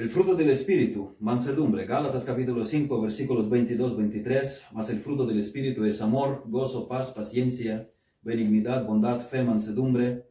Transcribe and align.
El 0.00 0.08
fruto 0.08 0.34
del 0.34 0.48
Espíritu, 0.48 1.14
mansedumbre, 1.20 1.84
Gálatas 1.84 2.24
capítulo 2.24 2.64
5, 2.64 3.02
versículos 3.02 3.50
22, 3.50 3.98
23, 3.98 4.64
mas 4.72 4.88
el 4.88 5.00
fruto 5.00 5.26
del 5.26 5.38
Espíritu 5.38 5.84
es 5.84 6.00
amor, 6.00 6.44
gozo, 6.46 6.88
paz, 6.88 7.10
paciencia, 7.10 7.86
benignidad, 8.22 8.86
bondad, 8.86 9.20
fe, 9.20 9.44
mansedumbre, 9.44 10.26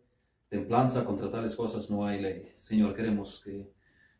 templanza, 0.47 1.05
contra 1.05 1.29
tales 1.29 1.55
cosas 1.55 1.87
no 1.87 2.03
hay 2.03 2.19
ley. 2.19 2.51
Señor, 2.57 2.95
queremos 2.95 3.43
que 3.45 3.71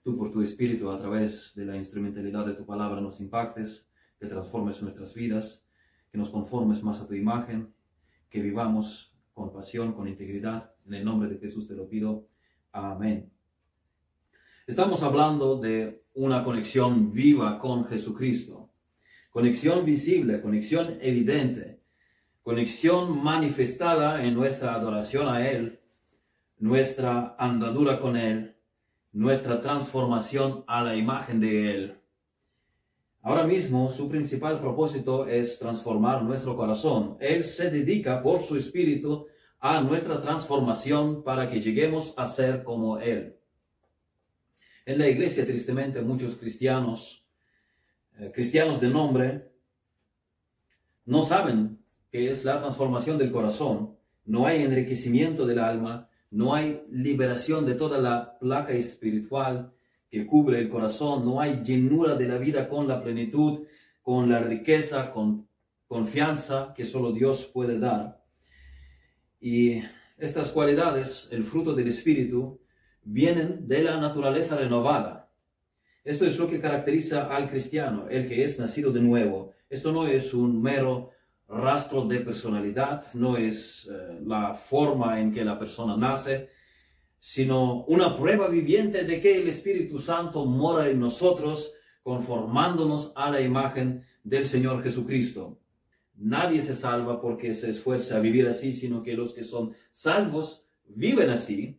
tú 0.04 0.16
por 0.16 0.30
tu 0.32 0.44
Espíritu, 0.44 0.92
a 0.92 1.00
través 1.00 1.56
de 1.56 1.66
la 1.66 1.76
instrumentalidad 1.76 2.46
de 2.46 2.54
tu 2.54 2.64
palabra, 2.64 3.02
nos 3.02 3.20
impactes, 3.20 3.90
que 4.20 4.28
transformes 4.28 4.84
nuestras 4.84 5.16
vidas, 5.16 5.68
que 6.12 6.20
nos 6.20 6.30
conformes 6.30 6.84
más 6.84 7.02
a 7.02 7.08
tu 7.08 7.16
imagen, 7.16 7.74
que 8.30 8.40
vivamos 8.40 9.18
con 9.34 9.52
pasión, 9.52 9.94
con 9.94 10.08
integridad. 10.08 10.76
En 10.86 10.94
el 10.94 11.04
nombre 11.04 11.28
de 11.28 11.40
Jesús 11.40 11.68
te 11.68 11.74
lo 11.74 11.90
pido. 11.90 12.28
Amén. 12.72 13.32
Estamos 14.70 15.02
hablando 15.02 15.56
de 15.58 16.04
una 16.14 16.44
conexión 16.44 17.12
viva 17.12 17.58
con 17.58 17.86
Jesucristo. 17.86 18.70
Conexión 19.32 19.84
visible, 19.84 20.44
conexión 20.44 21.00
evidente, 21.02 21.82
conexión 22.44 23.24
manifestada 23.24 24.24
en 24.24 24.36
nuestra 24.36 24.76
adoración 24.76 25.28
a 25.28 25.50
Él, 25.50 25.80
nuestra 26.60 27.36
andadura 27.40 28.00
con 28.00 28.16
Él, 28.16 28.58
nuestra 29.12 29.60
transformación 29.60 30.66
a 30.68 30.84
la 30.84 30.96
imagen 30.96 31.40
de 31.40 31.74
Él. 31.74 32.00
Ahora 33.24 33.48
mismo 33.48 33.90
su 33.90 34.08
principal 34.08 34.60
propósito 34.60 35.26
es 35.26 35.58
transformar 35.58 36.22
nuestro 36.22 36.56
corazón. 36.56 37.18
Él 37.20 37.44
se 37.44 37.72
dedica 37.72 38.22
por 38.22 38.44
su 38.44 38.56
espíritu 38.56 39.26
a 39.60 39.82
nuestra 39.82 40.22
transformación 40.22 41.24
para 41.24 41.50
que 41.50 41.60
lleguemos 41.60 42.14
a 42.18 42.28
ser 42.28 42.64
como 42.64 43.00
Él. 43.00 43.39
En 44.90 44.98
la 44.98 45.08
iglesia, 45.08 45.46
tristemente, 45.46 46.02
muchos 46.02 46.36
cristianos, 46.38 47.24
eh, 48.18 48.32
cristianos 48.34 48.82
de 48.82 48.90
nombre, 48.90 49.52
no 51.06 51.22
saben 51.22 51.78
qué 52.10 52.32
es 52.32 52.44
la 52.44 52.60
transformación 52.60 53.20
del 53.20 53.32
corazón, 53.32 53.96
no 54.26 54.48
hay 54.48 54.64
enriquecimiento 54.64 55.46
del 55.46 55.60
alma, 55.60 56.10
no 56.32 56.56
hay 56.56 56.82
liberación 56.90 57.68
de 57.68 57.76
toda 57.76 58.00
la 58.00 58.40
placa 58.40 58.74
espiritual 58.74 59.72
que 60.10 60.26
cubre 60.26 60.58
el 60.58 60.70
corazón, 60.70 61.24
no 61.24 61.40
hay 61.40 61.62
llenura 61.64 62.16
de 62.16 62.28
la 62.28 62.40
vida 62.40 62.68
con 62.68 62.88
la 62.88 63.04
plenitud, 63.04 63.68
con 64.02 64.28
la 64.28 64.40
riqueza, 64.40 65.12
con 65.12 65.48
confianza 65.86 66.74
que 66.76 66.88
solo 66.88 67.12
Dios 67.12 67.46
puede 67.46 67.78
dar. 67.78 68.24
Y 69.40 69.84
estas 70.18 70.50
cualidades, 70.50 71.28
el 71.30 71.44
fruto 71.44 71.76
del 71.76 71.90
Espíritu, 71.90 72.60
vienen 73.04 73.68
de 73.68 73.84
la 73.84 74.00
naturaleza 74.00 74.56
renovada. 74.56 75.32
Esto 76.04 76.26
es 76.26 76.38
lo 76.38 76.50
que 76.50 76.60
caracteriza 76.60 77.28
al 77.36 77.50
cristiano, 77.50 78.08
el 78.10 78.28
que 78.28 78.44
es 78.44 78.58
nacido 78.60 78.92
de 78.92 79.02
nuevo. 79.02 79.54
Esto 79.70 79.92
no 79.92 80.08
es 80.08 80.34
un 80.34 80.62
mero 80.62 81.12
rastro 81.48 82.06
de 82.06 82.20
personalidad, 82.20 83.06
no 83.14 83.38
es 83.38 83.90
eh, 83.92 84.20
la 84.26 84.54
forma 84.54 85.20
en 85.20 85.32
que 85.32 85.44
la 85.44 85.58
persona 85.58 85.98
nace, 85.98 86.50
sino 87.20 87.84
una 87.86 88.16
prueba 88.18 88.48
viviente 88.48 89.04
de 89.04 89.20
que 89.20 89.42
el 89.42 89.50
Espíritu 89.50 90.00
Santo 90.00 90.46
mora 90.46 90.88
en 90.90 91.00
nosotros, 91.00 91.74
conformándonos 92.02 93.12
a 93.16 93.30
la 93.30 93.42
imagen 93.42 94.04
del 94.24 94.46
Señor 94.46 94.82
Jesucristo. 94.84 95.60
Nadie 96.16 96.62
se 96.62 96.76
salva 96.76 97.22
porque 97.22 97.54
se 97.56 97.70
esfuerza 97.70 98.18
a 98.18 98.20
vivir 98.20 98.48
así, 98.48 98.74
sino 98.74 99.04
que 99.04 99.14
los 99.14 99.34
que 99.34 99.44
son 99.44 99.74
salvos 99.92 100.66
viven 100.86 101.30
así 101.30 101.79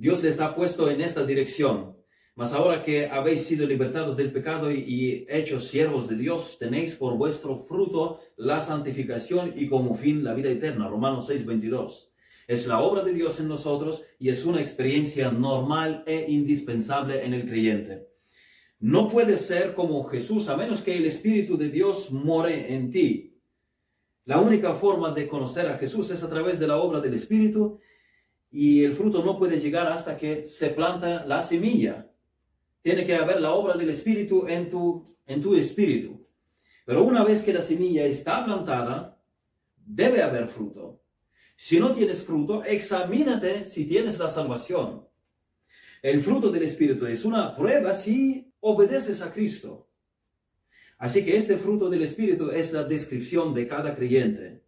Dios 0.00 0.22
les 0.22 0.40
ha 0.40 0.54
puesto 0.54 0.90
en 0.90 1.02
esta 1.02 1.26
dirección. 1.26 1.94
Mas 2.34 2.54
ahora 2.54 2.82
que 2.82 3.10
habéis 3.10 3.42
sido 3.42 3.66
libertados 3.66 4.16
del 4.16 4.32
pecado 4.32 4.72
y, 4.72 5.26
hechos 5.28 5.66
siervos 5.66 6.08
de 6.08 6.16
Dios, 6.16 6.56
tenéis 6.58 6.94
por 6.94 7.18
vuestro 7.18 7.58
fruto 7.58 8.20
la 8.38 8.62
santificación 8.62 9.52
y 9.54 9.68
como 9.68 9.94
fin 9.94 10.24
la 10.24 10.32
vida 10.32 10.48
eterna. 10.48 10.88
Romanos 10.88 11.28
6:22. 11.28 12.14
Es 12.48 12.66
la 12.66 12.80
obra 12.80 13.04
de 13.04 13.12
Dios 13.12 13.40
en 13.40 13.48
nosotros 13.48 14.02
y 14.18 14.30
es 14.30 14.46
una 14.46 14.62
experiencia 14.62 15.30
normal 15.32 16.02
e 16.06 16.30
indispensable 16.30 17.22
en 17.22 17.34
el 17.34 17.46
creyente. 17.46 18.08
No 18.78 19.06
puede 19.06 19.36
ser 19.36 19.74
como 19.74 20.04
Jesús 20.04 20.48
a 20.48 20.56
menos 20.56 20.80
que 20.80 20.96
el 20.96 21.04
Espíritu 21.04 21.58
de 21.58 21.68
Dios 21.68 22.10
more 22.10 22.74
en 22.74 22.90
ti. 22.90 23.36
La 24.24 24.40
única 24.40 24.72
forma 24.72 25.12
de 25.12 25.28
conocer 25.28 25.66
a 25.66 25.76
Jesús 25.76 26.10
es 26.10 26.22
a 26.22 26.30
través 26.30 26.58
de 26.58 26.68
la 26.68 26.78
obra 26.78 27.02
del 27.02 27.12
Espíritu 27.12 27.80
y 28.50 28.82
el 28.84 28.94
fruto 28.94 29.22
no 29.22 29.38
puede 29.38 29.60
llegar 29.60 29.86
hasta 29.86 30.16
que 30.16 30.46
se 30.46 30.70
planta 30.70 31.24
la 31.24 31.42
semilla. 31.42 32.10
Tiene 32.82 33.06
que 33.06 33.14
haber 33.14 33.40
la 33.40 33.52
obra 33.52 33.76
del 33.76 33.90
Espíritu 33.90 34.46
en 34.48 34.68
tu, 34.68 35.16
en 35.26 35.40
tu 35.40 35.54
espíritu. 35.54 36.26
Pero 36.84 37.04
una 37.04 37.22
vez 37.22 37.42
que 37.42 37.52
la 37.52 37.62
semilla 37.62 38.04
está 38.04 38.44
plantada, 38.44 39.22
debe 39.76 40.22
haber 40.22 40.48
fruto. 40.48 41.02
Si 41.54 41.78
no 41.78 41.92
tienes 41.92 42.22
fruto, 42.24 42.64
examínate 42.64 43.68
si 43.68 43.84
tienes 43.84 44.18
la 44.18 44.28
salvación. 44.28 45.06
El 46.02 46.22
fruto 46.22 46.50
del 46.50 46.62
Espíritu 46.62 47.06
es 47.06 47.24
una 47.24 47.54
prueba 47.54 47.92
si 47.92 48.52
obedeces 48.60 49.20
a 49.20 49.32
Cristo. 49.32 49.88
Así 50.98 51.24
que 51.24 51.36
este 51.36 51.56
fruto 51.56 51.88
del 51.88 52.02
Espíritu 52.02 52.50
es 52.50 52.72
la 52.72 52.84
descripción 52.84 53.54
de 53.54 53.68
cada 53.68 53.94
creyente. 53.94 54.62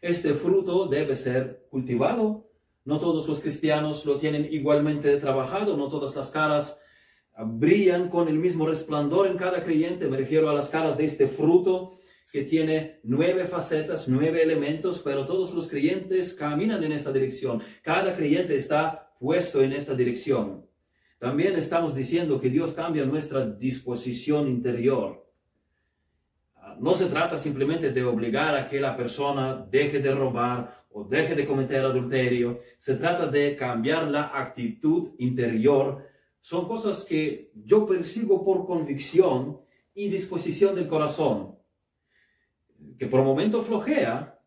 Este 0.00 0.34
fruto 0.34 0.86
debe 0.86 1.16
ser 1.16 1.66
cultivado 1.68 2.51
no 2.84 2.98
todos 2.98 3.28
los 3.28 3.40
cristianos 3.40 4.04
lo 4.06 4.16
tienen 4.16 4.48
igualmente 4.50 5.16
trabajado, 5.18 5.76
no 5.76 5.88
todas 5.88 6.14
las 6.16 6.30
caras 6.30 6.78
brillan 7.38 8.08
con 8.08 8.28
el 8.28 8.38
mismo 8.38 8.66
resplandor 8.66 9.26
en 9.26 9.36
cada 9.36 9.64
creyente. 9.64 10.08
Me 10.08 10.16
refiero 10.16 10.50
a 10.50 10.54
las 10.54 10.68
caras 10.68 10.98
de 10.98 11.04
este 11.04 11.28
fruto 11.28 11.98
que 12.30 12.42
tiene 12.42 13.00
nueve 13.04 13.44
facetas, 13.44 14.08
nueve 14.08 14.42
elementos, 14.42 15.00
pero 15.04 15.26
todos 15.26 15.52
los 15.52 15.68
creyentes 15.68 16.34
caminan 16.34 16.82
en 16.82 16.92
esta 16.92 17.12
dirección. 17.12 17.62
Cada 17.82 18.16
creyente 18.16 18.56
está 18.56 19.14
puesto 19.20 19.62
en 19.62 19.72
esta 19.72 19.94
dirección. 19.94 20.66
También 21.18 21.54
estamos 21.56 21.94
diciendo 21.94 22.40
que 22.40 22.50
Dios 22.50 22.72
cambia 22.72 23.04
nuestra 23.04 23.46
disposición 23.46 24.48
interior. 24.48 25.31
No 26.82 26.96
se 26.96 27.06
trata 27.06 27.38
simplemente 27.38 27.92
de 27.92 28.02
obligar 28.02 28.56
a 28.56 28.68
que 28.68 28.80
la 28.80 28.96
persona 28.96 29.64
deje 29.70 30.00
de 30.00 30.12
robar 30.12 30.84
o 30.90 31.04
deje 31.04 31.36
de 31.36 31.46
cometer 31.46 31.84
adulterio. 31.84 32.58
Se 32.76 32.96
trata 32.96 33.28
de 33.28 33.54
cambiar 33.54 34.10
la 34.10 34.36
actitud 34.36 35.12
interior. 35.18 36.04
Son 36.40 36.66
cosas 36.66 37.04
que 37.04 37.52
yo 37.54 37.86
persigo 37.86 38.44
por 38.44 38.66
convicción 38.66 39.60
y 39.94 40.08
disposición 40.08 40.74
del 40.74 40.88
corazón, 40.88 41.56
que 42.98 43.06
por 43.06 43.22
momento 43.22 43.62
flojea, 43.62 44.40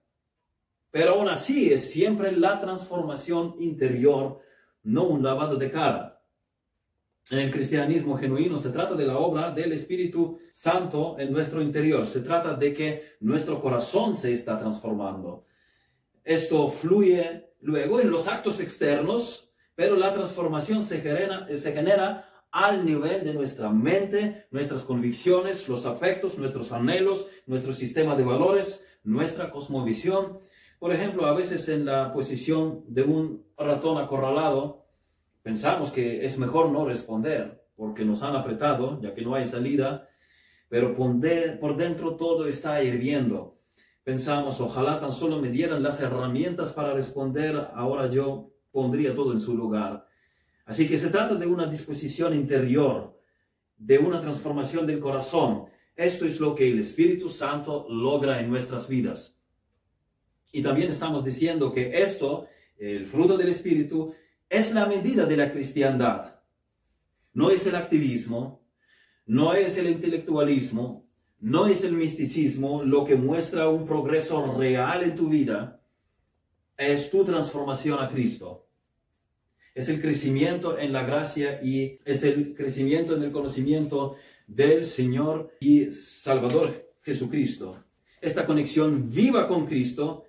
pero 0.92 1.14
aún 1.14 1.30
así 1.30 1.72
es 1.72 1.90
siempre 1.90 2.34
la 2.34 2.60
transformación 2.60 3.56
interior, 3.60 4.42
no 4.84 5.06
un 5.06 5.24
lavado 5.24 5.56
de 5.56 5.72
cara. 5.72 6.15
El 7.32 7.52
cristianismo 7.52 8.18
genuino 8.18 8.60
se 8.60 8.70
trata 8.70 8.94
de 8.94 9.08
la 9.08 9.18
obra 9.18 9.50
del 9.50 9.72
Espíritu 9.72 10.38
Santo 10.52 11.16
en 11.18 11.34
nuestro 11.34 11.60
interior. 11.60 12.06
Se 12.06 12.20
trata 12.20 12.54
de 12.54 12.72
que 12.72 13.16
nuestro 13.20 13.60
corazón 13.60 14.14
se 14.14 14.32
está 14.32 14.60
transformando. 14.60 15.44
Esto 16.24 16.70
fluye 16.70 17.50
luego 17.62 18.00
en 18.00 18.12
los 18.12 18.28
actos 18.28 18.60
externos, 18.60 19.52
pero 19.74 19.96
la 19.96 20.14
transformación 20.14 20.84
se 20.84 21.02
genera, 21.02 21.48
se 21.58 21.74
genera 21.74 22.30
al 22.52 22.86
nivel 22.86 23.24
de 23.24 23.34
nuestra 23.34 23.72
mente, 23.72 24.46
nuestras 24.52 24.84
convicciones, 24.84 25.68
los 25.68 25.88
afectos, 25.88 26.38
nuestros 26.38 26.72
anhelos, 26.72 27.28
nuestro 27.48 27.74
sistema 27.74 28.16
de 28.16 28.24
valores, 28.24 28.84
nuestra 29.04 29.50
cosmovisión. 29.50 30.40
Por 30.78 30.94
ejemplo, 30.94 31.26
a 31.26 31.34
veces 31.34 31.68
en 31.70 31.86
la 31.86 32.14
posición 32.14 32.84
de 32.88 33.02
un 33.02 33.46
ratón 33.58 33.98
acorralado, 33.98 34.85
pensamos 35.46 35.92
que 35.92 36.26
es 36.26 36.40
mejor 36.40 36.72
no 36.72 36.86
responder 36.86 37.64
porque 37.78 38.04
nos 38.04 38.24
han 38.24 38.36
apretado, 38.36 39.00
ya 39.02 39.14
que 39.14 39.22
no 39.22 39.36
hay 39.36 39.48
salida, 39.48 40.10
pero 40.68 40.96
por 40.96 41.78
dentro 41.78 42.16
todo 42.16 42.48
está 42.48 42.82
hirviendo 42.82 43.56
pensamos, 44.06 44.62
ojalá 44.62 45.02
tan 45.02 45.12
solo 45.12 45.42
me 45.42 45.50
dieran 45.50 45.82
las 45.82 46.00
herramientas 46.00 46.72
para 46.74 46.94
responder, 46.94 47.70
ahora 47.74 48.08
yo 48.08 48.54
pondría 48.72 49.16
todo 49.16 49.34
en 49.34 49.42
su 49.42 49.58
lugar. 49.58 50.08
Así 50.66 50.88
que 50.88 51.00
se 51.00 51.10
trata 51.10 51.34
de 51.34 51.48
una 51.48 51.66
disposición 51.66 52.36
interior, 52.36 53.20
de 53.78 53.98
una 53.98 54.22
transformación 54.22 54.86
del 54.86 55.00
corazón. 55.00 55.66
Esto 55.96 56.26
es 56.26 56.40
lo 56.40 56.54
que 56.54 56.70
el 56.70 56.80
Espíritu 56.80 57.30
Santo 57.30 57.88
logra 57.90 58.40
en 58.40 58.50
nuestras 58.50 58.88
vidas. 58.88 59.36
Y 60.52 60.62
también 60.62 60.92
estamos 60.92 61.26
diciendo 61.26 61.74
que 61.74 62.04
esto, 62.04 62.48
el 62.78 63.08
fruto 63.08 63.38
del 63.38 63.50
Espíritu, 63.50 64.14
es 64.50 64.74
la 64.74 64.86
medida 64.86 65.26
de 65.26 65.38
la 65.38 65.52
cristiandad. 65.52 66.40
No 67.34 67.50
es 67.50 67.66
el 67.68 67.76
activismo, 67.76 68.66
no 69.26 69.54
es 69.54 69.78
el 69.78 69.90
intelectualismo, 69.90 71.06
no 71.40 71.68
es 71.68 71.84
el 71.84 71.94
misticismo 71.94 72.84
lo 72.84 73.06
que 73.06 73.16
muestra 73.16 73.70
un 73.70 73.86
progreso 73.86 74.58
real 74.58 75.04
en 75.04 75.16
tu 75.16 75.30
vida, 75.30 75.82
es 76.78 77.10
tu 77.10 77.24
transformación 77.24 78.00
a 78.00 78.10
Cristo. 78.10 78.62
es 79.74 79.90
el 79.90 80.00
crecimiento 80.00 80.80
en 80.80 80.94
la 80.94 81.04
gracia 81.04 81.60
y 81.62 82.00
es 82.06 82.24
el 82.24 82.56
crecimiento 82.56 83.14
en 83.14 83.24
el 83.24 83.32
conocimiento 83.34 84.16
del 84.48 84.86
Señor 84.86 85.52
y 85.60 85.92
Salvador 85.92 86.94
Jesucristo. 87.02 87.84
Esta 88.22 88.46
conexión 88.46 89.12
viva 89.12 89.50
con 89.50 89.66
Cristo 89.66 90.24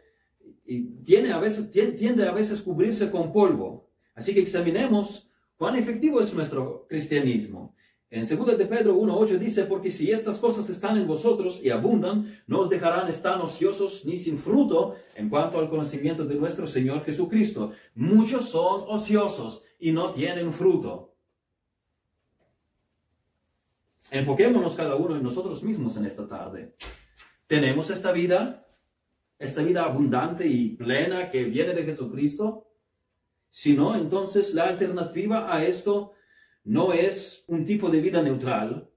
y 0.67 0.83
tiene 1.05 1.31
a 1.31 1.39
veces, 1.39 1.71
tiende 1.71 2.27
a 2.27 2.33
veces 2.33 2.61
cubrirse 2.61 3.09
con 3.09 3.33
polvo. 3.33 3.86
Así 4.17 4.35
que 4.35 4.41
examinemos 4.41 5.31
cuán 5.57 5.77
efectivo 5.77 6.21
es 6.21 6.35
nuestro 6.35 6.87
cristianismo. 6.89 7.77
En 8.09 8.27
2 8.27 8.57
de 8.57 8.67
Pedro 8.67 8.97
1.8 8.97 9.37
dice, 9.37 9.65
porque 9.65 9.91
si 9.91 10.11
estas 10.11 10.39
cosas 10.39 10.71
están 10.71 10.97
en 10.97 11.07
vosotros 11.07 11.61
y 11.63 11.71
abundan, 11.71 12.41
no 12.47 12.61
os 12.61 12.71
dejarán 12.71 13.09
estar 13.09 13.39
ociosos 13.41 14.07
ni 14.07 14.17
sin 14.17 14.39
fruto 14.39 14.95
en 15.17 15.29
cuanto 15.29 15.59
al 15.59 15.69
conocimiento 15.69 16.25
de 16.25 16.37
nuestro 16.37 16.67
Señor 16.67 17.05
Jesucristo. 17.05 17.73
Muchos 17.95 18.49
son 18.49 18.85
ociosos 18.89 19.63
y 19.79 19.93
no 19.93 20.13
tienen 20.13 20.53
fruto. 20.53 21.15
Enfoquémonos 24.11 24.75
cada 24.77 24.95
uno 24.95 25.17
en 25.17 25.23
nosotros 25.23 25.63
mismos 25.63 25.97
en 25.97 26.07
esta 26.07 26.27
tarde. 26.27 26.75
¿Tenemos 27.47 27.91
esta 27.91 28.13
vida? 28.13 28.67
¿Esta 29.39 29.63
vida 29.63 29.85
abundante 29.85 30.47
y 30.47 30.71
plena 30.71 31.31
que 31.31 31.45
viene 31.45 31.75
de 31.75 31.85
Jesucristo? 31.85 32.67
Si 33.59 33.73
no, 33.73 33.97
entonces 33.97 34.53
la 34.53 34.65
alternativa 34.69 35.51
a 35.51 35.65
esto 35.65 36.13
no 36.65 36.93
es 36.93 37.43
un 37.47 37.65
tipo 37.65 37.89
de 37.89 38.03
vida 38.03 38.23
neutral, 38.23 38.91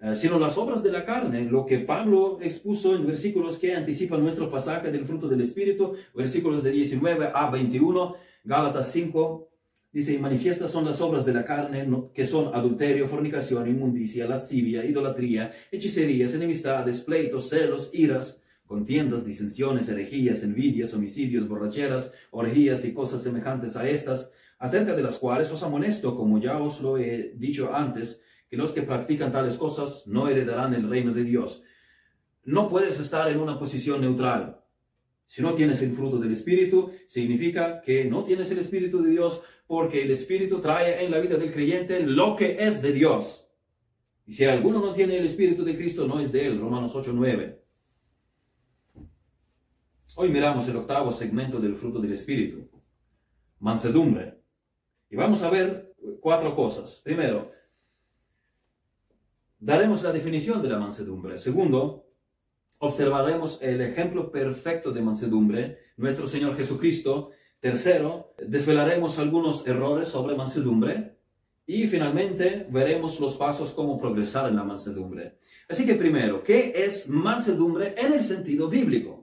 eh, 0.00 0.14
sino 0.14 0.38
las 0.38 0.56
obras 0.56 0.82
de 0.82 0.90
la 0.90 1.04
carne, 1.04 1.44
lo 1.44 1.66
que 1.66 1.80
Pablo 1.80 2.38
expuso 2.40 2.96
en 2.96 3.06
versículos 3.06 3.58
que 3.58 3.74
anticipan 3.74 4.22
nuestro 4.22 4.50
pasaje 4.50 4.90
del 4.90 5.04
fruto 5.04 5.28
del 5.28 5.42
Espíritu, 5.42 5.92
versículos 6.14 6.62
de 6.62 6.70
19 6.70 7.32
a 7.34 7.50
21, 7.50 8.16
Gálatas 8.44 8.90
5, 8.92 9.50
dice, 9.92 10.14
y 10.14 10.18
manifiestas 10.18 10.70
son 10.70 10.86
las 10.86 11.02
obras 11.02 11.26
de 11.26 11.34
la 11.34 11.44
carne, 11.44 11.86
que 12.14 12.26
son 12.26 12.54
adulterio, 12.54 13.08
fornicación, 13.08 13.68
inmundicia, 13.68 14.26
lascivia, 14.26 14.86
idolatría, 14.86 15.52
hechicerías, 15.70 16.32
enemistades, 16.32 17.02
pleitos, 17.02 17.50
celos, 17.50 17.90
iras, 17.92 18.41
contiendas, 18.72 19.26
disensiones, 19.26 19.90
herejías, 19.90 20.42
envidias, 20.42 20.94
homicidios, 20.94 21.46
borracheras, 21.46 22.10
orgías 22.30 22.86
y 22.86 22.94
cosas 22.94 23.22
semejantes 23.22 23.76
a 23.76 23.86
estas, 23.86 24.32
acerca 24.58 24.96
de 24.96 25.02
las 25.02 25.18
cuales 25.18 25.52
os 25.52 25.62
amonesto, 25.62 26.16
como 26.16 26.40
ya 26.40 26.58
os 26.58 26.80
lo 26.80 26.96
he 26.96 27.34
dicho 27.36 27.74
antes, 27.74 28.22
que 28.48 28.56
los 28.56 28.72
que 28.72 28.80
practican 28.80 29.30
tales 29.30 29.58
cosas 29.58 30.06
no 30.06 30.26
heredarán 30.26 30.72
el 30.72 30.88
reino 30.88 31.12
de 31.12 31.22
Dios. 31.22 31.62
No 32.44 32.70
puedes 32.70 32.98
estar 32.98 33.28
en 33.28 33.40
una 33.40 33.58
posición 33.58 34.00
neutral. 34.00 34.62
Si 35.26 35.42
no 35.42 35.52
tienes 35.52 35.82
el 35.82 35.92
fruto 35.92 36.16
del 36.16 36.32
Espíritu, 36.32 36.92
significa 37.06 37.82
que 37.82 38.06
no 38.06 38.24
tienes 38.24 38.50
el 38.52 38.58
Espíritu 38.60 39.02
de 39.02 39.10
Dios 39.10 39.42
porque 39.66 40.02
el 40.02 40.10
Espíritu 40.10 40.60
trae 40.62 41.04
en 41.04 41.10
la 41.10 41.20
vida 41.20 41.36
del 41.36 41.52
creyente 41.52 42.00
lo 42.06 42.36
que 42.36 42.56
es 42.58 42.80
de 42.80 42.94
Dios. 42.94 43.46
Y 44.26 44.32
si 44.32 44.46
alguno 44.46 44.80
no 44.80 44.94
tiene 44.94 45.18
el 45.18 45.26
Espíritu 45.26 45.62
de 45.62 45.76
Cristo, 45.76 46.06
no 46.06 46.20
es 46.20 46.32
de 46.32 46.46
él. 46.46 46.58
Romanos 46.58 46.92
8, 46.94 47.12
9. 47.14 47.61
Hoy 50.14 50.28
miramos 50.28 50.68
el 50.68 50.76
octavo 50.76 51.10
segmento 51.10 51.58
del 51.58 51.74
fruto 51.74 51.98
del 51.98 52.12
Espíritu. 52.12 52.68
Mansedumbre. 53.60 54.42
Y 55.08 55.16
vamos 55.16 55.42
a 55.42 55.48
ver 55.48 55.94
cuatro 56.20 56.54
cosas. 56.54 57.00
Primero, 57.02 57.50
daremos 59.58 60.02
la 60.02 60.12
definición 60.12 60.60
de 60.62 60.68
la 60.68 60.78
mansedumbre. 60.78 61.38
Segundo, 61.38 62.10
observaremos 62.78 63.58
el 63.62 63.80
ejemplo 63.80 64.30
perfecto 64.30 64.92
de 64.92 65.00
mansedumbre, 65.00 65.78
nuestro 65.96 66.28
Señor 66.28 66.58
Jesucristo. 66.58 67.30
Tercero, 67.58 68.34
desvelaremos 68.36 69.18
algunos 69.18 69.66
errores 69.66 70.08
sobre 70.08 70.36
mansedumbre. 70.36 71.16
Y 71.64 71.86
finalmente 71.86 72.66
veremos 72.68 73.18
los 73.18 73.38
pasos 73.38 73.72
cómo 73.72 73.98
progresar 73.98 74.50
en 74.50 74.56
la 74.56 74.64
mansedumbre. 74.64 75.38
Así 75.70 75.86
que 75.86 75.94
primero, 75.94 76.42
¿qué 76.42 76.74
es 76.76 77.08
mansedumbre 77.08 77.94
en 77.96 78.12
el 78.12 78.22
sentido 78.22 78.68
bíblico? 78.68 79.21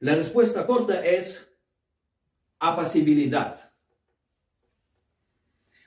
La 0.00 0.14
respuesta 0.14 0.66
corta 0.66 1.04
es 1.04 1.54
apacibilidad. 2.58 3.70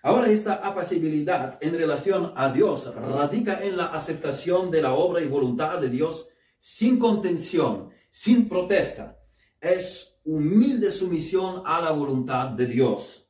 Ahora 0.03 0.29
esta 0.29 0.55
apacibilidad 0.55 1.57
en 1.61 1.73
relación 1.73 2.31
a 2.35 2.51
Dios 2.51 2.93
radica 2.93 3.63
en 3.63 3.77
la 3.77 3.87
aceptación 3.87 4.69
de 4.69 4.81
la 4.83 4.93
obra 4.93 5.21
y 5.21 5.27
voluntad 5.27 5.79
de 5.79 5.89
Dios 5.89 6.27
sin 6.59 6.99
contención, 6.99 7.89
sin 8.11 8.47
protesta. 8.47 9.17
Es 9.59 10.19
humilde 10.23 10.91
sumisión 10.91 11.63
a 11.65 11.81
la 11.81 11.91
voluntad 11.91 12.49
de 12.49 12.67
Dios. 12.67 13.27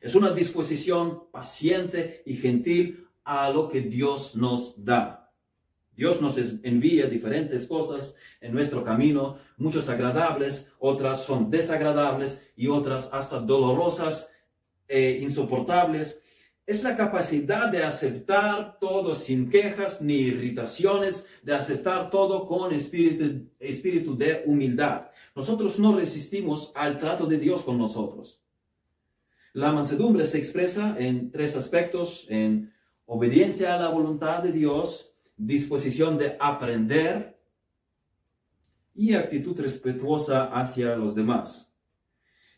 Es 0.00 0.16
una 0.16 0.32
disposición 0.32 1.30
paciente 1.30 2.22
y 2.26 2.34
gentil 2.34 3.08
a 3.22 3.48
lo 3.50 3.68
que 3.68 3.80
Dios 3.80 4.34
nos 4.34 4.84
da. 4.84 5.23
Dios 5.96 6.20
nos 6.20 6.36
envía 6.62 7.06
diferentes 7.06 7.66
cosas 7.66 8.16
en 8.40 8.52
nuestro 8.52 8.84
camino, 8.84 9.38
muchas 9.56 9.88
agradables, 9.88 10.72
otras 10.78 11.24
son 11.24 11.50
desagradables 11.50 12.42
y 12.56 12.68
otras 12.68 13.08
hasta 13.12 13.40
dolorosas 13.40 14.28
e 14.88 15.18
insoportables 15.22 16.20
es 16.66 16.82
la 16.82 16.96
capacidad 16.96 17.70
de 17.70 17.84
aceptar 17.84 18.78
todo 18.78 19.14
sin 19.14 19.50
quejas 19.50 20.00
ni 20.00 20.14
irritaciones, 20.14 21.26
de 21.42 21.54
aceptar 21.54 22.10
todo 22.10 22.46
con 22.46 22.72
espíritu, 22.72 23.50
espíritu 23.58 24.16
de 24.16 24.42
humildad. 24.46 25.08
Nosotros 25.34 25.78
no 25.78 25.94
resistimos 25.94 26.72
al 26.74 26.98
trato 26.98 27.26
de 27.26 27.38
Dios 27.38 27.62
con 27.62 27.76
nosotros. 27.76 28.40
La 29.52 29.72
mansedumbre 29.72 30.24
se 30.24 30.38
expresa 30.38 30.96
en 30.98 31.30
tres 31.30 31.54
aspectos, 31.54 32.26
en 32.30 32.72
obediencia 33.04 33.74
a 33.74 33.78
la 33.78 33.88
voluntad 33.88 34.42
de 34.42 34.52
Dios, 34.52 35.13
disposición 35.36 36.18
de 36.18 36.36
aprender 36.38 37.38
y 38.94 39.14
actitud 39.14 39.58
respetuosa 39.60 40.44
hacia 40.46 40.96
los 40.96 41.14
demás. 41.14 41.72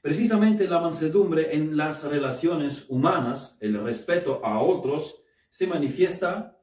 Precisamente 0.02 0.68
la 0.68 0.80
mansedumbre 0.80 1.56
en 1.56 1.76
las 1.76 2.04
relaciones 2.04 2.86
humanas, 2.88 3.56
el 3.60 3.82
respeto 3.82 4.40
a 4.44 4.60
otros, 4.60 5.22
se 5.50 5.66
manifiesta 5.66 6.60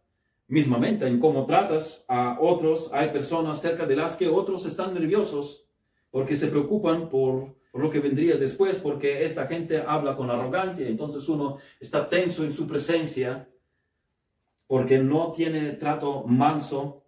mismamente 0.47 1.07
en 1.07 1.19
cómo 1.19 1.45
tratas 1.45 2.05
a 2.07 2.37
otros. 2.39 2.89
Hay 2.93 3.09
personas 3.09 3.59
cerca 3.59 3.85
de 3.85 3.95
las 3.95 4.15
que 4.15 4.27
otros 4.27 4.65
están 4.65 4.93
nerviosos 4.93 5.67
porque 6.11 6.37
se 6.37 6.47
preocupan 6.47 7.09
por, 7.09 7.55
lo 7.73 7.89
que 7.89 7.99
vendría 7.99 8.37
después, 8.37 8.77
porque 8.77 9.25
esta 9.25 9.47
gente 9.47 9.83
habla 9.85 10.15
con 10.15 10.29
arrogancia, 10.29 10.87
entonces 10.87 11.27
uno 11.27 11.57
está 11.79 12.07
tenso 12.07 12.43
en 12.43 12.53
su 12.53 12.67
presencia 12.67 13.49
porque 14.73 14.97
no 14.97 15.31
tiene 15.31 15.73
trato 15.73 16.23
manso. 16.23 17.05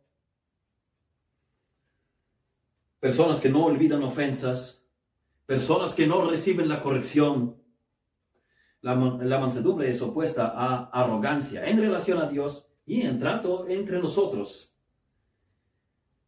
Personas 2.99 3.39
que 3.39 3.49
no 3.49 3.65
olvidan 3.65 4.03
ofensas, 4.03 4.85
personas 5.47 5.95
que 5.95 6.05
no 6.05 6.29
reciben 6.29 6.69
la 6.69 6.83
corrección. 6.83 7.59
La, 8.81 8.93
mansedumbre 8.93 9.89
es 9.89 9.99
opuesta 10.03 10.53
a 10.55 10.91
arrogancia 10.91 11.65
en 11.65 11.81
relación 11.81 12.19
a 12.19 12.27
Dios 12.29 12.67
y 12.85 13.01
en 13.01 13.17
trato 13.19 13.67
entre 13.67 13.97
nosotros. 13.97 14.71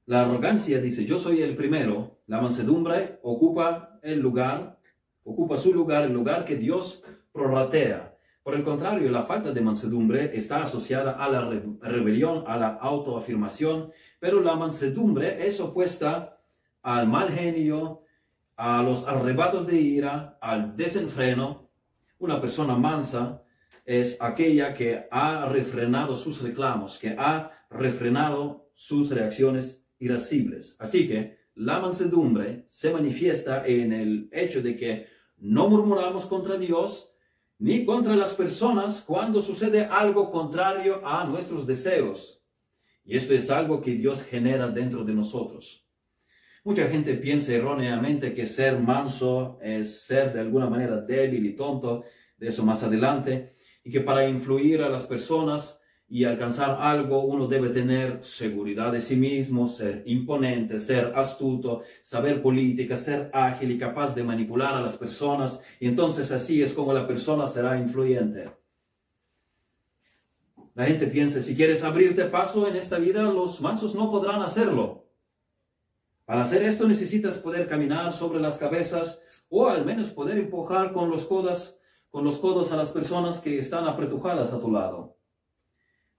La 0.08 0.24
arrogancia 0.24 0.82
dice, 0.82 1.06
yo 1.06 1.20
soy 1.20 1.44
el 1.44 1.56
primero. 1.56 2.18
La 2.26 2.42
mansedumbre 2.42 3.20
ocupa 3.22 4.00
el 4.02 4.22
lugar, 4.22 4.80
ocupa 5.24 5.60
su 5.60 5.72
lugar, 5.72 6.06
el 6.06 6.14
lugar 6.14 6.46
que 6.46 6.56
Dios 6.56 7.04
prorratea. 7.32 8.17
Por 8.48 8.56
el 8.56 8.64
contrario, 8.64 9.12
la 9.12 9.24
falta 9.24 9.52
de 9.52 9.60
mansedumbre 9.60 10.32
está 10.34 10.64
asociada 10.64 11.22
a 11.22 11.28
la 11.28 11.50
rebelión, 11.82 12.46
a 12.48 12.56
la 12.56 12.70
autoafirmación, 12.76 13.92
pero 14.22 14.40
la 14.42 14.56
mansedumbre 14.56 15.46
es 15.46 15.60
opuesta 15.60 16.40
al 16.82 17.10
mal 17.10 17.28
genio, 17.28 18.04
a 18.56 18.82
los 18.84 19.06
arrebatos 19.06 19.68
de 19.68 19.82
ira, 19.82 20.38
al 20.40 20.78
desenfreno. 20.78 21.70
Una 22.20 22.40
persona 22.40 22.78
mansa 22.78 23.44
es 23.84 24.16
aquella 24.22 24.74
que 24.74 25.10
ha 25.12 25.50
refrenado 25.50 26.16
sus 26.16 26.42
reclamos, 26.42 27.00
que 27.00 27.18
ha 27.20 27.52
refrenado 27.70 28.70
sus 28.76 29.10
reacciones 29.10 29.84
irascibles. 30.00 30.78
Así 30.80 31.06
que 31.06 31.38
la 31.56 31.82
mansedumbre 31.82 32.64
se 32.70 32.94
manifiesta 32.94 33.68
en 33.68 33.92
el 33.92 34.30
hecho 34.32 34.62
de 34.62 34.78
que 34.78 35.08
no 35.36 35.68
murmuramos 35.68 36.28
contra 36.28 36.58
Dios 36.58 37.12
ni 37.60 37.86
contra 37.86 38.16
las 38.16 38.34
personas 38.34 39.02
cuando 39.02 39.42
sucede 39.42 39.86
algo 39.86 40.32
contrario 40.32 41.02
a 41.06 41.26
nuestros 41.26 41.66
deseos. 41.66 42.44
Y 43.04 43.18
esto 43.18 43.34
es 43.34 43.50
algo 43.50 43.82
que 43.82 43.96
Dios 43.96 44.24
genera 44.24 44.68
dentro 44.68 45.04
de 45.04 45.14
nosotros. 45.14 45.86
Mucha 46.64 46.88
gente 46.90 47.14
piensa 47.16 47.54
erróneamente 47.54 48.34
que 48.34 48.46
ser 48.46 48.78
manso 48.78 49.58
es 49.62 50.02
ser 50.02 50.34
de 50.34 50.42
alguna 50.42 50.70
manera 50.70 51.00
débil 51.00 51.46
y 51.46 51.56
tonto, 51.56 52.04
de 52.38 52.50
eso 52.50 52.66
más 52.66 52.84
adelante, 52.84 53.54
y 53.84 53.92
que 53.92 54.02
para 54.02 54.28
influir 54.28 54.82
a 54.82 54.90
las 54.90 55.08
personas 55.08 55.77
y 56.10 56.24
alcanzar 56.24 56.78
algo, 56.80 57.24
uno 57.24 57.48
debe 57.48 57.70
tener 57.70 58.24
seguridad 58.24 58.94
de 58.94 59.02
sí 59.02 59.18
mismo, 59.18 59.68
ser 59.68 60.04
imponente, 60.06 60.80
ser 60.80 61.12
astuto, 61.16 61.84
saber 62.02 62.42
política, 62.42 62.98
ser 62.98 63.30
ágil 63.34 63.72
y 63.72 63.78
capaz 63.78 64.16
de 64.16 64.24
manipular 64.24 64.74
a 64.74 64.82
las 64.82 64.96
personas. 64.96 65.62
Y 65.82 65.88
entonces 65.88 66.32
así 66.32 66.62
es 66.62 66.74
como 66.74 66.94
la 66.94 67.06
persona 67.06 67.50
será 67.50 67.78
influyente. 67.78 68.50
La 70.76 70.86
gente 70.86 71.08
piensa, 71.08 71.42
si 71.42 71.56
quieres 71.56 71.84
abrirte 71.84 72.24
paso 72.26 72.68
en 72.68 72.76
esta 72.78 73.00
vida, 73.00 73.24
los 73.24 73.60
mansos 73.60 73.94
no 73.94 74.10
podrán 74.10 74.42
hacerlo. 74.42 75.08
Para 76.24 76.44
hacer 76.44 76.62
esto 76.64 76.88
necesitas 76.88 77.36
poder 77.36 77.68
caminar 77.68 78.14
sobre 78.14 78.40
las 78.40 78.58
cabezas 78.58 79.22
o 79.50 79.68
al 79.68 79.86
menos 79.86 80.10
poder 80.10 80.38
empujar 80.38 80.94
con 80.94 81.10
los 81.10 81.26
codos, 81.26 81.74
a 82.72 82.76
las 82.78 82.90
personas 82.92 83.40
que 83.40 83.60
están 83.60 83.88
apretujadas 83.88 84.54
a 84.54 84.60
tu 84.60 84.72
lado. 84.72 85.17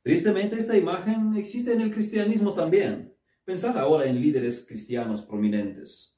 Tristemente 0.03 0.57
esta 0.57 0.77
imagen 0.77 1.35
existe 1.37 1.73
en 1.73 1.81
el 1.81 1.93
cristianismo 1.93 2.55
también. 2.55 3.15
Pensad 3.45 3.77
ahora 3.79 4.07
en 4.07 4.21
líderes 4.21 4.65
cristianos 4.67 5.23
prominentes. 5.23 6.15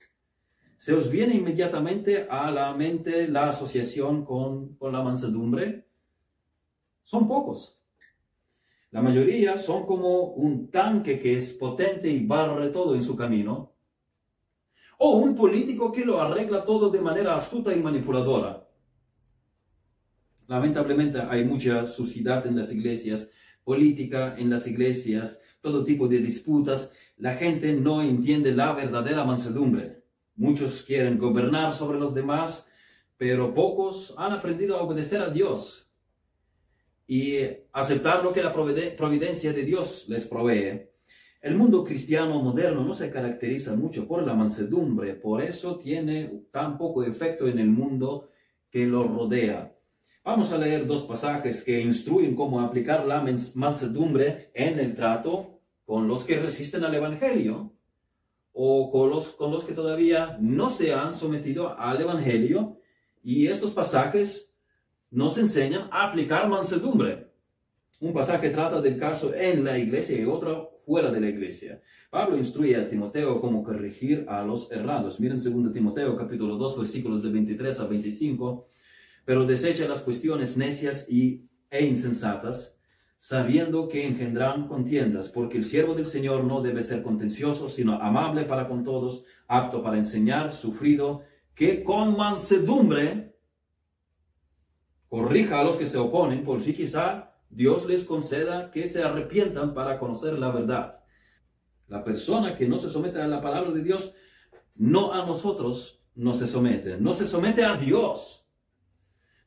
¿Se 0.79 0.93
os 0.93 1.11
viene 1.11 1.35
inmediatamente 1.35 2.27
a 2.31 2.51
la 2.51 2.73
mente 2.75 3.29
la 3.29 3.51
asociación 3.51 4.25
con, 4.25 4.77
con 4.77 4.93
la 4.93 5.03
mansedumbre? 5.03 5.87
Son 7.05 7.29
pocos. 7.29 7.81
La 8.91 9.03
mayoría 9.03 9.57
son 9.59 9.87
como 9.87 10.33
un 10.33 10.71
tanque 10.71 11.21
que 11.21 11.39
es 11.39 11.53
potente 11.53 12.09
y 12.09 12.27
barre 12.27 12.71
todo 12.71 12.95
en 12.95 13.03
su 13.03 13.15
camino. 13.15 13.75
O 14.99 15.19
un 15.19 15.35
político 15.35 15.93
que 15.93 16.05
lo 16.05 16.21
arregla 16.21 16.65
todo 16.65 16.91
de 16.91 17.01
manera 17.01 17.37
astuta 17.37 17.75
y 17.75 17.81
manipuladora. 17.81 18.69
Lamentablemente 20.49 21.21
hay 21.21 21.45
mucha 21.45 21.87
suciedad 21.87 22.45
en 22.47 22.57
las 22.57 22.73
iglesias 22.73 23.31
política 23.64 24.35
en 24.38 24.50
las 24.50 24.67
iglesias, 24.67 25.40
todo 25.61 25.85
tipo 25.85 26.09
de 26.09 26.19
disputas, 26.19 26.93
la 27.17 27.35
gente 27.35 27.75
no 27.75 28.02
entiende 28.02 28.52
la 28.52 28.73
verdadera 28.73 29.25
mansedumbre. 29.25 30.02
Muchos 30.37 30.83
quieren 30.83 31.19
gobernar 31.19 31.73
sobre 31.75 31.99
los 31.99 32.14
demás, 32.14 32.67
pero 33.17 33.52
pocos 33.52 34.14
han 34.17 34.33
aprendido 34.33 34.76
a 34.76 34.83
obedecer 34.83 35.21
a 35.21 35.31
Dios 35.31 35.90
y 37.07 37.40
aceptar 37.73 38.25
lo 38.25 38.33
que 38.33 38.43
la 38.43 38.55
providencia 38.55 39.52
de 39.52 39.64
Dios 39.64 40.07
les 40.09 40.26
provee. 40.26 40.88
El 41.43 41.57
mundo 41.57 41.85
cristiano 41.85 42.40
moderno 42.43 42.85
no 42.85 42.95
se 42.95 43.11
caracteriza 43.11 43.75
mucho 43.75 44.07
por 44.07 44.26
la 44.26 44.35
mansedumbre, 44.35 45.14
por 45.14 45.43
eso 45.43 45.79
tiene 45.79 46.45
tan 46.50 46.79
poco 46.79 47.02
efecto 47.02 47.49
en 47.49 47.59
el 47.59 47.69
mundo 47.69 48.31
que 48.71 48.87
lo 48.87 49.05
rodea. 49.05 49.75
Vamos 50.23 50.53
a 50.53 50.59
leer 50.59 50.87
dos 50.87 51.05
pasajes 51.05 51.65
que 51.65 51.81
instruyen 51.81 52.37
cómo 52.37 52.61
aplicar 52.61 53.07
la 53.07 53.25
mansedumbre 53.55 54.50
en 54.53 54.79
el 54.79 54.95
trato 54.95 55.61
con 55.87 56.09
los 56.09 56.25
que 56.25 56.39
resisten 56.39 56.85
al 56.85 56.95
Evangelio 56.95 57.73
o 58.53 58.91
con 58.91 59.09
los, 59.09 59.29
con 59.31 59.50
los 59.50 59.65
que 59.65 59.73
todavía 59.73 60.37
no 60.39 60.69
se 60.69 60.93
han 60.93 61.15
sometido 61.15 61.79
al 61.79 62.03
Evangelio. 62.03 62.77
Y 63.23 63.47
estos 63.47 63.73
pasajes 63.73 64.50
nos 65.11 65.39
enseñan 65.39 65.89
a 65.91 66.09
aplicar 66.09 66.50
mansedumbre. 66.50 67.31
Un 67.99 68.12
pasaje 68.12 68.50
trata 68.50 68.83
del 68.83 68.99
caso 68.99 69.33
en 69.35 69.65
la 69.65 69.79
iglesia 69.79 70.21
y 70.21 70.27
otro 70.27 70.83
fuera 70.85 71.11
de 71.11 71.21
la 71.21 71.29
iglesia. 71.31 71.81
Pablo 72.11 72.37
instruye 72.37 72.77
a 72.77 72.89
Timoteo 72.89 73.41
cómo 73.41 73.65
corregir 73.65 74.27
a 74.29 74.43
los 74.43 74.71
errados. 74.71 75.19
Miren 75.19 75.39
2 75.43 75.73
Timoteo 75.73 76.15
capítulo 76.15 76.57
2 76.57 76.79
versículos 76.79 77.23
de 77.23 77.31
23 77.31 77.81
a 77.81 77.87
25 77.87 78.67
pero 79.31 79.47
desecha 79.47 79.87
las 79.87 80.01
cuestiones 80.01 80.57
necias 80.57 81.09
y, 81.09 81.49
e 81.71 81.87
insensatas, 81.87 82.75
sabiendo 83.17 83.87
que 83.87 84.05
engendrán 84.05 84.67
contiendas, 84.67 85.29
porque 85.29 85.57
el 85.57 85.65
siervo 85.65 85.95
del 85.95 86.07
Señor 86.07 86.43
no 86.43 86.63
debe 86.63 86.83
ser 86.83 87.05
contencioso, 87.05 87.71
sino 87.71 87.95
amable 88.03 88.43
para 88.43 88.67
con 88.67 88.83
todos, 88.83 89.25
apto 89.47 89.85
para 89.85 89.99
enseñar, 89.99 90.51
sufrido, 90.51 91.23
que 91.55 91.85
con 91.85 92.17
mansedumbre 92.17 93.37
corrija 95.07 95.61
a 95.61 95.65
los 95.65 95.77
que 95.77 95.87
se 95.87 95.99
oponen, 95.99 96.43
por 96.43 96.61
si 96.61 96.75
quizá 96.75 97.37
Dios 97.51 97.87
les 97.87 98.03
conceda 98.03 98.73
que 98.73 98.89
se 98.89 99.05
arrepientan 99.05 99.75
para 99.75 100.01
conocer 100.01 100.41
la 100.41 100.51
verdad. 100.51 101.05
La 101.87 102.03
persona 102.03 102.57
que 102.57 102.67
no 102.67 102.81
se 102.81 102.91
somete 102.91 103.23
a 103.23 103.29
la 103.29 103.41
palabra 103.41 103.71
de 103.71 103.85
Dios, 103.85 104.13
no 104.75 105.13
a 105.13 105.25
nosotros 105.25 106.03
no 106.17 106.35
se 106.35 106.49
somete, 106.49 106.97
no 106.97 107.15
se 107.15 107.29
somete 107.29 107.65
a 107.65 107.77
Dios. 107.77 108.39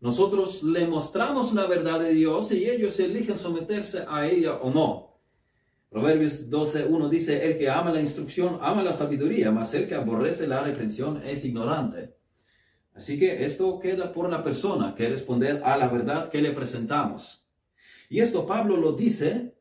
Nosotros 0.04 0.64
le 0.64 0.86
mostramos 0.86 1.54
la 1.54 1.66
verdad 1.66 1.98
de 2.02 2.14
Dios 2.14 2.52
y 2.52 2.70
ellos 2.70 3.00
eligen 3.00 3.38
someterse 3.38 4.04
a 4.06 4.28
ella 4.28 4.56
o 4.56 4.70
no. 4.70 5.18
Proverbios 5.90 6.50
12.1 6.50 7.08
dice, 7.08 7.46
el 7.46 7.58
que 7.58 7.70
ama 7.70 7.90
la 7.90 8.02
instrucción 8.02 8.60
ama 8.62 8.84
la 8.84 8.92
sabiduría, 8.92 9.50
mas 9.50 9.74
el 9.74 9.88
que 9.88 9.96
aborrece 9.96 10.46
la 10.46 10.62
reprensión 10.62 11.26
es 11.26 11.46
ignorante. 11.46 12.18
Así 12.94 13.18
que 13.18 13.46
esto 13.46 13.80
queda 13.80 14.12
por 14.12 14.30
la 14.30 14.44
persona 14.44 14.94
que 14.94 15.08
responder 15.08 15.62
a 15.64 15.78
la 15.78 15.88
verdad 15.88 16.30
que 16.30 16.42
le 16.42 16.52
presentamos. 16.52 17.48
Y 18.10 18.20
esto 18.20 18.46
Pablo 18.46 18.76
lo 18.76 18.92
dice, 18.92 19.56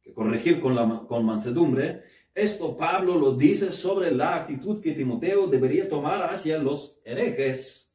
que 0.00 0.14
corregir 0.14 0.60
con, 0.60 0.76
la, 0.76 1.02
con 1.08 1.26
mansedumbre, 1.26 2.04
esto 2.32 2.76
Pablo 2.76 3.18
lo 3.18 3.32
dice 3.32 3.72
sobre 3.72 4.12
la 4.12 4.36
actitud 4.36 4.80
que 4.80 4.92
Timoteo 4.92 5.48
debería 5.48 5.88
tomar 5.88 6.22
hacia 6.32 6.58
los 6.58 7.00
herejes 7.04 7.89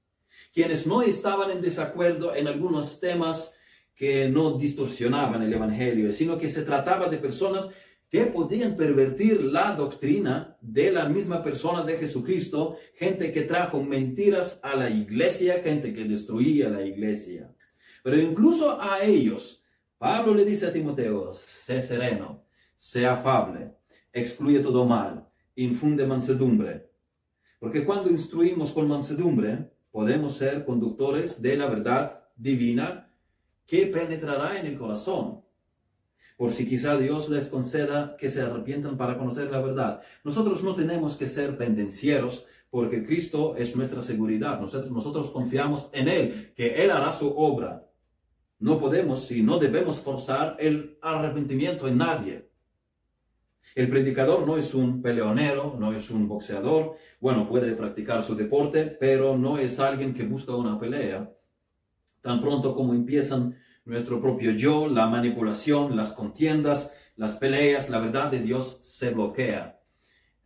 quienes 0.55 0.88
no 0.88 1.01
estaban 1.01 1.51
en 1.51 1.62
desacuerdo 1.62 2.33
en 2.33 2.47
algunos 2.47 3.01
temas 3.01 3.53
que 3.93 4.29
no 4.29 4.57
distorsionaban 4.57 5.41
el 5.43 5.51
Evangelio, 5.51 6.13
sino 6.13 6.38
que 6.38 6.50
se 6.50 6.62
trataba 6.62 7.09
de 7.09 7.17
personas 7.17 7.69
que 8.09 8.21
podían 8.27 8.77
pervertir 8.77 9.43
la 9.43 9.75
doctrina 9.75 10.57
de 10.62 10.93
la 10.93 11.09
misma 11.09 11.43
persona 11.43 11.83
de 11.83 11.97
Jesucristo, 11.97 12.77
gente 12.93 13.33
que 13.33 13.41
trajo 13.41 13.83
mentiras 13.83 14.62
a 14.63 14.77
la 14.77 14.89
iglesia, 14.89 15.59
gente 15.62 15.93
que 15.93 16.05
destruía 16.05 16.69
la 16.69 16.85
iglesia. 16.85 17.53
Pero 18.01 18.17
incluso 18.17 18.81
a 18.81 19.03
ellos, 19.03 19.62
Pablo 19.97 20.33
le 20.33 20.45
dice 20.45 20.67
a 20.67 20.74
Timoteo, 20.74 21.33
sé 21.33 21.81
sereno, 21.81 22.45
sé 22.77 23.05
afable, 23.05 23.74
excluye 24.13 24.59
todo 24.59 24.85
mal, 24.85 25.27
infunde 25.55 26.07
mansedumbre. 26.07 26.89
Porque 27.59 27.83
cuando 27.83 28.09
instruimos 28.09 28.71
con 28.71 28.88
mansedumbre, 28.88 29.75
podemos 29.95 30.35
ser 30.35 30.65
conductores 30.65 31.41
de 31.41 31.55
la 31.55 31.67
verdad 31.67 32.25
divina 32.35 33.09
que 33.65 33.85
penetrará 33.85 34.59
en 34.59 34.65
el 34.65 34.77
corazón. 34.77 35.41
Por 36.35 36.51
si 36.51 36.67
quizá 36.67 36.97
Dios 36.97 37.29
les 37.29 37.47
conceda 37.47 38.17
que 38.17 38.29
se 38.29 38.41
arrepientan 38.41 38.97
para 38.97 39.17
conocer 39.17 39.49
la 39.49 39.61
verdad. 39.61 40.01
Nosotros 40.25 40.65
no 40.65 40.75
tenemos 40.75 41.15
que 41.15 41.29
ser 41.29 41.57
pendencieros 41.57 42.45
porque 42.69 43.05
Cristo 43.05 43.55
es 43.55 43.73
nuestra 43.73 44.01
seguridad. 44.01 44.59
Nosotros, 44.59 44.91
nosotros 44.91 45.31
confiamos 45.31 45.89
en 45.93 46.09
Él, 46.09 46.51
que 46.57 46.83
Él 46.83 46.91
hará 46.91 47.13
su 47.13 47.29
obra. 47.29 47.89
No 48.59 48.81
podemos 48.81 49.31
y 49.31 49.43
no 49.43 49.59
debemos 49.59 50.01
forzar 50.01 50.57
el 50.59 50.97
arrepentimiento 51.01 51.87
en 51.87 51.99
nadie. 51.99 52.44
El 53.74 53.89
predicador 53.89 54.45
no 54.45 54.57
es 54.57 54.74
un 54.74 55.01
peleonero, 55.01 55.75
no 55.79 55.93
es 55.93 56.10
un 56.10 56.27
boxeador. 56.27 56.95
Bueno, 57.19 57.48
puede 57.48 57.74
practicar 57.74 58.24
su 58.24 58.36
deporte, 58.36 58.86
pero 58.86 59.38
no 59.38 59.57
es 59.57 59.79
alguien 59.79 60.13
que 60.13 60.25
busca 60.25 60.55
una 60.55 60.79
pelea. 60.79 61.34
Tan 62.22 62.41
pronto 62.41 62.75
como 62.75 62.93
empiezan 62.93 63.55
nuestro 63.86 64.22
propio 64.22 64.51
yo, 64.51 64.88
la 64.88 65.07
manipulación, 65.07 65.95
las 65.95 66.13
contiendas, 66.13 66.91
las 67.15 67.38
peleas, 67.38 67.89
la 67.89 68.00
verdad 68.00 68.31
de 68.31 68.39
Dios 68.39 68.79
se 68.81 69.12
bloquea. 69.12 69.79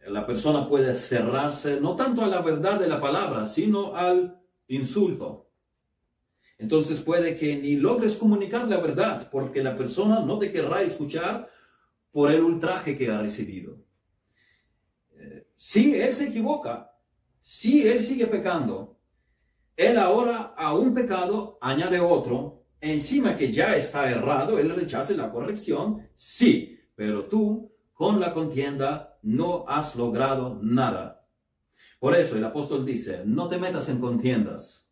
La 0.07 0.25
persona 0.25 0.67
puede 0.67 0.95
cerrarse 0.95 1.79
no 1.79 1.95
tanto 1.95 2.23
a 2.23 2.27
la 2.27 2.41
verdad 2.41 2.79
de 2.79 2.87
la 2.87 3.01
palabra, 3.01 3.45
sino 3.45 3.95
al 3.95 4.39
insulto. 4.67 5.49
Entonces 6.57 6.99
puede 6.99 7.37
que 7.37 7.55
ni 7.57 7.75
logres 7.75 8.17
comunicar 8.17 8.67
la 8.67 8.77
verdad, 8.77 9.29
porque 9.31 9.63
la 9.63 9.77
persona 9.77 10.19
no 10.19 10.37
te 10.39 10.51
querrá 10.51 10.81
escuchar 10.81 11.49
por 12.11 12.31
el 12.31 12.41
ultraje 12.41 12.97
que 12.97 13.09
ha 13.09 13.21
recibido. 13.21 13.77
Eh, 15.11 15.47
si 15.55 15.95
él 15.95 16.13
se 16.13 16.27
equivoca, 16.27 16.91
si 17.41 17.87
él 17.87 18.01
sigue 18.01 18.27
pecando, 18.27 18.99
él 19.75 19.97
ahora 19.97 20.53
a 20.57 20.73
un 20.73 20.93
pecado 20.93 21.57
añade 21.61 21.99
otro, 21.99 22.65
encima 22.81 23.37
que 23.37 23.51
ya 23.51 23.75
está 23.75 24.09
errado, 24.09 24.59
él 24.59 24.75
rechace 24.75 25.15
la 25.15 25.31
corrección, 25.31 26.09
sí, 26.15 26.79
pero 26.95 27.25
tú 27.25 27.71
con 27.93 28.19
la 28.19 28.33
contienda 28.33 29.17
no 29.21 29.65
has 29.67 29.95
logrado 29.95 30.59
nada. 30.61 31.27
Por 31.99 32.15
eso 32.15 32.37
el 32.37 32.45
apóstol 32.45 32.85
dice, 32.85 33.23
no 33.25 33.47
te 33.49 33.57
metas 33.57 33.89
en 33.89 33.99
contiendas. 33.99 34.89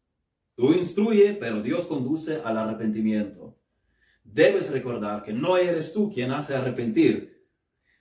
Tú 0.55 0.73
instruye, 0.73 1.33
pero 1.33 1.61
Dios 1.61 1.85
conduce 1.85 2.41
al 2.43 2.57
arrepentimiento 2.57 3.56
debes 4.33 4.69
recordar 4.71 5.23
que 5.23 5.33
no 5.33 5.57
eres 5.57 5.93
tú 5.93 6.11
quien 6.11 6.31
hace 6.31 6.55
arrepentir. 6.55 7.45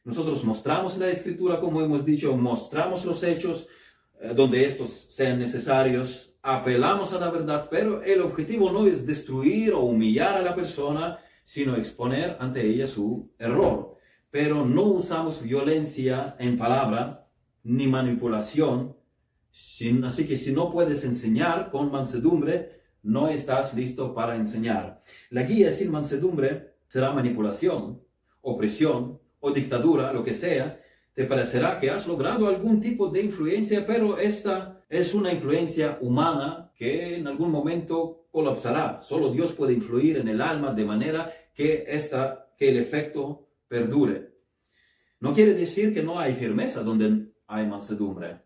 Nosotros 0.05 0.45
mostramos 0.45 0.97
la 0.99 1.09
escritura, 1.09 1.61
como 1.61 1.81
hemos 1.83 2.05
dicho, 2.05 2.37
mostramos 2.37 3.05
los 3.05 3.23
hechos 3.23 3.69
eh, 4.21 4.33
donde 4.35 4.65
estos 4.65 5.07
sean 5.11 5.39
necesarios, 5.39 6.37
apelamos 6.43 7.13
a 7.13 7.19
la 7.19 7.31
verdad, 7.31 7.69
pero 7.71 8.03
el 8.03 8.21
objetivo 8.21 8.71
no 8.71 8.87
es 8.87 9.05
destruir 9.05 9.73
o 9.73 9.81
humillar 9.81 10.37
a 10.37 10.43
la 10.43 10.55
persona, 10.55 11.19
sino 11.45 11.77
exponer 11.77 12.37
ante 12.39 12.65
ella 12.65 12.87
su 12.87 13.33
error. 13.39 13.97
Pero 14.31 14.65
no 14.65 14.83
usamos 14.83 15.43
violencia 15.43 16.37
en 16.39 16.57
palabra 16.57 17.29
ni 17.65 17.87
manipulación, 17.87 18.97
así 20.05 20.27
que 20.27 20.37
si 20.37 20.53
no 20.53 20.71
puedes 20.71 21.05
enseñar 21.05 21.71
con 21.71 21.91
mansedumbre, 21.91 22.77
no 23.07 23.29
estás 23.29 23.73
listo 23.75 24.13
para 24.13 24.35
enseñar. 24.35 25.03
La 25.31 25.45
guía 25.45 25.73
sin 25.73 25.93
mansedumbre 25.93 26.75
será 26.89 27.13
manipulación, 27.13 28.03
opresión 28.41 29.21
o 29.39 29.53
dictadura, 29.53 30.13
lo 30.13 30.25
que 30.25 30.35
sea. 30.35 30.81
Te 31.15 31.25
parecerá 31.25 31.79
que 31.79 31.89
has 31.89 32.07
logrado 32.07 32.49
algún 32.49 32.81
tipo 32.81 33.09
de 33.09 33.23
influencia, 33.23 33.87
pero 33.87 34.19
esta 34.19 34.83
es 34.89 35.15
una 35.15 35.33
influencia 35.33 35.99
humana 36.01 36.73
que 36.75 37.17
en 37.17 37.29
algún 37.29 37.51
momento 37.51 38.27
colapsará. 38.31 39.01
Solo 39.03 39.31
Dios 39.31 39.53
puede 39.53 39.73
influir 39.73 40.19
en 40.19 40.29
el 40.29 40.43
alma 40.43 40.73
de 40.73 40.85
manera 40.85 41.33
que, 41.55 41.85
esta, 41.89 42.53
que 42.59 42.71
el 42.71 42.77
efecto 42.77 43.49
perdure. 43.69 44.35
No 45.21 45.33
quiere 45.33 45.55
decir 45.55 45.95
que 45.95 46.03
no 46.03 46.19
hay 46.19 46.35
firmeza 46.35 46.83
donde 46.83 47.33
hay 47.47 47.67
mansedumbre. 47.67 48.43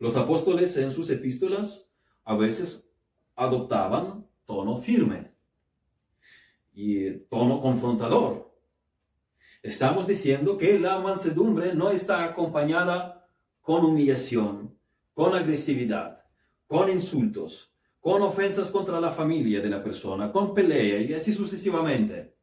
Los 0.00 0.16
apóstoles 0.16 0.76
en 0.76 0.90
sus 0.90 1.08
epístolas 1.10 1.88
a 2.24 2.34
veces 2.36 2.90
adoptaban 3.36 4.26
tono 4.44 4.78
firme 4.78 5.32
y 6.72 7.10
tono 7.28 7.60
confrontador. 7.60 8.52
Estamos 9.62 10.06
diciendo 10.06 10.58
que 10.58 10.78
la 10.78 10.98
mansedumbre 10.98 11.74
no 11.74 11.90
está 11.90 12.24
acompañada 12.24 13.26
con 13.60 13.84
humillación, 13.84 14.76
con 15.14 15.34
agresividad, 15.34 16.22
con 16.66 16.90
insultos, 16.90 17.72
con 18.00 18.20
ofensas 18.20 18.70
contra 18.70 19.00
la 19.00 19.12
familia 19.12 19.60
de 19.62 19.70
la 19.70 19.82
persona, 19.82 20.30
con 20.30 20.52
pelea 20.52 21.00
y 21.00 21.14
así 21.14 21.32
sucesivamente. 21.32 22.34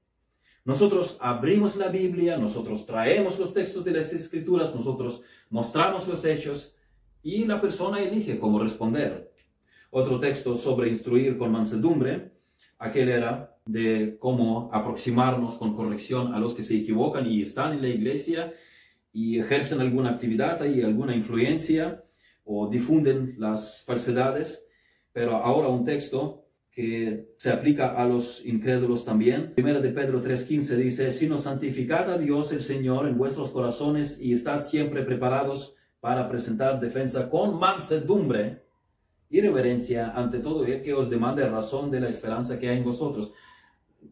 Nosotros 0.64 1.18
abrimos 1.20 1.76
la 1.76 1.90
Biblia, 1.90 2.38
nosotros 2.38 2.86
traemos 2.86 3.38
los 3.38 3.54
textos 3.54 3.84
de 3.84 3.92
las 3.92 4.14
escrituras, 4.14 4.76
nosotros 4.76 5.24
mostramos 5.50 6.08
los 6.08 6.24
hechos 6.24 6.76
y 7.24 7.46
la 7.46 7.60
persona 7.60 8.02
elige 8.02 8.40
cómo 8.40 8.60
responder. 8.60 9.31
Otro 9.94 10.22
texto 10.22 10.58
sobre 10.58 10.88
instruir 10.88 11.38
con 11.38 11.52
mansedumbre, 11.52 12.32
aquel 12.80 13.10
era 13.10 13.58
de 13.66 14.16
cómo 14.20 14.70
aproximarnos 14.72 15.56
con 15.56 15.76
corrección 15.76 16.34
a 16.34 16.40
los 16.40 16.56
que 16.56 16.64
se 16.64 16.78
equivocan 16.78 17.28
y 17.28 17.42
están 17.42 17.74
en 17.74 17.82
la 17.82 17.90
iglesia 17.90 18.54
y 19.12 19.38
ejercen 19.38 19.82
alguna 19.82 20.12
actividad 20.12 20.64
y 20.64 20.82
alguna 20.82 21.14
influencia 21.14 22.06
o 22.46 22.70
difunden 22.70 23.36
las 23.38 23.84
falsedades, 23.86 24.66
pero 25.12 25.36
ahora 25.36 25.68
un 25.68 25.84
texto 25.84 26.46
que 26.72 27.34
se 27.36 27.52
aplica 27.52 27.90
a 28.02 28.06
los 28.06 28.46
incrédulos 28.46 29.04
también. 29.04 29.54
Primera 29.54 29.82
de 29.82 29.90
Pedro 29.90 30.22
3:15 30.22 30.78
dice, 30.78 31.12
sino 31.12 31.38
santificad 31.38 32.10
a 32.10 32.18
Dios 32.18 32.54
el 32.54 32.62
Señor 32.62 33.10
en 33.10 33.18
vuestros 33.18 33.52
corazones 33.52 34.18
y 34.22 34.32
estad 34.32 34.64
siempre 34.64 35.04
preparados 35.04 35.76
para 36.00 36.30
presentar 36.30 36.80
defensa 36.80 37.30
con 37.30 37.60
mansedumbre 37.60 38.71
y 39.32 39.40
reverencia 39.40 40.12
ante 40.12 40.40
todo 40.40 40.66
el 40.66 40.84
que 40.84 40.94
os 40.94 41.10
demande 41.10 41.48
razón 41.48 41.90
de 41.90 42.02
la 42.02 42.10
esperanza 42.10 42.60
que 42.60 42.70
hay 42.70 42.78
en 42.78 42.84
vosotros. 42.84 43.32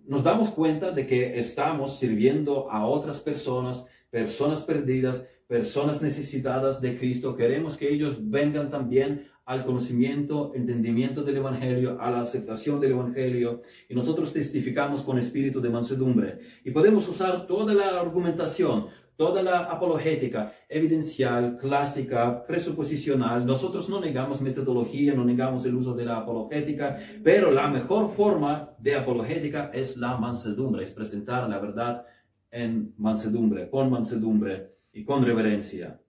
Nos 0.07 0.23
damos 0.23 0.51
cuenta 0.51 0.91
de 0.91 1.05
que 1.05 1.38
estamos 1.38 1.99
sirviendo 1.99 2.71
a 2.71 2.85
otras 2.85 3.19
personas, 3.19 3.85
personas 4.09 4.61
perdidas, 4.61 5.27
personas 5.45 6.01
necesitadas 6.01 6.79
de 6.79 6.97
Cristo. 6.97 7.35
Queremos 7.35 7.75
que 7.75 7.91
ellos 7.91 8.17
vengan 8.21 8.69
también 8.69 9.27
al 9.45 9.65
conocimiento, 9.65 10.53
entendimiento 10.53 11.23
del 11.23 11.38
Evangelio, 11.38 11.99
a 11.99 12.11
la 12.11 12.21
aceptación 12.21 12.79
del 12.79 12.91
Evangelio. 12.91 13.63
Y 13.89 13.95
nosotros 13.95 14.31
testificamos 14.31 15.01
con 15.01 15.17
espíritu 15.17 15.59
de 15.59 15.69
mansedumbre. 15.69 16.39
Y 16.63 16.71
podemos 16.71 17.09
usar 17.09 17.45
toda 17.47 17.73
la 17.73 17.99
argumentación, 17.99 18.88
toda 19.19 19.43
la 19.43 19.65
apologética, 19.65 20.53
evidencial, 20.69 21.57
clásica, 21.57 22.45
presuposicional. 22.47 23.45
Nosotros 23.45 23.89
no 23.89 23.99
negamos 23.99 24.39
metodología, 24.39 25.13
no 25.13 25.25
negamos 25.25 25.65
el 25.65 25.75
uso 25.75 25.93
de 25.93 26.05
la 26.05 26.19
apologética, 26.19 26.97
pero 27.21 27.51
la 27.51 27.67
mejor 27.67 28.13
forma 28.13 28.77
de 28.79 28.95
apologética 28.95 29.71
es 29.73 29.97
la 29.97 30.15
mansedumbre, 30.15 30.85
es 30.85 30.93
presentar 30.93 31.49
la 31.49 31.59
verdad 31.59 32.05
en 32.49 32.93
mansedumbre, 32.97 33.69
con 33.69 33.91
mansedumbre 33.91 34.77
y 34.93 35.03
con 35.03 35.25
reverencia. 35.25 35.99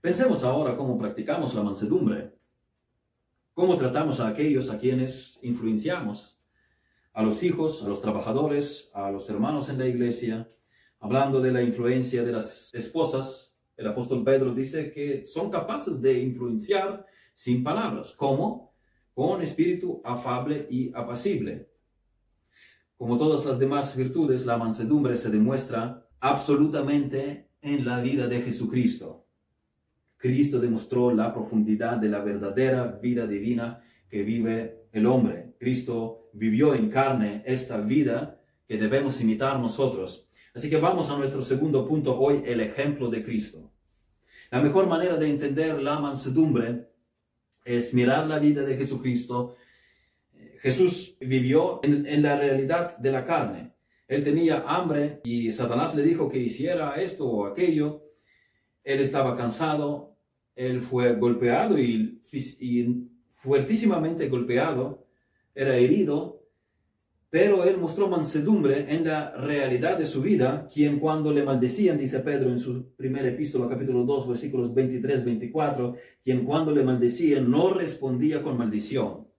Pensemos 0.00 0.42
ahora 0.42 0.76
cómo 0.76 0.98
practicamos 0.98 1.54
la 1.54 1.62
mansedumbre, 1.62 2.34
cómo 3.54 3.76
tratamos 3.76 4.18
a 4.18 4.26
aquellos 4.26 4.68
a 4.68 4.80
quienes 4.80 5.38
influenciamos, 5.42 6.42
a 7.12 7.22
los 7.22 7.44
hijos, 7.44 7.84
a 7.84 7.88
los 7.88 8.02
trabajadores, 8.02 8.90
a 8.94 9.12
los 9.12 9.30
hermanos 9.30 9.68
en 9.68 9.78
la 9.78 9.86
iglesia. 9.86 10.48
Hablando 11.02 11.40
de 11.40 11.50
la 11.50 11.62
influencia 11.62 12.22
de 12.22 12.30
las 12.30 12.72
esposas, 12.72 13.52
el 13.76 13.88
apóstol 13.88 14.22
Pedro 14.22 14.54
dice 14.54 14.92
que 14.92 15.24
son 15.24 15.50
capaces 15.50 16.00
de 16.00 16.20
influenciar 16.20 17.04
sin 17.34 17.64
palabras. 17.64 18.14
¿Cómo? 18.16 18.76
Con 19.12 19.42
espíritu 19.42 20.00
afable 20.04 20.68
y 20.70 20.92
apacible. 20.94 21.68
Como 22.96 23.18
todas 23.18 23.44
las 23.44 23.58
demás 23.58 23.96
virtudes, 23.96 24.46
la 24.46 24.56
mansedumbre 24.56 25.16
se 25.16 25.30
demuestra 25.30 26.08
absolutamente 26.20 27.50
en 27.60 27.84
la 27.84 28.00
vida 28.00 28.28
de 28.28 28.40
Jesucristo. 28.42 29.26
Cristo 30.16 30.60
demostró 30.60 31.12
la 31.12 31.34
profundidad 31.34 31.96
de 31.96 32.10
la 32.10 32.20
verdadera 32.20 33.00
vida 33.02 33.26
divina 33.26 33.82
que 34.08 34.22
vive 34.22 34.86
el 34.92 35.06
hombre. 35.06 35.56
Cristo 35.58 36.30
vivió 36.32 36.76
en 36.76 36.90
carne 36.90 37.42
esta 37.44 37.80
vida 37.80 38.40
que 38.68 38.78
debemos 38.78 39.20
imitar 39.20 39.58
nosotros. 39.58 40.28
Así 40.54 40.68
que 40.68 40.76
vamos 40.76 41.08
a 41.08 41.16
nuestro 41.16 41.42
segundo 41.44 41.86
punto 41.88 42.18
hoy, 42.18 42.42
el 42.44 42.60
ejemplo 42.60 43.08
de 43.08 43.24
Cristo. 43.24 43.72
La 44.50 44.60
mejor 44.60 44.86
manera 44.86 45.16
de 45.16 45.30
entender 45.30 45.80
la 45.80 45.98
mansedumbre 45.98 46.88
es 47.64 47.94
mirar 47.94 48.26
la 48.26 48.38
vida 48.38 48.62
de 48.62 48.76
Jesucristo. 48.76 49.56
Jesús 50.60 51.16
vivió 51.20 51.80
en, 51.82 52.22
la 52.22 52.36
realidad 52.36 52.98
de 52.98 53.12
la 53.12 53.24
carne. 53.24 53.72
Él 54.06 54.24
tenía 54.24 54.64
hambre 54.66 55.20
y 55.24 55.50
Satanás 55.52 55.94
le 55.94 56.02
dijo 56.02 56.28
que 56.28 56.38
hiciera 56.38 56.96
esto 56.96 57.26
o 57.26 57.46
aquello. 57.46 58.02
Él 58.84 59.00
estaba 59.00 59.36
cansado, 59.36 60.16
él 60.54 60.82
fue 60.82 61.14
golpeado 61.14 61.78
y, 61.78 62.20
fuertísimamente 63.32 64.28
golpeado, 64.28 65.06
era 65.54 65.76
herido, 65.76 66.41
pero 67.32 67.64
él 67.64 67.78
mostró 67.78 68.08
mansedumbre 68.08 68.94
en 68.94 69.06
la 69.06 69.30
realidad 69.30 69.96
de 69.96 70.04
su 70.04 70.20
vida, 70.20 70.68
quien 70.70 70.98
cuando 71.00 71.32
le 71.32 71.42
maldecían, 71.42 71.96
dice 71.96 72.20
Pedro 72.20 72.50
en 72.50 72.60
su 72.60 72.94
primera 72.94 73.26
epístola, 73.26 73.70
capítulo 73.70 74.04
2, 74.04 74.28
versículos 74.28 74.74
23-24, 74.74 75.96
quien 76.22 76.44
cuando 76.44 76.72
le 76.72 76.84
maldecían 76.84 77.50
no 77.50 77.72
respondía 77.72 78.42
con 78.42 78.58
maldición 78.58 79.32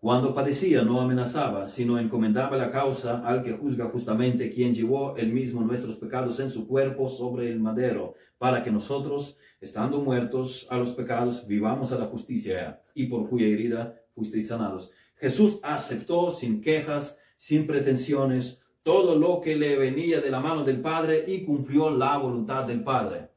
cuando 0.00 0.34
padecía 0.34 0.82
no 0.82 0.98
amenazaba, 0.98 1.68
sino 1.68 1.98
encomendaba 1.98 2.56
la 2.56 2.70
causa 2.70 3.18
al 3.18 3.42
que 3.42 3.52
juzga 3.52 3.90
justamente, 3.90 4.50
quien 4.50 4.74
llevó 4.74 5.14
el 5.18 5.30
mismo 5.30 5.60
nuestros 5.60 5.96
pecados 5.96 6.40
en 6.40 6.50
su 6.50 6.66
cuerpo 6.66 7.10
sobre 7.10 7.50
el 7.50 7.60
madero, 7.60 8.14
para 8.38 8.64
que 8.64 8.70
nosotros, 8.70 9.36
estando 9.60 10.00
muertos 10.00 10.66
a 10.70 10.78
los 10.78 10.94
pecados, 10.94 11.46
vivamos 11.46 11.92
a 11.92 11.98
la 11.98 12.06
justicia, 12.06 12.80
y 12.94 13.08
por 13.08 13.28
cuya 13.28 13.46
herida 13.46 13.94
fuisteis 14.14 14.48
sanados. 14.48 14.90
Jesús 15.16 15.60
aceptó 15.62 16.32
sin 16.32 16.62
quejas, 16.62 17.18
sin 17.40 17.66
pretensiones, 17.66 18.60
todo 18.82 19.16
lo 19.16 19.40
que 19.40 19.56
le 19.56 19.78
venía 19.78 20.20
de 20.20 20.30
la 20.30 20.40
mano 20.40 20.62
del 20.62 20.82
Padre 20.82 21.24
y 21.26 21.42
cumplió 21.44 21.88
la 21.88 22.18
voluntad 22.18 22.64
del 22.64 22.84
Padre. 22.84 23.30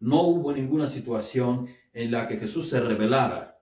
No 0.00 0.22
hubo 0.22 0.52
ninguna 0.52 0.88
situación 0.88 1.68
en 1.92 2.10
la 2.10 2.26
que 2.26 2.38
Jesús 2.38 2.68
se 2.68 2.80
rebelara 2.80 3.52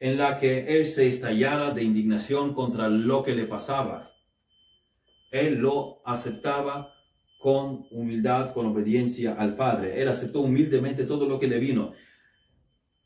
en 0.00 0.16
la 0.16 0.38
que 0.38 0.78
él 0.78 0.86
se 0.86 1.08
estallara 1.08 1.72
de 1.72 1.82
indignación 1.82 2.54
contra 2.54 2.88
lo 2.88 3.22
que 3.22 3.34
le 3.34 3.46
pasaba. 3.46 4.12
Él 5.30 5.56
lo 5.56 6.00
aceptaba 6.06 6.92
con 7.40 7.86
humildad, 7.90 8.52
con 8.52 8.66
obediencia 8.66 9.34
al 9.34 9.56
Padre. 9.56 10.00
Él 10.00 10.08
aceptó 10.08 10.40
humildemente 10.40 11.04
todo 11.04 11.26
lo 11.26 11.38
que 11.38 11.48
le 11.48 11.58
vino. 11.58 11.92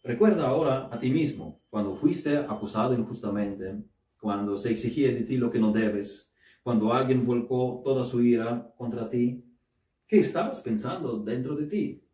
Recuerda 0.02 0.48
ahora 0.48 0.88
a 0.90 0.98
ti 0.98 1.10
mismo, 1.10 1.62
cuando 1.70 1.94
fuiste 1.94 2.36
acusado 2.36 2.94
injustamente, 2.94 3.82
cuando 4.22 4.56
se 4.56 4.70
exigía 4.70 5.08
de 5.08 5.24
ti 5.24 5.36
lo 5.36 5.50
que 5.50 5.58
no 5.58 5.72
debes, 5.72 6.32
cuando 6.62 6.92
alguien 6.92 7.26
volcó 7.26 7.82
toda 7.84 8.04
su 8.04 8.22
ira 8.22 8.72
contra 8.76 9.10
ti, 9.10 9.44
¿qué 10.06 10.20
estabas 10.20 10.60
pensando 10.60 11.18
dentro 11.18 11.56
de 11.56 11.66
ti? 11.66 12.04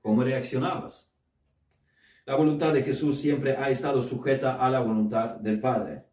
¿Cómo 0.00 0.22
reaccionabas? 0.22 1.12
La 2.26 2.36
voluntad 2.36 2.72
de 2.72 2.84
Jesús 2.84 3.18
siempre 3.18 3.56
ha 3.56 3.70
estado 3.70 4.04
sujeta 4.04 4.64
a 4.64 4.70
la 4.70 4.78
voluntad 4.78 5.34
del 5.34 5.58
Padre. 5.58 6.04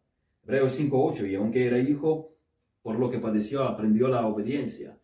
Hebreos 0.46 0.80
5.8, 0.80 1.30
y 1.30 1.36
aunque 1.36 1.68
era 1.68 1.78
hijo, 1.78 2.34
por 2.82 2.98
lo 2.98 3.12
que 3.12 3.20
padeció, 3.20 3.66
aprendió 3.66 4.08
la 4.08 4.26
obediencia. 4.26 4.98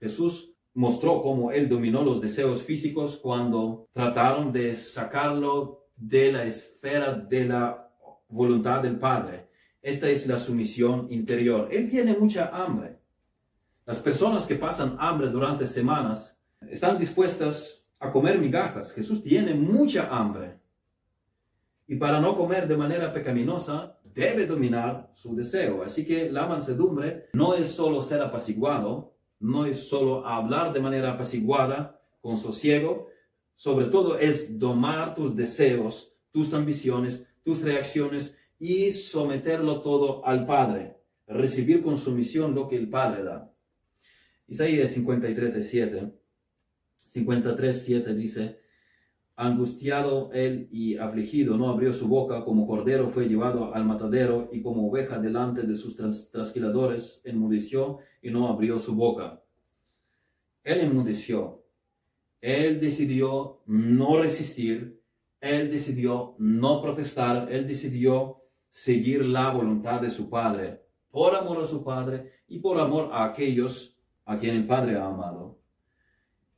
Jesús 0.00 0.56
mostró 0.74 1.22
cómo 1.22 1.52
él 1.52 1.68
dominó 1.68 2.02
los 2.02 2.20
deseos 2.20 2.64
físicos 2.64 3.16
cuando 3.16 3.86
trataron 3.92 4.52
de 4.52 4.76
sacarlo 4.76 5.86
de 5.94 6.32
la 6.32 6.46
esfera 6.46 7.14
de 7.14 7.44
la 7.44 7.92
voluntad 8.26 8.82
del 8.82 8.98
Padre. 8.98 9.47
Esta 9.88 10.10
es 10.10 10.26
la 10.26 10.38
sumisión 10.38 11.06
interior. 11.08 11.66
Él 11.72 11.88
tiene 11.88 12.14
mucha 12.14 12.50
hambre. 12.52 12.98
Las 13.86 13.98
personas 14.00 14.46
que 14.46 14.56
pasan 14.56 14.98
hambre 15.00 15.30
durante 15.30 15.66
semanas 15.66 16.38
están 16.68 16.98
dispuestas 16.98 17.82
a 17.98 18.12
comer 18.12 18.38
migajas. 18.38 18.92
Jesús 18.92 19.22
tiene 19.22 19.54
mucha 19.54 20.14
hambre. 20.14 20.58
Y 21.86 21.96
para 21.96 22.20
no 22.20 22.36
comer 22.36 22.68
de 22.68 22.76
manera 22.76 23.14
pecaminosa, 23.14 23.98
debe 24.04 24.46
dominar 24.46 25.10
su 25.14 25.34
deseo. 25.34 25.82
Así 25.82 26.04
que 26.04 26.30
la 26.30 26.46
mansedumbre 26.46 27.30
no 27.32 27.54
es 27.54 27.70
solo 27.70 28.02
ser 28.02 28.20
apaciguado, 28.20 29.14
no 29.40 29.64
es 29.64 29.88
solo 29.88 30.26
hablar 30.26 30.74
de 30.74 30.80
manera 30.80 31.12
apaciguada, 31.12 31.98
con 32.20 32.36
sosiego, 32.36 33.08
sobre 33.56 33.86
todo 33.86 34.18
es 34.18 34.58
domar 34.58 35.14
tus 35.14 35.34
deseos, 35.34 36.12
tus 36.30 36.52
ambiciones, 36.52 37.26
tus 37.42 37.62
reacciones 37.62 38.36
y 38.58 38.92
someterlo 38.92 39.80
todo 39.80 40.24
al 40.26 40.46
Padre, 40.46 40.96
recibir 41.26 41.82
con 41.82 41.98
sumisión 41.98 42.54
lo 42.54 42.68
que 42.68 42.76
el 42.76 42.88
Padre 42.88 43.22
da. 43.22 43.54
Isaías 44.46 44.90
53, 44.92 45.68
7, 45.68 46.12
53, 47.08 47.82
7 47.82 48.14
dice, 48.14 48.60
Angustiado 49.40 50.30
él 50.32 50.68
y 50.72 50.96
afligido, 50.96 51.56
no 51.56 51.68
abrió 51.68 51.92
su 51.92 52.08
boca, 52.08 52.44
como 52.44 52.66
cordero 52.66 53.10
fue 53.10 53.28
llevado 53.28 53.72
al 53.72 53.84
matadero, 53.84 54.48
y 54.52 54.62
como 54.62 54.88
oveja 54.88 55.20
delante 55.20 55.62
de 55.62 55.76
sus 55.76 55.94
trasquiladores, 55.96 57.20
enmudeció 57.24 57.98
y 58.20 58.30
no 58.30 58.48
abrió 58.48 58.80
su 58.80 58.96
boca. 58.96 59.40
Él 60.64 60.80
enmudeció. 60.80 61.64
Él 62.40 62.80
decidió 62.80 63.62
no 63.66 64.20
resistir, 64.20 65.00
él 65.40 65.70
decidió 65.70 66.34
no 66.38 66.82
protestar, 66.82 67.52
él 67.52 67.68
decidió 67.68 68.37
seguir 68.70 69.24
la 69.24 69.50
voluntad 69.50 70.00
de 70.00 70.10
su 70.10 70.28
Padre, 70.28 70.82
por 71.10 71.34
amor 71.34 71.62
a 71.62 71.66
su 71.66 71.82
Padre 71.82 72.32
y 72.48 72.58
por 72.58 72.78
amor 72.80 73.10
a 73.12 73.24
aquellos 73.24 73.98
a 74.24 74.38
quien 74.38 74.56
el 74.56 74.66
Padre 74.66 74.96
ha 74.96 75.06
amado 75.06 75.58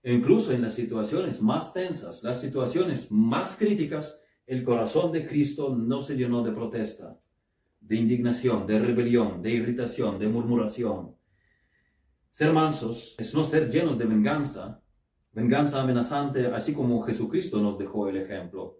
incluso 0.05 0.53
en 0.53 0.63
las 0.63 0.75
situaciones 0.75 1.43
más 1.43 1.73
tensas, 1.73 2.23
las 2.23 2.41
situaciones 2.41 3.11
más 3.11 3.57
críticas, 3.57 4.21
el 4.47 4.65
corazón 4.65 5.13
de 5.13 5.27
Cristo 5.27 5.77
no 5.77 6.03
se 6.03 6.17
llenó 6.17 6.43
de 6.43 6.53
protesta, 6.53 7.19
de 7.81 7.97
indignación, 7.97 8.67
de 8.67 8.79
rebelión, 8.79 9.43
de 9.43 9.51
irritación, 9.51 10.19
de 10.19 10.29
murmuración. 10.29 11.15
Ser 12.33 12.53
mansos 12.53 13.15
es 13.19 13.35
no 13.35 13.45
ser 13.45 13.71
llenos 13.71 13.99
de 13.99 14.07
venganza, 14.07 14.83
venganza 15.33 15.83
amenazante, 15.83 16.47
así 16.47 16.73
como 16.73 17.03
Jesucristo 17.03 17.61
nos 17.61 17.79
dejó 17.79 18.09
el 18.09 18.17
ejemplo. 18.17 18.79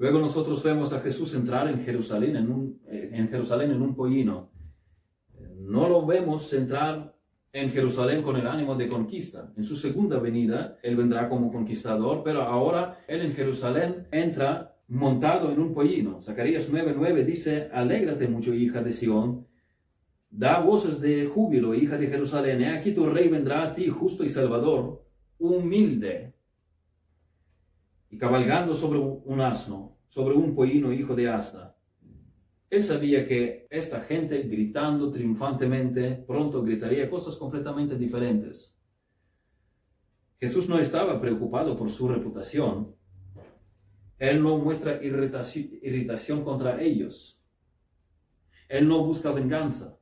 Luego 0.00 0.18
nosotros 0.18 0.62
vemos 0.62 0.94
a 0.94 1.00
Jesús 1.00 1.34
entrar 1.34 1.68
en 1.68 1.84
Jerusalén 1.84 2.34
en 2.34 2.50
un, 2.50 2.80
eh, 2.88 3.10
en 3.12 3.28
Jerusalén 3.28 3.70
en 3.72 3.82
un 3.82 3.94
pollino. 3.94 4.50
No 5.58 5.90
lo 5.90 6.06
vemos 6.06 6.50
entrar 6.54 7.14
en 7.52 7.70
Jerusalén 7.70 8.22
con 8.22 8.36
el 8.36 8.46
ánimo 8.46 8.74
de 8.76 8.88
conquista. 8.88 9.52
En 9.58 9.62
su 9.62 9.76
segunda 9.76 10.18
venida, 10.18 10.78
Él 10.82 10.96
vendrá 10.96 11.28
como 11.28 11.52
conquistador, 11.52 12.22
pero 12.24 12.40
ahora 12.40 13.04
Él 13.06 13.20
en 13.20 13.34
Jerusalén 13.34 14.06
entra 14.10 14.74
montado 14.88 15.52
en 15.52 15.60
un 15.60 15.74
pollino. 15.74 16.22
Zacarías 16.22 16.70
9:9 16.70 17.22
dice, 17.22 17.68
alégrate 17.70 18.26
mucho, 18.26 18.54
hija 18.54 18.82
de 18.82 18.94
Sión, 18.94 19.46
da 20.30 20.60
voces 20.60 20.98
de 21.02 21.26
júbilo, 21.26 21.74
hija 21.74 21.98
de 21.98 22.06
Jerusalén, 22.06 22.64
aquí 22.64 22.92
tu 22.92 23.04
rey 23.04 23.28
vendrá 23.28 23.64
a 23.64 23.74
ti, 23.74 23.88
justo 23.88 24.24
y 24.24 24.30
salvador, 24.30 25.04
humilde, 25.38 26.32
y 28.10 28.18
cabalgando 28.18 28.74
sobre 28.74 28.98
un 28.98 29.40
asno, 29.40 29.98
sobre 30.08 30.34
un 30.34 30.54
pollino, 30.54 30.92
hijo 30.92 31.14
de 31.14 31.28
asta. 31.28 31.76
Él 32.68 32.84
sabía 32.84 33.26
que 33.26 33.66
esta 33.70 34.00
gente 34.00 34.42
gritando 34.42 35.10
triunfantemente 35.10 36.24
pronto 36.26 36.62
gritaría 36.62 37.10
cosas 37.10 37.36
completamente 37.36 37.96
diferentes. 37.96 38.76
Jesús 40.38 40.68
no 40.68 40.78
estaba 40.78 41.20
preocupado 41.20 41.76
por 41.76 41.90
su 41.90 42.08
reputación. 42.08 42.96
Él 44.18 44.42
no 44.42 44.58
muestra 44.58 45.02
irritación, 45.02 46.44
contra 46.44 46.80
ellos. 46.80 47.42
Él 48.68 48.86
no 48.86 49.04
busca 49.04 49.32
venganza. 49.32 49.98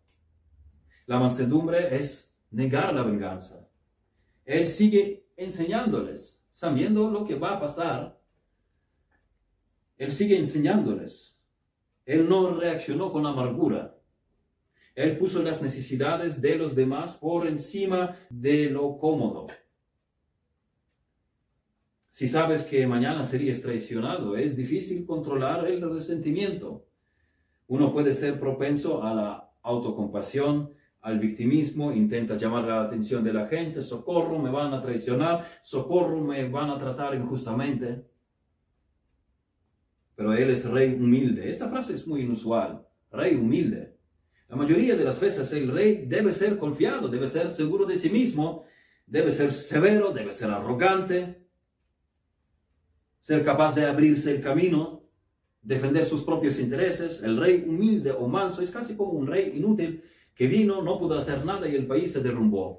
La 1.06 1.18
mansedumbre 1.18 1.96
es 1.96 2.36
negar 2.50 2.94
la 2.94 3.02
venganza. 3.02 3.68
Él 4.44 4.68
sigue 4.68 5.26
enseñándoles, 5.36 6.37
sabiendo 6.58 7.08
lo 7.08 7.24
que 7.24 7.36
va 7.36 7.52
a 7.52 7.60
pasar. 7.60 8.20
Él 9.96 10.10
sigue 10.10 10.36
enseñándoles. 10.36 11.38
Él 12.04 12.28
no 12.28 12.58
reaccionó 12.58 13.12
con 13.12 13.26
amargura. 13.26 13.96
Él 14.96 15.16
puso 15.18 15.40
las 15.40 15.62
necesidades 15.62 16.40
de 16.42 16.56
los 16.56 16.74
demás 16.74 17.16
por 17.16 17.46
encima 17.46 18.16
de 18.28 18.70
lo 18.70 18.98
cómodo. 18.98 19.46
Si 22.10 22.26
sabes 22.26 22.64
que 22.64 22.84
mañana 22.88 23.22
serías 23.22 23.62
traicionado, 23.62 24.36
es 24.36 24.56
difícil 24.56 25.06
controlar 25.06 25.64
el 25.68 25.88
resentimiento. 25.88 26.88
Uno 27.68 27.92
puede 27.92 28.14
ser 28.14 28.40
propenso 28.40 29.04
a 29.04 29.14
la 29.14 29.52
autocompasión, 29.62 30.72
al 31.00 31.18
victimismo, 31.18 31.92
intenta 31.92 32.36
llamar 32.36 32.64
la 32.64 32.82
atención 32.82 33.22
de 33.24 33.32
la 33.32 33.46
gente, 33.46 33.82
socorro, 33.82 34.38
me 34.38 34.50
van 34.50 34.72
a 34.74 34.82
traicionar, 34.82 35.46
socorro, 35.62 36.20
me 36.20 36.48
van 36.48 36.70
a 36.70 36.78
tratar 36.78 37.14
injustamente 37.14 38.04
pero 40.18 40.34
él 40.34 40.50
es 40.50 40.64
rey 40.64 40.94
humilde. 40.94 41.48
Esta 41.48 41.68
frase 41.68 41.94
es 41.94 42.04
muy 42.04 42.22
inusual, 42.22 42.84
rey 43.12 43.36
humilde. 43.36 43.94
La 44.48 44.56
mayoría 44.56 44.96
de 44.96 45.04
las 45.04 45.20
veces 45.20 45.52
el 45.52 45.70
rey 45.70 46.06
debe 46.08 46.34
ser 46.34 46.58
confiado, 46.58 47.06
debe 47.06 47.28
ser 47.28 47.54
seguro 47.54 47.86
de 47.86 47.96
sí 47.96 48.10
mismo, 48.10 48.64
debe 49.06 49.30
ser 49.30 49.52
severo, 49.52 50.10
debe 50.10 50.32
ser 50.32 50.50
arrogante, 50.50 51.46
ser 53.20 53.44
capaz 53.44 53.76
de 53.76 53.86
abrirse 53.86 54.32
el 54.32 54.42
camino, 54.42 55.04
defender 55.62 56.04
sus 56.04 56.24
propios 56.24 56.58
intereses. 56.58 57.22
El 57.22 57.36
rey 57.36 57.64
humilde 57.64 58.10
o 58.10 58.26
manso 58.26 58.60
es 58.60 58.72
casi 58.72 58.96
como 58.96 59.12
un 59.12 59.28
rey 59.28 59.52
inútil 59.54 60.02
que 60.38 60.46
vino, 60.46 60.80
no 60.82 61.00
pudo 61.00 61.18
hacer 61.18 61.44
nada 61.44 61.68
y 61.68 61.74
el 61.74 61.88
país 61.88 62.12
se 62.12 62.22
derrumbó. 62.22 62.78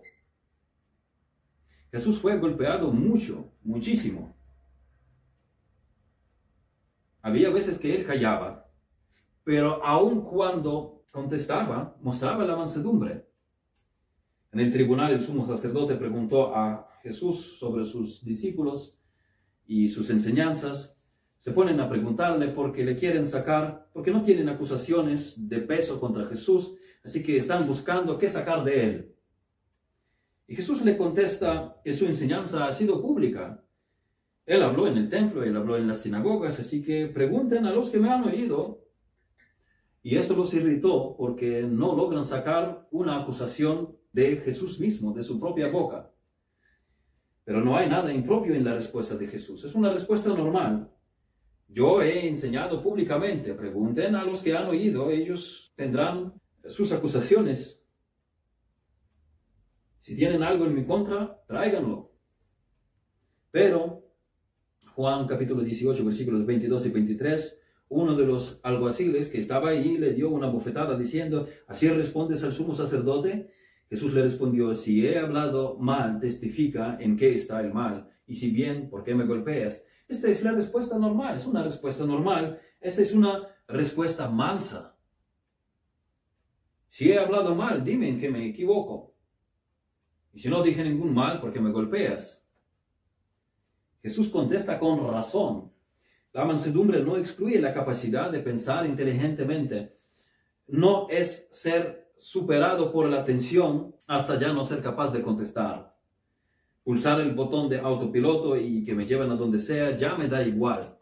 Jesús 1.91 2.17
fue 2.17 2.39
golpeado 2.39 2.89
mucho, 2.93 3.51
muchísimo. 3.63 4.33
Había 7.21 7.49
veces 7.49 7.77
que 7.77 7.93
él 7.93 8.05
callaba, 8.05 8.71
pero 9.43 9.83
aun 9.83 10.21
cuando 10.21 11.03
contestaba, 11.11 11.97
mostraba 11.99 12.45
la 12.45 12.55
mansedumbre. 12.55 13.27
En 14.53 14.61
el 14.61 14.71
tribunal 14.71 15.11
el 15.11 15.21
sumo 15.21 15.45
sacerdote 15.45 15.95
preguntó 15.95 16.55
a 16.55 16.87
Jesús 17.03 17.57
sobre 17.59 17.85
sus 17.85 18.23
discípulos 18.23 18.97
y 19.67 19.89
sus 19.89 20.09
enseñanzas. 20.09 20.97
Se 21.39 21.51
ponen 21.51 21.81
a 21.81 21.89
preguntarle 21.89 22.47
porque 22.47 22.85
le 22.85 22.95
quieren 22.95 23.25
sacar, 23.25 23.89
porque 23.91 24.11
no 24.11 24.23
tienen 24.23 24.47
acusaciones 24.47 25.49
de 25.49 25.59
peso 25.59 25.99
contra 25.99 26.25
Jesús, 26.27 26.75
así 27.09 27.23
que 27.23 27.37
están 27.37 27.65
buscando 27.65 28.19
qué 28.19 28.29
sacar 28.29 28.63
de 28.63 28.83
él. 28.83 29.15
Y 30.45 30.55
Jesús 30.55 30.83
le 30.83 30.95
contesta 30.95 31.81
que 31.83 31.95
su 31.95 32.05
enseñanza 32.05 32.67
ha 32.67 32.71
sido 32.71 33.01
pública, 33.01 33.63
él 34.45 34.61
habló 34.61 34.87
en 34.87 34.95
el 34.95 35.09
templo, 35.09 35.43
él 35.43 35.57
habló 35.57 35.75
en 35.75 35.87
las 35.87 36.03
sinagogas, 36.03 36.59
así 36.59 36.83
que 36.83 37.07
pregunten 37.07 37.65
a 37.65 37.73
los 37.73 37.89
que 37.89 37.97
me 37.97 38.11
han 38.11 38.23
oído. 38.23 38.85
Y 40.03 40.17
eso 40.17 40.35
los 40.35 40.53
irritó 40.53 41.15
porque 41.17 41.63
no 41.63 41.95
logran 41.95 42.25
sacar 42.25 42.87
una 42.91 43.19
acusación 43.19 43.97
de 44.11 44.37
Jesús 44.37 44.79
mismo, 44.79 45.11
de 45.13 45.23
su 45.23 45.39
propia 45.39 45.69
boca. 45.69 46.11
Pero 47.43 47.61
no 47.63 47.75
hay 47.75 47.89
nada 47.89 48.13
impropio 48.13 48.53
en 48.53 48.65
la 48.65 48.75
respuesta 48.75 49.15
de 49.15 49.27
Jesús. 49.27 49.63
Es 49.63 49.73
una 49.73 49.91
respuesta 49.91 50.29
normal. 50.29 50.91
Yo 51.67 52.03
he 52.03 52.27
enseñado 52.27 52.83
públicamente. 52.83 53.55
Pregunten 53.55 54.15
a 54.15 54.23
los 54.23 54.43
que 54.43 54.55
han 54.55 54.67
oído. 54.67 55.09
Ellos 55.09 55.73
tendrán 55.75 56.33
sus 56.67 56.91
acusaciones. 56.91 57.83
Si 60.01 60.15
tienen 60.15 60.43
algo 60.43 60.65
en 60.65 60.75
mi 60.75 60.85
contra, 60.85 61.43
tráiganlo. 61.47 62.11
Pero 63.51 64.09
Juan 64.93 65.27
capítulo 65.27 65.63
18, 65.63 66.03
versículos 66.03 66.45
22 66.45 66.85
y 66.85 66.89
23, 66.89 67.59
uno 67.89 68.15
de 68.15 68.25
los 68.25 68.59
alguaciles 68.63 69.29
que 69.29 69.39
estaba 69.39 69.69
ahí 69.69 69.97
le 69.97 70.13
dio 70.13 70.29
una 70.29 70.49
bofetada 70.49 70.97
diciendo, 70.97 71.47
¿así 71.67 71.87
respondes 71.87 72.43
al 72.43 72.53
sumo 72.53 72.75
sacerdote? 72.75 73.51
Jesús 73.89 74.13
le 74.13 74.21
respondió, 74.21 74.75
si 74.75 75.07
he 75.07 75.17
hablado 75.17 75.77
mal, 75.79 76.19
testifica 76.19 76.97
en 76.99 77.17
qué 77.17 77.33
está 77.33 77.59
el 77.61 77.73
mal, 77.73 78.09
y 78.27 78.35
si 78.35 78.51
bien, 78.51 78.89
¿por 78.89 79.03
qué 79.03 79.15
me 79.15 79.25
golpeas? 79.25 79.83
Esta 80.07 80.27
es 80.27 80.43
la 80.43 80.51
respuesta 80.51 80.99
normal, 80.99 81.37
es 81.37 81.47
una 81.47 81.63
respuesta 81.63 82.05
normal, 82.05 82.59
esta 82.79 83.01
es 83.01 83.13
una 83.13 83.47
respuesta 83.67 84.29
mansa. 84.29 84.95
Si 86.89 87.11
he 87.11 87.19
hablado 87.19 87.55
mal, 87.55 87.83
dime 87.83 88.09
en 88.09 88.19
qué 88.19 88.29
me 88.29 88.45
equivoco. 88.45 89.13
Y 90.33 90.39
si 90.39 90.49
no 90.49 90.63
dije 90.63 90.83
ningún 90.83 91.13
mal, 91.13 91.39
¿por 91.39 91.53
qué 91.53 91.59
me 91.59 91.71
golpeas? 91.71 92.45
Jesús 94.01 94.29
contesta 94.29 94.79
con 94.79 95.11
razón. 95.11 95.71
La 96.31 96.45
mansedumbre 96.45 97.03
no 97.03 97.17
excluye 97.17 97.59
la 97.59 97.73
capacidad 97.73 98.31
de 98.31 98.39
pensar 98.39 98.85
inteligentemente. 98.85 99.97
No 100.67 101.07
es 101.09 101.47
ser 101.51 102.11
superado 102.17 102.91
por 102.91 103.07
la 103.07 103.23
tensión 103.23 103.95
hasta 104.07 104.39
ya 104.39 104.53
no 104.53 104.65
ser 104.65 104.81
capaz 104.81 105.11
de 105.11 105.21
contestar. 105.21 105.95
Pulsar 106.83 107.21
el 107.21 107.33
botón 107.33 107.69
de 107.69 107.79
autopiloto 107.79 108.55
y 108.55 108.83
que 108.83 108.93
me 108.93 109.05
lleven 109.05 109.31
a 109.31 109.35
donde 109.35 109.59
sea 109.59 109.95
ya 109.95 110.15
me 110.15 110.27
da 110.27 110.43
igual. 110.43 110.97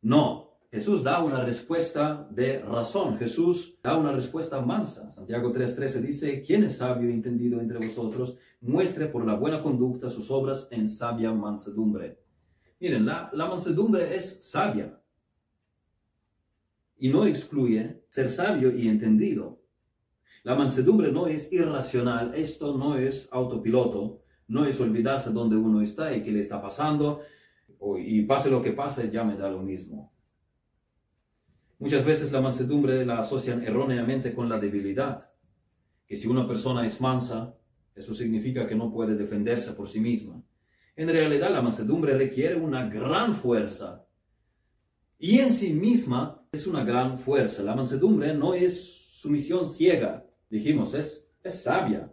No, 0.00 0.51
Jesús 0.72 1.02
da 1.02 1.22
una 1.22 1.44
respuesta 1.44 2.26
de 2.30 2.60
razón. 2.60 3.18
Jesús 3.18 3.78
da 3.82 3.94
una 3.94 4.10
respuesta 4.10 4.58
mansa. 4.62 5.10
Santiago 5.10 5.52
3:13 5.52 6.00
dice, 6.00 6.42
¿quién 6.42 6.64
es 6.64 6.78
sabio 6.78 7.10
y 7.10 7.12
entendido 7.12 7.60
entre 7.60 7.76
vosotros? 7.76 8.38
Muestre 8.62 9.06
por 9.08 9.26
la 9.26 9.34
buena 9.34 9.62
conducta 9.62 10.08
sus 10.08 10.30
obras 10.30 10.68
en 10.70 10.88
sabia 10.88 11.30
mansedumbre. 11.30 12.18
Miren, 12.80 13.04
la, 13.04 13.30
la 13.34 13.48
mansedumbre 13.48 14.16
es 14.16 14.48
sabia 14.50 14.98
y 16.96 17.10
no 17.10 17.26
excluye 17.26 18.04
ser 18.08 18.30
sabio 18.30 18.74
y 18.74 18.88
entendido. 18.88 19.60
La 20.42 20.54
mansedumbre 20.54 21.12
no 21.12 21.26
es 21.26 21.52
irracional, 21.52 22.34
esto 22.34 22.78
no 22.78 22.96
es 22.96 23.28
autopiloto, 23.30 24.22
no 24.48 24.64
es 24.64 24.80
olvidarse 24.80 25.32
dónde 25.32 25.54
uno 25.54 25.82
está 25.82 26.16
y 26.16 26.22
qué 26.22 26.32
le 26.32 26.40
está 26.40 26.62
pasando, 26.62 27.20
y 27.98 28.22
pase 28.22 28.50
lo 28.50 28.62
que 28.62 28.72
pase, 28.72 29.10
ya 29.10 29.22
me 29.22 29.36
da 29.36 29.50
lo 29.50 29.62
mismo. 29.62 30.12
Muchas 31.82 32.04
veces 32.04 32.30
la 32.30 32.40
mansedumbre 32.40 33.04
la 33.04 33.18
asocian 33.18 33.64
erróneamente 33.64 34.32
con 34.32 34.48
la 34.48 34.60
debilidad, 34.60 35.32
que 36.06 36.14
si 36.14 36.28
una 36.28 36.46
persona 36.46 36.86
es 36.86 37.00
mansa, 37.00 37.56
eso 37.96 38.14
significa 38.14 38.68
que 38.68 38.76
no 38.76 38.92
puede 38.92 39.16
defenderse 39.16 39.72
por 39.72 39.88
sí 39.88 39.98
misma. 39.98 40.40
En 40.94 41.08
realidad 41.08 41.50
la 41.50 41.60
mansedumbre 41.60 42.16
requiere 42.16 42.54
una 42.54 42.88
gran 42.88 43.34
fuerza. 43.34 44.06
Y 45.18 45.40
en 45.40 45.52
sí 45.52 45.72
misma 45.72 46.46
es 46.52 46.68
una 46.68 46.84
gran 46.84 47.18
fuerza. 47.18 47.64
La 47.64 47.74
mansedumbre 47.74 48.32
no 48.32 48.54
es 48.54 49.10
sumisión 49.14 49.68
ciega, 49.68 50.24
dijimos, 50.48 50.94
es, 50.94 51.28
es 51.42 51.64
sabia. 51.64 52.12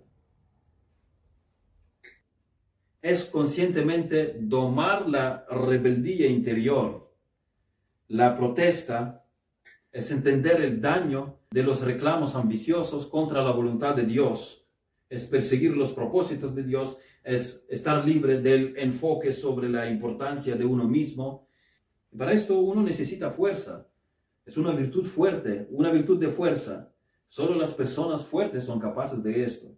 Es 3.03 3.23
conscientemente 3.25 4.35
domar 4.41 5.07
la 5.07 5.45
rebeldía 5.47 6.25
interior. 6.25 7.13
La 8.07 8.35
protesta 8.35 9.28
es 9.91 10.11
entender 10.11 10.61
el 10.61 10.81
daño 10.81 11.39
de 11.51 11.63
los 11.63 11.81
reclamos 11.81 12.35
ambiciosos 12.35 13.07
contra 13.07 13.43
la 13.43 13.51
voluntad 13.51 13.95
de 13.95 14.05
Dios. 14.05 14.67
Es 15.09 15.25
perseguir 15.25 15.75
los 15.75 15.93
propósitos 15.93 16.55
de 16.55 16.63
Dios 16.63 16.99
es 17.23 17.63
estar 17.69 18.05
libre 18.07 18.39
del 18.41 18.75
enfoque 18.77 19.33
sobre 19.33 19.69
la 19.69 19.89
importancia 19.89 20.55
de 20.55 20.65
uno 20.65 20.87
mismo. 20.87 21.47
Para 22.17 22.33
esto 22.33 22.59
uno 22.59 22.81
necesita 22.81 23.31
fuerza. 23.31 23.87
Es 24.45 24.57
una 24.57 24.71
virtud 24.71 25.05
fuerte, 25.05 25.67
una 25.69 25.91
virtud 25.91 26.19
de 26.19 26.29
fuerza. 26.29 26.91
Solo 27.27 27.55
las 27.55 27.73
personas 27.73 28.25
fuertes 28.25 28.63
son 28.63 28.79
capaces 28.79 29.21
de 29.21 29.43
esto. 29.43 29.77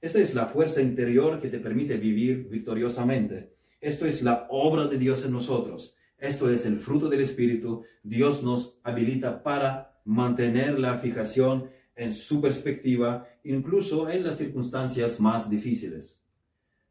Esta 0.00 0.18
es 0.18 0.34
la 0.34 0.46
fuerza 0.46 0.82
interior 0.82 1.40
que 1.40 1.48
te 1.48 1.60
permite 1.60 1.96
vivir 1.96 2.48
victoriosamente. 2.48 3.54
Esto 3.80 4.06
es 4.06 4.22
la 4.22 4.48
obra 4.50 4.88
de 4.88 4.98
Dios 4.98 5.24
en 5.24 5.32
nosotros. 5.32 5.94
Esto 6.22 6.48
es 6.48 6.66
el 6.66 6.76
fruto 6.76 7.08
del 7.08 7.20
Espíritu. 7.20 7.82
Dios 8.04 8.44
nos 8.44 8.78
habilita 8.84 9.42
para 9.42 10.00
mantener 10.04 10.78
la 10.78 10.98
fijación 10.98 11.68
en 11.96 12.12
su 12.12 12.40
perspectiva, 12.40 13.26
incluso 13.42 14.08
en 14.08 14.22
las 14.22 14.38
circunstancias 14.38 15.18
más 15.18 15.50
difíciles. 15.50 16.22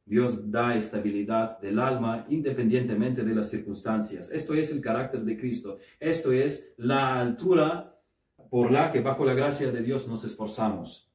Dios 0.04 0.52
da 0.52 0.76
estabilidad 0.76 1.62
del 1.62 1.80
alma 1.80 2.26
independientemente 2.28 3.24
de 3.24 3.34
las 3.34 3.50
circunstancias. 3.50 4.30
Esto 4.32 4.54
es 4.54 4.70
el 4.74 4.82
carácter 4.82 5.24
de 5.24 5.38
Cristo. 5.38 5.78
Esto 5.98 6.34
es 6.34 6.74
la 6.76 7.17
altura 7.17 8.02
por 8.50 8.70
la 8.70 8.91
que 8.91 9.00
bajo 9.00 9.24
la 9.24 9.34
gracia 9.34 9.72
de 9.72 9.82
Dios 9.82 10.10
nos 10.10 10.26
esforzamos. 10.26 11.10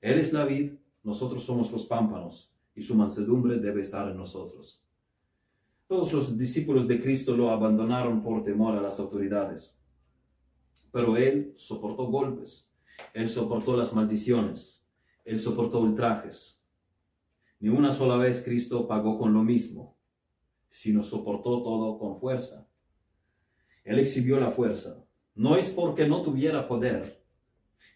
Él 0.00 0.18
es 0.18 0.32
la 0.32 0.44
vid, 0.44 0.72
nosotros 1.04 1.44
somos 1.44 1.70
los 1.70 1.86
pámpanos 1.86 2.52
y 2.74 2.82
su 2.82 2.96
mansedumbre 2.96 3.58
debe 3.58 3.82
estar 3.82 4.08
en 4.08 4.16
nosotros. 4.16 4.83
Todos 5.86 6.12
los 6.12 6.38
discípulos 6.38 6.88
de 6.88 7.02
Cristo 7.02 7.36
lo 7.36 7.50
abandonaron 7.50 8.22
por 8.22 8.42
temor 8.42 8.76
a 8.76 8.80
las 8.80 8.98
autoridades. 8.98 9.76
Pero 10.90 11.16
Él 11.16 11.52
soportó 11.56 12.06
golpes, 12.06 12.70
Él 13.12 13.28
soportó 13.28 13.76
las 13.76 13.94
maldiciones, 13.94 14.82
Él 15.24 15.38
soportó 15.40 15.80
ultrajes, 15.80 16.62
ni 17.60 17.68
una 17.68 17.92
sola 17.92 18.16
vez 18.16 18.42
Cristo 18.42 18.86
pagó 18.86 19.18
con 19.18 19.32
lo 19.32 19.42
mismo, 19.42 19.96
sino 20.70 21.02
soportó 21.02 21.62
todo 21.62 21.98
con 21.98 22.18
fuerza. 22.18 22.68
Él 23.84 23.98
exhibió 23.98 24.40
la 24.40 24.50
fuerza. 24.50 25.04
No 25.34 25.56
es 25.56 25.70
porque 25.70 26.08
no 26.08 26.22
tuviera 26.22 26.68
poder. 26.68 27.23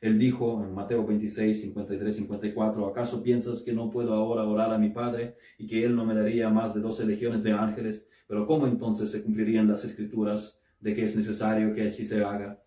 Él 0.00 0.18
dijo 0.18 0.64
en 0.64 0.74
Mateo 0.74 1.04
26, 1.04 1.60
53, 1.60 2.16
54, 2.16 2.86
¿acaso 2.86 3.22
piensas 3.22 3.62
que 3.62 3.72
no 3.72 3.90
puedo 3.90 4.14
ahora 4.14 4.44
orar 4.44 4.72
a 4.72 4.78
mi 4.78 4.90
Padre 4.90 5.36
y 5.58 5.66
que 5.66 5.84
Él 5.84 5.96
no 5.96 6.04
me 6.04 6.14
daría 6.14 6.48
más 6.50 6.74
de 6.74 6.80
doce 6.80 7.04
legiones 7.04 7.42
de 7.42 7.52
ángeles? 7.52 8.08
Pero 8.26 8.46
¿cómo 8.46 8.66
entonces 8.66 9.10
se 9.10 9.22
cumplirían 9.22 9.66
las 9.66 9.84
escrituras 9.84 10.60
de 10.80 10.94
que 10.94 11.04
es 11.04 11.16
necesario 11.16 11.74
que 11.74 11.88
así 11.88 12.04
se 12.04 12.22
haga? 12.22 12.62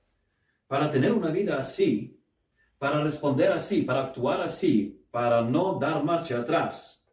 Para 0.68 0.92
tener 0.92 1.14
una 1.14 1.32
vida 1.32 1.58
así, 1.58 2.20
para 2.78 3.04
responder 3.04 3.52
así, 3.52 3.84
para 3.84 4.06
actuar 4.06 4.42
así, 4.42 5.06
para 5.12 5.42
no 5.42 5.78
dar 5.80 6.04
marcha 6.04 6.40
atrás, 6.40 7.06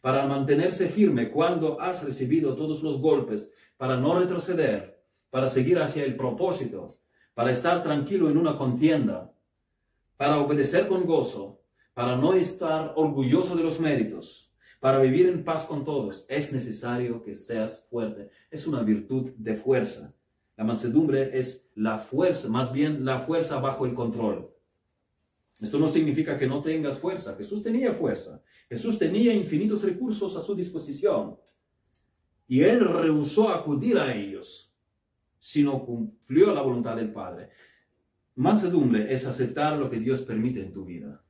para 0.00 0.26
mantenerse 0.26 0.88
firme 0.88 1.30
cuando 1.30 1.80
has 1.80 2.04
recibido 2.04 2.54
todos 2.54 2.82
los 2.82 3.00
golpes, 3.00 3.52
para 3.76 3.96
no 3.96 4.18
retroceder, 4.18 5.02
para 5.30 5.48
seguir 5.48 5.78
hacia 5.78 6.04
el 6.04 6.16
propósito, 6.16 6.98
para 7.34 7.52
estar 7.52 7.82
tranquilo 7.82 8.28
en 8.28 8.36
una 8.36 8.56
contienda, 8.56 9.32
para 10.18 10.38
obedecer 10.38 10.88
con 10.88 11.06
gozo, 11.06 11.62
para 11.94 12.16
no 12.16 12.34
estar 12.34 12.92
orgulloso 12.96 13.56
de 13.56 13.62
los 13.62 13.80
méritos, 13.80 14.52
para 14.80 14.98
vivir 14.98 15.26
en 15.28 15.44
paz 15.44 15.64
con 15.64 15.84
todos, 15.84 16.26
es 16.28 16.52
necesario 16.52 17.22
que 17.22 17.34
seas 17.34 17.86
fuerte. 17.88 18.28
Es 18.50 18.66
una 18.66 18.82
virtud 18.82 19.30
de 19.36 19.56
fuerza. 19.56 20.14
La 20.56 20.64
mansedumbre 20.64 21.38
es 21.38 21.70
la 21.74 21.98
fuerza, 21.98 22.48
más 22.48 22.72
bien 22.72 23.04
la 23.04 23.20
fuerza 23.20 23.60
bajo 23.60 23.86
el 23.86 23.94
control. 23.94 24.52
Esto 25.60 25.78
no 25.78 25.88
significa 25.88 26.36
que 26.36 26.46
no 26.46 26.62
tengas 26.62 26.98
fuerza. 26.98 27.34
Jesús 27.36 27.62
tenía 27.62 27.92
fuerza. 27.92 28.42
Jesús 28.68 28.98
tenía 28.98 29.32
infinitos 29.32 29.82
recursos 29.82 30.36
a 30.36 30.40
su 30.40 30.54
disposición. 30.54 31.38
Y 32.46 32.62
él 32.62 32.80
rehusó 32.80 33.48
acudir 33.50 33.98
a 33.98 34.14
ellos, 34.14 34.72
sino 35.40 35.84
cumplió 35.84 36.52
la 36.54 36.62
voluntad 36.62 36.96
del 36.96 37.12
Padre. 37.12 37.50
Mansedumbre 38.38 39.12
es 39.12 39.26
aceptar 39.26 39.76
lo 39.76 39.90
que 39.90 39.98
Dios 39.98 40.22
permite 40.22 40.60
en 40.60 40.72
tu 40.72 40.84
vida. 40.84 41.24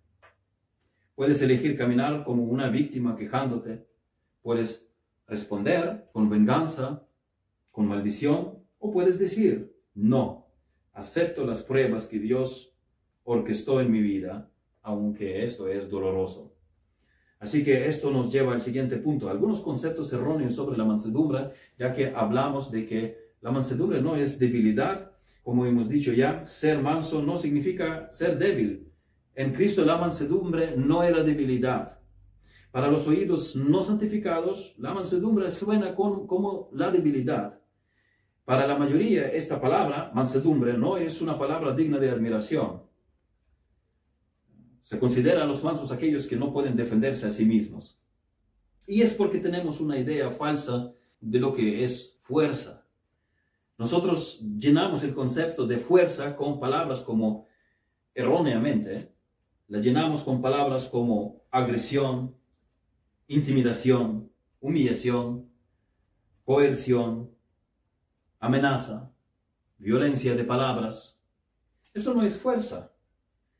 Puedes 1.14 1.40
elegir 1.40 1.74
caminar 1.74 2.22
como 2.22 2.44
una 2.44 2.68
víctima 2.68 3.16
quejándote. 3.16 3.86
Puedes 4.42 4.92
responder 5.26 6.10
con 6.12 6.28
venganza, 6.28 7.08
con 7.70 7.88
maldición, 7.88 8.58
o 8.78 8.92
puedes 8.92 9.18
decir, 9.18 9.74
no, 9.94 10.48
acepto 10.92 11.46
las 11.46 11.62
pruebas 11.62 12.06
que 12.06 12.18
Dios 12.18 12.76
orquestó 13.24 13.80
en 13.80 13.90
mi 13.90 14.02
vida, 14.02 14.50
aunque 14.82 15.44
esto 15.44 15.66
es 15.66 15.88
doloroso. 15.88 16.58
Así 17.38 17.64
que 17.64 17.88
esto 17.88 18.10
nos 18.10 18.30
lleva 18.30 18.52
al 18.52 18.60
siguiente 18.60 18.98
punto, 18.98 19.30
algunos 19.30 19.62
conceptos 19.62 20.12
erróneos 20.12 20.54
sobre 20.54 20.76
la 20.76 20.84
mansedumbre, 20.84 21.52
ya 21.78 21.94
que 21.94 22.12
hablamos 22.14 22.70
de 22.70 22.84
que 22.84 23.32
la 23.40 23.50
mansedumbre 23.50 24.02
no 24.02 24.14
es 24.14 24.38
debilidad, 24.38 25.07
como 25.48 25.64
hemos 25.64 25.88
dicho 25.88 26.12
ya, 26.12 26.46
ser 26.46 26.82
manso 26.82 27.22
no 27.22 27.38
significa 27.38 28.12
ser 28.12 28.36
débil. 28.36 28.92
En 29.34 29.54
Cristo 29.54 29.82
la 29.82 29.96
mansedumbre 29.96 30.76
no 30.76 31.02
era 31.02 31.22
debilidad. 31.22 32.00
Para 32.70 32.88
los 32.90 33.06
oídos 33.06 33.56
no 33.56 33.82
santificados, 33.82 34.74
la 34.76 34.92
mansedumbre 34.92 35.50
suena 35.50 35.94
como 35.94 36.68
la 36.74 36.90
debilidad. 36.90 37.62
Para 38.44 38.66
la 38.66 38.76
mayoría, 38.76 39.28
esta 39.28 39.58
palabra, 39.58 40.10
mansedumbre, 40.14 40.76
no 40.76 40.98
es 40.98 41.22
una 41.22 41.38
palabra 41.38 41.72
digna 41.72 41.98
de 41.98 42.10
admiración. 42.10 42.82
Se 44.82 44.98
consideran 44.98 45.48
los 45.48 45.64
mansos 45.64 45.90
aquellos 45.90 46.26
que 46.26 46.36
no 46.36 46.52
pueden 46.52 46.76
defenderse 46.76 47.26
a 47.26 47.30
sí 47.30 47.46
mismos. 47.46 47.98
Y 48.86 49.00
es 49.00 49.14
porque 49.14 49.38
tenemos 49.38 49.80
una 49.80 49.98
idea 49.98 50.30
falsa 50.30 50.92
de 51.22 51.40
lo 51.40 51.54
que 51.54 51.84
es 51.84 52.18
fuerza. 52.20 52.86
Nosotros 53.78 54.40
llenamos 54.58 55.04
el 55.04 55.14
concepto 55.14 55.66
de 55.66 55.78
fuerza 55.78 56.34
con 56.34 56.58
palabras 56.58 57.00
como 57.02 57.46
erróneamente, 58.12 59.14
la 59.68 59.78
llenamos 59.78 60.22
con 60.22 60.42
palabras 60.42 60.86
como 60.86 61.44
agresión, 61.50 62.34
intimidación, 63.28 64.32
humillación, 64.60 65.48
coerción, 66.44 67.30
amenaza, 68.40 69.12
violencia 69.78 70.34
de 70.34 70.42
palabras. 70.42 71.22
Eso 71.94 72.14
no 72.14 72.24
es 72.24 72.36
fuerza, 72.36 72.92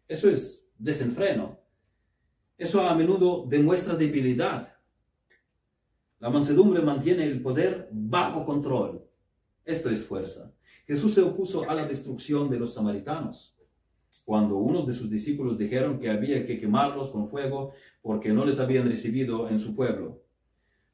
eso 0.09 0.29
es 0.29 0.67
desenfreno. 0.77 1.61
Eso 2.57 2.81
a 2.81 2.93
menudo 2.97 3.47
demuestra 3.47 3.95
debilidad. 3.95 4.75
La 6.19 6.29
mansedumbre 6.29 6.83
mantiene 6.83 7.23
el 7.23 7.41
poder 7.41 7.89
bajo 7.93 8.45
control. 8.45 9.08
Esto 9.69 9.91
es 9.91 10.07
fuerza. 10.07 10.51
Jesús 10.87 11.13
se 11.13 11.21
opuso 11.21 11.69
a 11.69 11.75
la 11.75 11.87
destrucción 11.87 12.49
de 12.49 12.59
los 12.59 12.73
samaritanos. 12.73 13.55
Cuando 14.25 14.57
unos 14.57 14.87
de 14.87 14.95
sus 14.95 15.11
discípulos 15.11 15.59
dijeron 15.59 15.99
que 16.01 16.09
había 16.09 16.47
que 16.47 16.59
quemarlos 16.59 17.11
con 17.11 17.29
fuego 17.29 17.73
porque 18.01 18.33
no 18.33 18.47
les 18.47 18.61
habían 18.61 18.89
recibido 18.89 19.47
en 19.47 19.61
su 19.61 19.77
pueblo. 19.77 20.23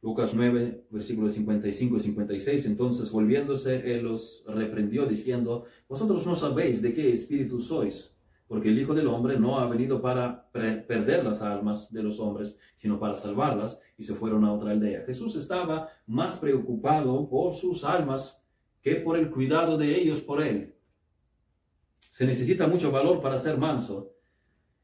Lucas 0.03 0.33
9, 0.35 0.87
versículos 0.91 1.35
55 1.35 1.99
y 1.99 2.01
56. 2.01 2.67
Entonces, 2.67 3.13
volviéndose, 3.13 3.95
él 3.95 4.03
los 4.03 4.43
reprendió 4.49 5.07
diciendo, 5.07 5.67
vosotros 5.89 6.27
no 6.27 6.35
sabéis 6.35 6.83
de 6.83 6.95
qué 6.95 7.13
espíritu 7.13 7.61
sois 7.61 8.11
porque 8.47 8.69
el 8.69 8.79
Hijo 8.79 8.95
del 8.95 9.09
Hombre 9.09 9.39
no 9.39 9.59
ha 9.59 9.67
venido 9.69 10.03
para 10.03 10.51
perder 10.53 11.25
las 11.25 11.41
almas 11.43 11.93
de 11.93 12.03
los 12.03 12.21
hombres, 12.21 12.59
sino 12.77 13.01
para 13.01 13.17
salvarlas, 13.17 13.81
y 13.97 14.05
se 14.05 14.15
fueron 14.15 14.45
a 14.45 14.53
otra 14.53 14.73
aldea. 14.73 15.05
Jesús 15.07 15.35
estaba 15.37 15.89
más 16.07 16.37
preocupado 16.37 17.29
por 17.29 17.55
sus 17.55 17.85
almas 17.85 18.44
que 18.85 18.97
por 18.97 19.17
el 19.17 19.31
cuidado 19.31 19.79
de 19.79 19.97
ellos 19.97 20.21
por 20.21 20.43
él. 20.43 20.75
Se 21.99 22.27
necesita 22.27 22.67
mucho 22.67 22.93
valor 22.93 23.23
para 23.23 23.39
ser 23.39 23.57
manso. 23.57 24.13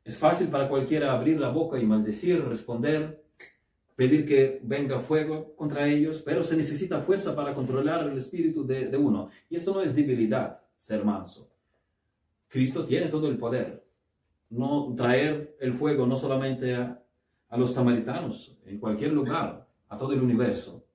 Es 0.02 0.16
fácil 0.16 0.48
para 0.48 0.70
cualquiera 0.70 1.12
abrir 1.12 1.38
la 1.38 1.50
boca 1.50 1.78
y 1.78 1.84
maldecir, 1.84 2.42
responder, 2.46 3.22
pedir 3.94 4.26
que 4.26 4.58
venga 4.64 5.00
fuego 5.00 5.54
contra 5.54 5.86
ellos, 5.86 6.22
pero 6.24 6.42
se 6.42 6.56
necesita 6.56 7.02
fuerza 7.02 7.36
para 7.36 7.54
controlar 7.54 8.08
el 8.08 8.16
espíritu 8.16 8.66
de, 8.66 8.96
uno. 8.96 9.28
Y 9.50 9.56
esto 9.56 9.74
no 9.74 9.82
es 9.82 9.94
debilidad, 9.94 10.62
ser 10.78 11.04
manso. 11.04 11.52
Cristo 12.48 12.86
tiene 12.86 13.08
todo 13.08 13.28
el 13.28 13.36
poder. 13.36 13.84
No 14.48 14.94
traer 14.96 15.58
el 15.60 15.74
fuego 15.74 16.06
no 16.06 16.16
solamente 16.16 16.74
a, 16.74 16.96
los 17.50 17.74
samaritanos, 17.74 18.56
en 18.64 18.78
cualquier 18.78 19.12
lugar, 19.12 19.68
a 19.88 19.98
todo 19.98 20.14
el 20.14 20.22
universo. 20.22 20.86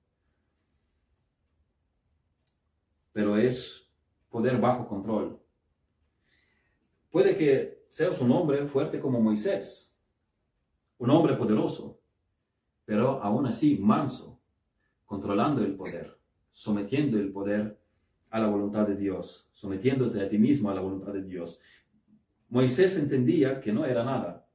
Pero 3.16 3.38
es 3.38 3.90
poder 4.28 4.60
bajo 4.60 4.86
control. 4.86 5.40
Puede 7.10 7.34
que 7.34 7.86
seas 7.88 8.20
un 8.20 8.30
hombre 8.30 8.66
fuerte 8.66 9.00
como 9.00 9.22
Moisés, 9.22 9.90
un 10.98 11.08
hombre 11.08 11.34
poderoso, 11.34 11.98
pero 12.84 13.22
aún 13.22 13.46
así 13.46 13.78
manso, 13.78 14.38
controlando 15.06 15.62
el 15.62 15.76
poder, 15.76 16.20
sometiendo 16.52 17.18
el 17.18 17.32
poder 17.32 17.80
a 18.28 18.38
la 18.38 18.48
voluntad 18.48 18.86
de 18.86 18.96
Dios, 18.96 19.48
sometiéndote 19.50 20.20
a 20.20 20.28
ti 20.28 20.36
mismo 20.36 20.68
a 20.68 20.74
la 20.74 20.82
voluntad 20.82 21.14
de 21.14 21.22
Dios. 21.22 21.58
Moisés 22.50 22.98
entendía 22.98 23.62
que 23.62 23.72
no 23.72 23.86
era 23.86 24.04
nada. 24.04 24.46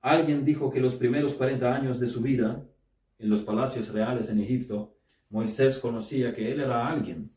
Alguien 0.00 0.44
dijo 0.44 0.70
que 0.70 0.78
los 0.78 0.94
primeros 0.94 1.34
40 1.34 1.74
años 1.74 1.98
de 1.98 2.06
su 2.06 2.20
vida 2.20 2.64
en 3.18 3.30
los 3.30 3.42
palacios 3.42 3.92
reales 3.92 4.30
en 4.30 4.38
Egipto, 4.38 4.93
Moisés 5.34 5.80
conocía 5.80 6.32
que 6.32 6.52
él 6.52 6.60
era 6.60 6.86
alguien. 6.86 7.28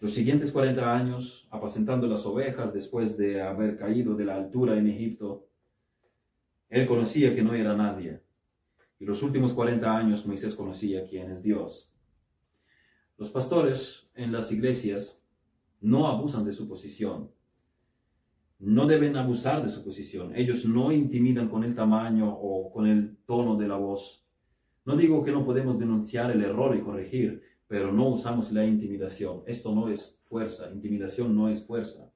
Los 0.00 0.12
siguientes 0.12 0.50
40 0.50 0.92
años, 0.92 1.46
apacentando 1.52 2.08
las 2.08 2.26
ovejas 2.26 2.74
después 2.74 3.16
de 3.16 3.40
haber 3.40 3.76
caído 3.76 4.16
de 4.16 4.24
la 4.24 4.34
altura 4.34 4.76
en 4.76 4.88
Egipto, 4.88 5.48
él 6.68 6.84
conocía 6.84 7.32
que 7.32 7.44
no 7.44 7.54
era 7.54 7.76
nadie. 7.76 8.22
Y 8.98 9.04
los 9.04 9.22
últimos 9.22 9.52
40 9.52 9.96
años 9.96 10.26
Moisés 10.26 10.56
conocía 10.56 11.06
quién 11.06 11.30
es 11.30 11.44
Dios. 11.44 11.92
Los 13.18 13.30
pastores 13.30 14.10
en 14.14 14.32
las 14.32 14.50
iglesias 14.50 15.22
no 15.80 16.08
abusan 16.08 16.44
de 16.44 16.50
su 16.50 16.68
posición. 16.68 17.30
No 18.58 18.88
deben 18.88 19.16
abusar 19.16 19.62
de 19.62 19.68
su 19.68 19.84
posición. 19.84 20.34
Ellos 20.34 20.64
no 20.64 20.90
intimidan 20.90 21.48
con 21.48 21.62
el 21.62 21.72
tamaño 21.72 22.36
o 22.36 22.72
con 22.72 22.84
el 22.88 23.16
tono 23.26 23.54
de 23.54 23.68
la 23.68 23.76
voz. 23.76 24.25
No 24.86 24.96
digo 24.96 25.24
que 25.24 25.32
no 25.32 25.44
podemos 25.44 25.78
denunciar 25.78 26.30
el 26.30 26.42
error 26.44 26.76
y 26.76 26.80
corregir, 26.80 27.42
pero 27.66 27.92
no 27.92 28.08
usamos 28.08 28.52
la 28.52 28.64
intimidación. 28.64 29.42
Esto 29.44 29.74
no 29.74 29.88
es 29.88 30.20
fuerza. 30.22 30.70
Intimidación 30.72 31.34
no 31.34 31.48
es 31.48 31.66
fuerza. 31.66 32.12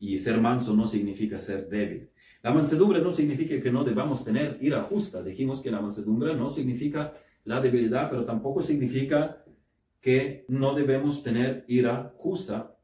Y 0.00 0.18
ser 0.18 0.40
manso 0.40 0.74
no 0.74 0.88
significa 0.88 1.38
ser 1.38 1.68
débil. 1.68 2.10
La 2.42 2.52
mansedumbre 2.52 3.00
no 3.00 3.12
significa 3.12 3.60
que 3.60 3.70
no 3.70 3.84
debamos 3.84 4.24
tener 4.24 4.58
ira 4.60 4.82
justa. 4.82 5.22
Dijimos 5.22 5.62
que 5.62 5.70
la 5.70 5.80
mansedumbre 5.80 6.34
no 6.34 6.50
significa 6.50 7.12
la 7.44 7.60
debilidad, 7.60 8.10
pero 8.10 8.24
tampoco 8.24 8.60
significa 8.60 9.44
que 10.00 10.44
no 10.48 10.74
debemos 10.74 11.22
tener 11.22 11.64
ira 11.68 12.12
justa, 12.16 12.76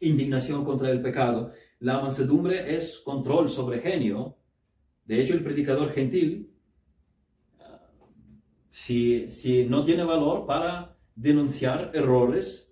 indignación 0.00 0.66
contra 0.66 0.90
el 0.90 1.00
pecado. 1.00 1.52
La 1.80 2.00
mansedumbre 2.00 2.76
es 2.76 2.98
control 2.98 3.48
sobre 3.48 3.80
genio. 3.80 4.36
De 5.06 5.22
hecho, 5.22 5.32
el 5.32 5.42
predicador 5.42 5.92
gentil, 5.92 6.51
si, 8.72 9.30
si 9.30 9.66
no 9.66 9.84
tiene 9.84 10.02
valor 10.02 10.46
para 10.46 10.96
denunciar 11.14 11.92
errores, 11.94 12.68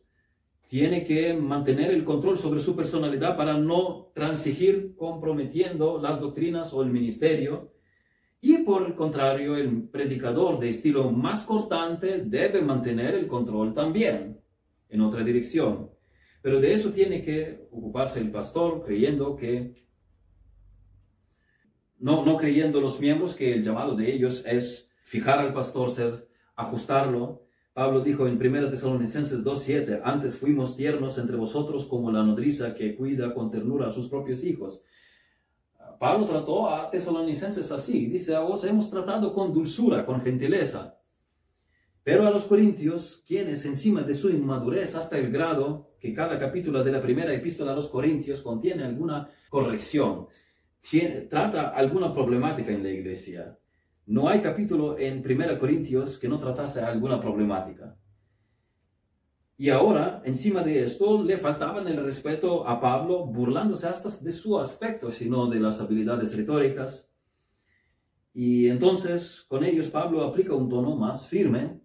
tiene 0.67 1.05
que 1.05 1.35
mantener 1.35 1.93
el 1.93 2.05
control 2.05 2.39
sobre 2.39 2.61
su 2.61 2.75
personalidad 2.75 3.37
para 3.37 3.57
no 3.57 4.11
transigir 4.15 4.97
comprometiendo 4.97 6.01
las 6.01 6.21
doctrinas 6.21 6.73
o 6.75 6.83
el 6.83 6.91
ministerio 6.91 7.73
y 8.41 8.59
por 8.59 8.87
el 8.87 8.95
contrario, 8.95 9.57
el 9.57 9.89
predicador 9.89 10.59
de 10.59 10.71
estilo 10.71 11.11
más 11.13 11.45
cortante 11.45 12.23
debe 12.25 12.63
mantener 12.63 13.15
el 13.15 13.27
control 13.27 13.75
también 13.75 14.41
en 14.89 15.01
otra 15.03 15.23
dirección. 15.23 15.91
Pero 16.41 16.59
de 16.59 16.73
eso 16.73 16.91
tiene 16.91 17.23
que 17.23 17.69
ocuparse 17.71 18.19
el 18.19 18.31
pastor 18.31 18.83
creyendo 18.83 19.37
que, 19.37 19.85
no, 21.99 22.25
no 22.25 22.39
creyendo 22.39 22.81
los 22.81 22.99
miembros 22.99 23.35
que 23.35 23.53
el 23.53 23.63
llamado 23.63 23.95
de 23.95 24.11
ellos 24.11 24.43
es 24.47 24.90
fijar 25.11 25.41
al 25.41 25.53
pastor, 25.53 25.91
ser, 25.91 26.29
ajustarlo. 26.55 27.43
Pablo 27.73 28.01
dijo 28.01 28.29
en 28.29 28.37
1 28.37 28.71
Tesalonicenses 28.71 29.43
2.7, 29.45 30.03
antes 30.05 30.37
fuimos 30.37 30.77
tiernos 30.77 31.19
entre 31.19 31.37
vosotros 31.37 31.87
como 31.87 32.13
la 32.13 32.23
nodriza 32.23 32.77
que 32.77 32.95
cuida 32.95 33.35
con 33.35 33.51
ternura 33.51 33.89
a 33.89 33.91
sus 33.91 34.09
propios 34.09 34.45
hijos. 34.45 34.85
Pablo 35.99 36.27
trató 36.27 36.71
a 36.71 36.89
tesalonicenses 36.91 37.73
así. 37.73 38.07
Dice, 38.07 38.37
a 38.37 38.41
vos 38.41 38.63
hemos 38.63 38.89
tratado 38.89 39.35
con 39.35 39.53
dulzura, 39.53 40.07
con 40.07 40.21
gentileza. 40.23 40.97
Pero 42.05 42.25
a 42.25 42.31
los 42.31 42.45
corintios, 42.45 43.25
quienes 43.27 43.67
encima 43.67 44.03
de 44.03 44.15
su 44.15 44.31
inmadurez 44.31 44.95
hasta 44.95 45.19
el 45.19 45.33
grado 45.33 45.91
que 45.99 46.15
cada 46.15 46.39
capítulo 46.39 46.85
de 46.85 46.93
la 46.93 47.03
primera 47.03 47.35
epístola 47.35 47.73
a 47.73 47.75
los 47.75 47.89
corintios 47.89 48.43
contiene 48.43 48.85
alguna 48.85 49.29
corrección, 49.49 50.29
trata 51.29 51.71
alguna 51.71 52.15
problemática 52.15 52.71
en 52.71 52.85
la 52.85 52.91
iglesia. 52.91 53.60
No 54.07 54.29
hay 54.29 54.41
capítulo 54.41 54.99
en 54.99 55.23
Primera 55.23 55.59
Corintios 55.59 56.19
que 56.19 56.29
no 56.29 56.39
tratase 56.39 56.81
alguna 56.81 57.21
problemática. 57.21 57.97
Y 59.57 59.69
ahora, 59.69 60.23
encima 60.25 60.63
de 60.63 60.87
esto, 60.87 61.23
le 61.23 61.37
faltaban 61.37 61.87
el 61.87 62.03
respeto 62.03 62.67
a 62.67 62.81
Pablo, 62.81 63.27
burlándose 63.27 63.87
hasta 63.87 64.09
de 64.09 64.33
su 64.33 64.59
aspecto, 64.59 65.13
sino 65.13 65.49
de 65.49 65.61
las 65.61 65.81
habilidades 65.83 66.35
retóricas. 66.35 67.11
Y 68.33 68.69
entonces, 68.69 69.45
con 69.49 69.63
ellos, 69.63 69.89
Pablo 69.89 70.25
aplica 70.25 70.55
un 70.55 70.71
tono 70.71 70.97
más 70.97 71.27
firme. 71.27 71.79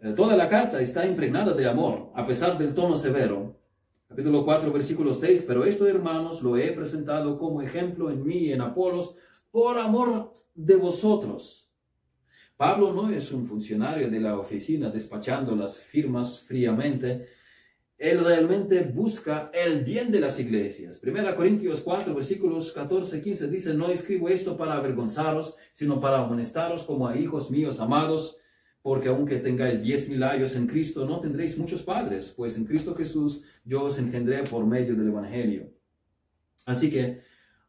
Eh, 0.00 0.12
toda 0.12 0.36
la 0.36 0.48
carta 0.48 0.80
está 0.80 1.06
impregnada 1.06 1.54
de 1.54 1.68
amor, 1.68 2.10
a 2.16 2.26
pesar 2.26 2.58
del 2.58 2.74
tono 2.74 2.98
severo. 2.98 3.60
Capítulo 4.08 4.44
4, 4.44 4.72
versículo 4.72 5.14
6, 5.14 5.44
pero 5.46 5.64
esto, 5.64 5.86
hermanos, 5.86 6.42
lo 6.42 6.56
he 6.56 6.72
presentado 6.72 7.38
como 7.38 7.62
ejemplo 7.62 8.10
en 8.10 8.26
mí 8.26 8.38
y 8.38 8.52
en 8.52 8.60
Apolos, 8.60 9.14
por 9.50 9.78
amor 9.78 10.34
de 10.54 10.76
vosotros 10.76 11.60
Pablo 12.60 12.92
no 12.92 13.08
es 13.08 13.32
un 13.32 13.46
funcionario 13.46 14.10
de 14.10 14.20
la 14.20 14.38
oficina 14.38 14.90
despachando 14.90 15.56
las 15.56 15.78
firmas 15.78 16.40
fríamente. 16.40 17.24
Él 17.96 18.22
realmente 18.22 18.82
busca 18.82 19.50
el 19.54 19.82
bien 19.82 20.12
de 20.12 20.20
las 20.20 20.38
iglesias. 20.38 20.98
Primera 20.98 21.34
Corintios 21.34 21.80
4, 21.80 22.14
versículos 22.14 22.70
14, 22.72 23.22
15 23.22 23.48
dice, 23.48 23.72
no 23.72 23.88
escribo 23.88 24.28
esto 24.28 24.58
para 24.58 24.74
avergonzaros, 24.74 25.56
sino 25.72 26.02
para 26.02 26.18
amonestaros 26.18 26.84
como 26.84 27.08
a 27.08 27.16
hijos 27.16 27.50
míos 27.50 27.80
amados, 27.80 28.36
porque 28.82 29.08
aunque 29.08 29.38
tengáis 29.38 29.82
diez 29.82 30.06
mil 30.06 30.22
años 30.22 30.54
en 30.54 30.66
Cristo, 30.66 31.06
no 31.06 31.18
tendréis 31.18 31.56
muchos 31.56 31.82
padres, 31.82 32.34
pues 32.36 32.58
en 32.58 32.66
Cristo 32.66 32.94
Jesús 32.94 33.40
yo 33.64 33.84
os 33.84 33.98
engendré 33.98 34.42
por 34.42 34.66
medio 34.66 34.94
del 34.94 35.08
Evangelio. 35.08 35.72
Así 36.66 36.90
que 36.90 37.22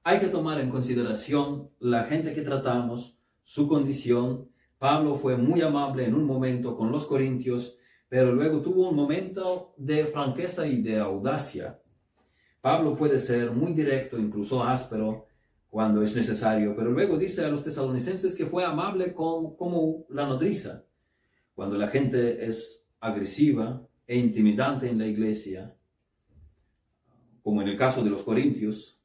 hay 0.04 0.20
que 0.20 0.28
tomar 0.28 0.60
en 0.60 0.70
consideración 0.70 1.70
la 1.80 2.06
gente 2.06 2.34
que 2.34 2.42
tratamos, 2.42 3.20
su 3.44 3.68
condición, 3.68 4.50
Pablo 4.78 5.16
fue 5.16 5.38
muy 5.38 5.62
amable 5.62 6.06
en 6.06 6.16
un 6.16 6.24
momento 6.24 6.76
con 6.76 6.92
los 6.92 7.06
corintios, 7.06 7.78
pero 8.10 8.32
luego 8.32 8.62
tuvo 8.62 8.90
un 8.90 8.96
momento 8.96 9.76
de 9.78 10.06
franqueza 10.06 10.66
y 10.66 10.82
de 10.82 11.00
audacia. 11.00 11.80
Pablo 12.62 12.96
puede 12.96 13.20
ser 13.20 13.52
muy 13.52 13.74
directo, 13.74 14.18
incluso 14.18 14.64
áspero, 14.64 15.28
cuando 15.70 16.02
es 16.02 16.16
necesario, 16.16 16.76
pero 16.76 16.92
luego 16.92 17.18
dice 17.18 17.46
a 17.46 17.50
los 17.50 17.64
tesalonicenses 17.64 18.36
que 18.36 18.46
fue 18.46 18.66
amable 18.66 19.14
como 19.14 20.06
la 20.10 20.26
nodriza. 20.28 20.84
Cuando 21.54 21.78
la 21.78 21.88
gente 21.88 22.46
es 22.46 22.84
agresiva 23.00 23.88
e 24.08 24.18
intimidante 24.18 24.90
en 24.90 24.98
la 24.98 25.08
iglesia, 25.08 25.76
como 27.42 27.62
en 27.62 27.70
el 27.70 27.78
caso 27.78 28.04
de 28.04 28.10
los 28.10 28.24
corintios, 28.24 29.01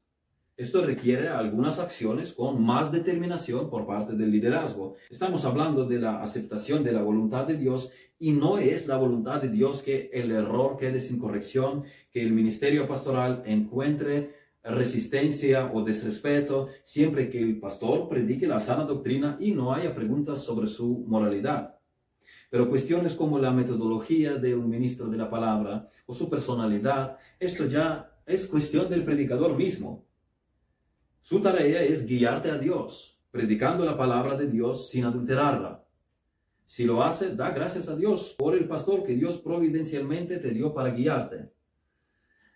Esto 0.57 0.83
requiere 0.83 1.27
algunas 1.27 1.77
acciones 1.77 2.33
con 2.33 2.65
más 2.65 2.91
determinación 2.91 3.69
por 3.69 3.85
parte 3.85 4.13
del 4.13 4.31
liderazgo. 4.31 4.95
Estamos 5.07 5.45
hablando 5.45 5.85
de 5.85 5.99
la 5.99 6.23
aceptación 6.23 6.83
de 6.83 6.93
la 6.93 7.03
voluntad 7.03 7.45
de 7.45 7.57
Dios 7.57 7.91
y 8.17 8.31
no 8.31 8.57
es 8.57 8.87
la 8.87 8.97
voluntad 8.97 9.39
de 9.39 9.49
Dios 9.49 9.83
que 9.83 10.09
el 10.11 10.31
error 10.31 10.75
quede 10.79 10.99
sin 10.99 11.19
corrección, 11.19 11.83
que 12.11 12.23
el 12.23 12.31
ministerio 12.31 12.87
pastoral 12.87 13.43
encuentre 13.45 14.33
resistencia 14.63 15.71
o 15.71 15.83
desrespeto 15.83 16.69
siempre 16.83 17.29
que 17.29 17.37
el 17.37 17.59
pastor 17.59 18.09
predique 18.09 18.47
la 18.47 18.59
sana 18.59 18.83
doctrina 18.83 19.37
y 19.39 19.51
no 19.51 19.75
haya 19.75 19.93
preguntas 19.93 20.41
sobre 20.41 20.65
su 20.65 21.05
moralidad. 21.07 21.75
Pero 22.49 22.67
cuestiones 22.67 23.13
como 23.13 23.37
la 23.37 23.51
metodología 23.51 24.37
de 24.37 24.55
un 24.55 24.67
ministro 24.67 25.07
de 25.07 25.17
la 25.17 25.29
palabra 25.29 25.87
o 26.07 26.15
su 26.15 26.27
personalidad, 26.27 27.19
esto 27.39 27.67
ya 27.67 28.11
es 28.25 28.47
cuestión 28.47 28.89
del 28.89 29.03
predicador 29.03 29.55
mismo. 29.55 30.06
Su 31.27 31.41
tarea 31.41 31.83
es 31.83 32.05
guiarte 32.05 32.49
a 32.49 32.57
Dios, 32.57 33.19
predicando 33.31 33.83
la 33.83 33.97
palabra 33.97 34.37
de 34.37 34.47
Dios 34.47 34.87
sin 34.87 35.03
adulterarla. 35.03 35.85
Si 36.65 36.85
lo 36.85 37.03
hace, 37.03 37.35
da 37.35 37.51
gracias 37.51 37.89
a 37.89 37.97
Dios 37.97 38.33
por 38.37 38.55
el 38.55 38.65
pastor 38.65 39.03
que 39.03 39.13
Dios 39.13 39.37
providencialmente 39.39 40.37
te 40.37 40.51
dio 40.51 40.73
para 40.73 40.91
guiarte. 40.91 41.51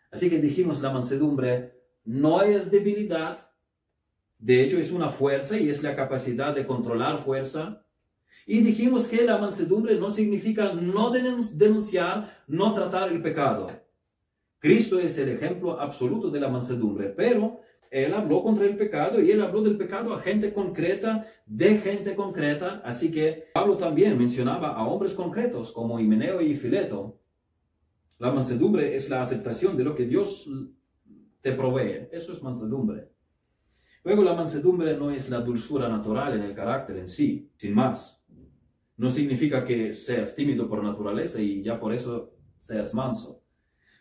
Así 0.09 0.29
que 0.29 0.39
dijimos, 0.39 0.79
la 0.79 0.89
mansedumbre 0.89 1.81
no 2.05 2.43
es 2.43 2.71
debilidad, 2.71 3.49
de 4.39 4.63
hecho 4.63 4.77
es 4.77 4.93
una 4.93 5.09
fuerza 5.09 5.57
y 5.57 5.69
es 5.69 5.83
la 5.83 5.93
capacidad 5.93 6.55
de 6.55 6.65
controlar 6.65 7.25
fuerza, 7.25 7.85
y 8.45 8.61
dijimos 8.61 9.05
que 9.09 9.25
la 9.25 9.37
mansedumbre 9.37 9.95
no 9.95 10.11
significa 10.11 10.71
no 10.71 11.11
denunciar, 11.11 12.41
no 12.47 12.73
tratar 12.73 13.11
el 13.11 13.21
pecado. 13.21 13.69
Cristo 14.59 14.97
es 14.97 15.17
el 15.17 15.27
ejemplo 15.27 15.77
absoluto 15.77 16.29
de 16.29 16.39
la 16.39 16.47
mansedumbre, 16.47 17.09
pero 17.09 17.59
él 17.91 18.13
habló 18.13 18.41
contra 18.41 18.65
el 18.65 18.77
pecado 18.77 19.21
y 19.21 19.31
él 19.31 19.41
habló 19.41 19.61
del 19.61 19.77
pecado 19.77 20.13
a 20.13 20.21
gente 20.21 20.53
concreta, 20.53 21.27
de 21.45 21.77
gente 21.77 22.15
concreta. 22.15 22.81
Así 22.85 23.11
que 23.11 23.49
Pablo 23.53 23.75
también 23.75 24.17
mencionaba 24.17 24.69
a 24.69 24.87
hombres 24.87 25.13
concretos 25.13 25.73
como 25.73 25.99
Himeneo 25.99 26.41
y 26.41 26.55
Fileto. 26.55 27.19
La 28.17 28.31
mansedumbre 28.31 28.95
es 28.95 29.09
la 29.09 29.21
aceptación 29.21 29.75
de 29.75 29.83
lo 29.83 29.93
que 29.93 30.05
Dios 30.05 30.49
te 31.41 31.51
provee. 31.51 32.07
Eso 32.13 32.31
es 32.31 32.41
mansedumbre. 32.41 33.09
Luego 34.05 34.23
la 34.23 34.35
mansedumbre 34.35 34.95
no 34.95 35.11
es 35.11 35.29
la 35.29 35.41
dulzura 35.41 35.89
natural 35.89 36.35
en 36.35 36.43
el 36.43 36.55
carácter 36.55 36.97
en 36.97 37.09
sí, 37.09 37.51
sin 37.57 37.75
más. 37.75 38.23
No 38.95 39.09
significa 39.09 39.65
que 39.65 39.93
seas 39.93 40.33
tímido 40.33 40.69
por 40.69 40.81
naturaleza 40.81 41.41
y 41.41 41.61
ya 41.61 41.77
por 41.77 41.93
eso 41.93 42.33
seas 42.61 42.93
manso. 42.93 43.43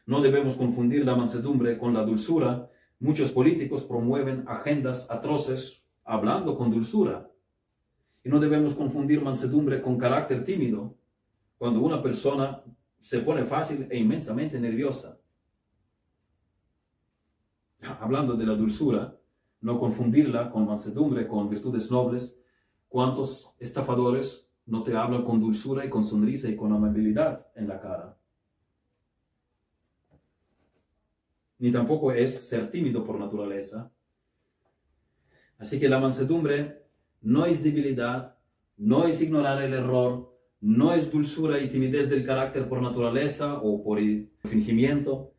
No 0.07 0.20
debemos 0.20 0.57
confundir 0.57 1.05
la 1.05 1.16
mansedumbre 1.16 1.76
con 1.76 1.93
la 1.93 2.05
dulzura. 2.05 2.69
Muchos 3.01 3.32
políticos 3.32 3.82
promueven 3.82 4.44
agendas 4.46 5.11
atroces 5.11 5.82
hablando 6.05 6.57
con 6.57 6.70
dulzura. 6.70 7.28
Y 8.22 8.28
no 8.28 8.38
debemos 8.38 8.74
confundir 8.74 9.20
mansedumbre 9.20 9.82
con 9.82 9.98
carácter 9.98 10.44
tímido, 10.44 10.94
cuando 11.59 11.80
una 11.80 12.01
persona 12.01 12.62
se 13.01 13.18
pone 13.20 13.44
fácil 13.44 13.88
e 13.90 13.98
inmensamente 13.98 14.61
nerviosa. 14.61 15.18
Hablando 18.01 18.34
de 18.34 18.46
la 18.46 18.55
dulzura, 18.55 19.18
no 19.62 19.80
confundirla 19.80 20.51
con 20.51 20.66
mansedumbre, 20.66 21.26
con 21.26 21.48
virtudes 21.48 21.90
nobles. 21.90 22.38
¿Cuántos 22.88 23.53
estafadores 23.59 24.51
no 24.70 24.84
te 24.84 24.96
hablan 24.96 25.24
con 25.24 25.40
dulzura 25.40 25.84
y 25.84 25.90
con 25.90 26.05
sonrisa 26.05 26.48
y 26.48 26.57
con 26.57 26.72
amabilidad 26.72 27.48
en 27.57 27.66
la 27.66 27.80
cara. 27.80 28.16
Ni 31.61 31.70
tampoco 31.70 32.11
es 32.11 32.48
ser 32.48 32.68
tímido 32.70 33.04
por 33.04 33.18
naturaleza. 33.18 33.92
Así 35.58 35.78
que 35.78 35.88
la 35.88 36.00
mansedumbre 36.00 36.82
no 37.22 37.46
es 37.46 37.62
debilidad, 37.62 38.36
no 38.76 39.06
es 39.06 39.20
ignorar 39.22 39.62
el 39.62 39.74
error, 39.74 40.36
no 40.61 40.92
es 40.92 41.12
dulzura 41.12 41.61
y 41.61 41.68
timidez 41.68 42.11
del 42.11 42.26
carácter 42.26 42.68
por 42.68 42.82
naturaleza 42.82 43.58
o 43.58 43.84
por 43.84 44.00
fingimiento. 44.48 45.32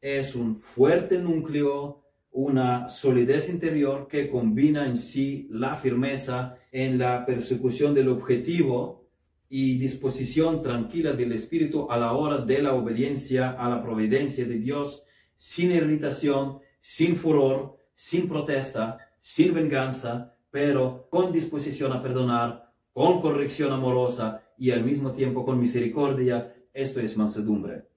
Es 0.00 0.34
un 0.34 0.56
fuerte 0.56 1.22
núcleo 1.22 2.02
una 2.32 2.88
solidez 2.88 3.50
interior 3.50 4.08
que 4.08 4.30
combina 4.30 4.86
en 4.86 4.96
sí 4.96 5.46
la 5.50 5.76
firmeza 5.76 6.56
en 6.72 6.98
la 6.98 7.26
persecución 7.26 7.94
del 7.94 8.08
objetivo 8.08 9.06
y 9.50 9.76
disposición 9.76 10.62
tranquila 10.62 11.12
del 11.12 11.32
espíritu 11.32 11.90
a 11.90 11.98
la 11.98 12.12
hora 12.12 12.38
de 12.38 12.62
la 12.62 12.72
obediencia 12.72 13.50
a 13.50 13.68
la 13.68 13.82
providencia 13.82 14.46
de 14.46 14.58
Dios, 14.58 15.04
sin 15.42 15.72
irritación, 15.72 16.60
sin 16.80 17.16
furor, 17.16 17.76
sin 17.94 18.28
protesta, 18.28 18.98
sin 19.20 19.52
venganza, 19.52 20.36
pero 20.52 21.08
con 21.10 21.32
disposición 21.32 21.92
a 21.92 22.00
perdonar, 22.00 22.72
con 22.92 23.20
corrección 23.20 23.72
amorosa 23.72 24.44
y 24.56 24.70
al 24.70 24.84
mismo 24.84 25.10
tiempo 25.10 25.44
con 25.44 25.58
misericordia. 25.58 26.54
Esto 26.72 27.00
es 27.00 27.16
mansedumbre. 27.16 27.88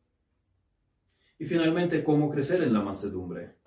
Y 1.37 1.45
finalmente, 1.45 2.03
¿cómo 2.03 2.31
crecer 2.31 2.63
en 2.63 2.73
la 2.73 2.81
mansedumbre? 2.81 3.57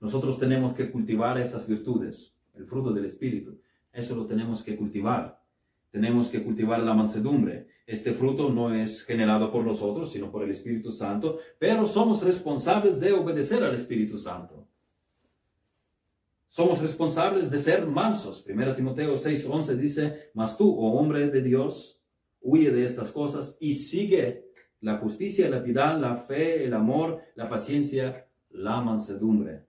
Nosotros 0.00 0.38
tenemos 0.38 0.74
que 0.74 0.90
cultivar 0.90 1.38
estas 1.38 1.68
virtudes, 1.68 2.34
el 2.54 2.64
fruto 2.64 2.90
del 2.90 3.04
Espíritu. 3.04 3.60
Eso 3.92 4.16
lo 4.16 4.24
tenemos 4.24 4.64
que 4.64 4.78
cultivar. 4.78 5.39
Tenemos 5.90 6.28
que 6.28 6.42
cultivar 6.42 6.80
la 6.80 6.94
mansedumbre. 6.94 7.66
Este 7.86 8.12
fruto 8.12 8.50
no 8.50 8.72
es 8.74 9.02
generado 9.02 9.50
por 9.50 9.64
nosotros, 9.64 10.12
sino 10.12 10.30
por 10.30 10.44
el 10.44 10.50
Espíritu 10.50 10.92
Santo, 10.92 11.38
pero 11.58 11.86
somos 11.86 12.22
responsables 12.22 13.00
de 13.00 13.12
obedecer 13.12 13.64
al 13.64 13.74
Espíritu 13.74 14.16
Santo. 14.18 14.68
Somos 16.46 16.80
responsables 16.80 17.50
de 17.50 17.58
ser 17.58 17.86
mansos. 17.86 18.44
1 18.46 18.74
Timoteo 18.74 19.14
6:11 19.16 19.76
dice, 19.76 20.30
mas 20.34 20.56
tú, 20.56 20.68
oh 20.68 20.98
hombre 20.98 21.28
de 21.30 21.42
Dios, 21.42 22.00
huye 22.40 22.70
de 22.70 22.84
estas 22.84 23.10
cosas 23.10 23.56
y 23.60 23.74
sigue 23.74 24.50
la 24.80 24.98
justicia, 24.98 25.50
la 25.50 25.62
piedad, 25.62 25.98
la 25.98 26.16
fe, 26.16 26.64
el 26.64 26.74
amor, 26.74 27.20
la 27.34 27.48
paciencia, 27.48 28.28
la 28.50 28.80
mansedumbre. 28.80 29.66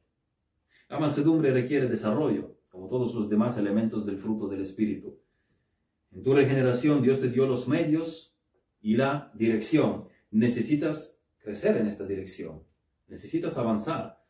La 0.90 1.00
mansedumbre 1.00 1.52
requiere 1.52 1.88
desarrollo, 1.88 2.58
como 2.70 2.88
todos 2.88 3.14
los 3.14 3.30
demás 3.30 3.58
elementos 3.58 4.06
del 4.06 4.18
fruto 4.18 4.48
del 4.48 4.62
Espíritu. 4.62 5.21
En 6.12 6.24
tu 6.24 6.34
regeneración 6.34 7.02
Dios 7.02 7.20
te 7.20 7.30
dio 7.30 7.46
los 7.48 7.68
medios 7.68 8.36
y 8.82 8.96
la 8.98 9.32
dirección. 9.36 10.08
Necesitas 10.30 11.22
crecer 11.38 11.78
en 11.78 11.88
esta 11.88 12.06
dirección. 12.06 12.64
Necesitas 13.08 13.58
avanzar. 13.58 14.22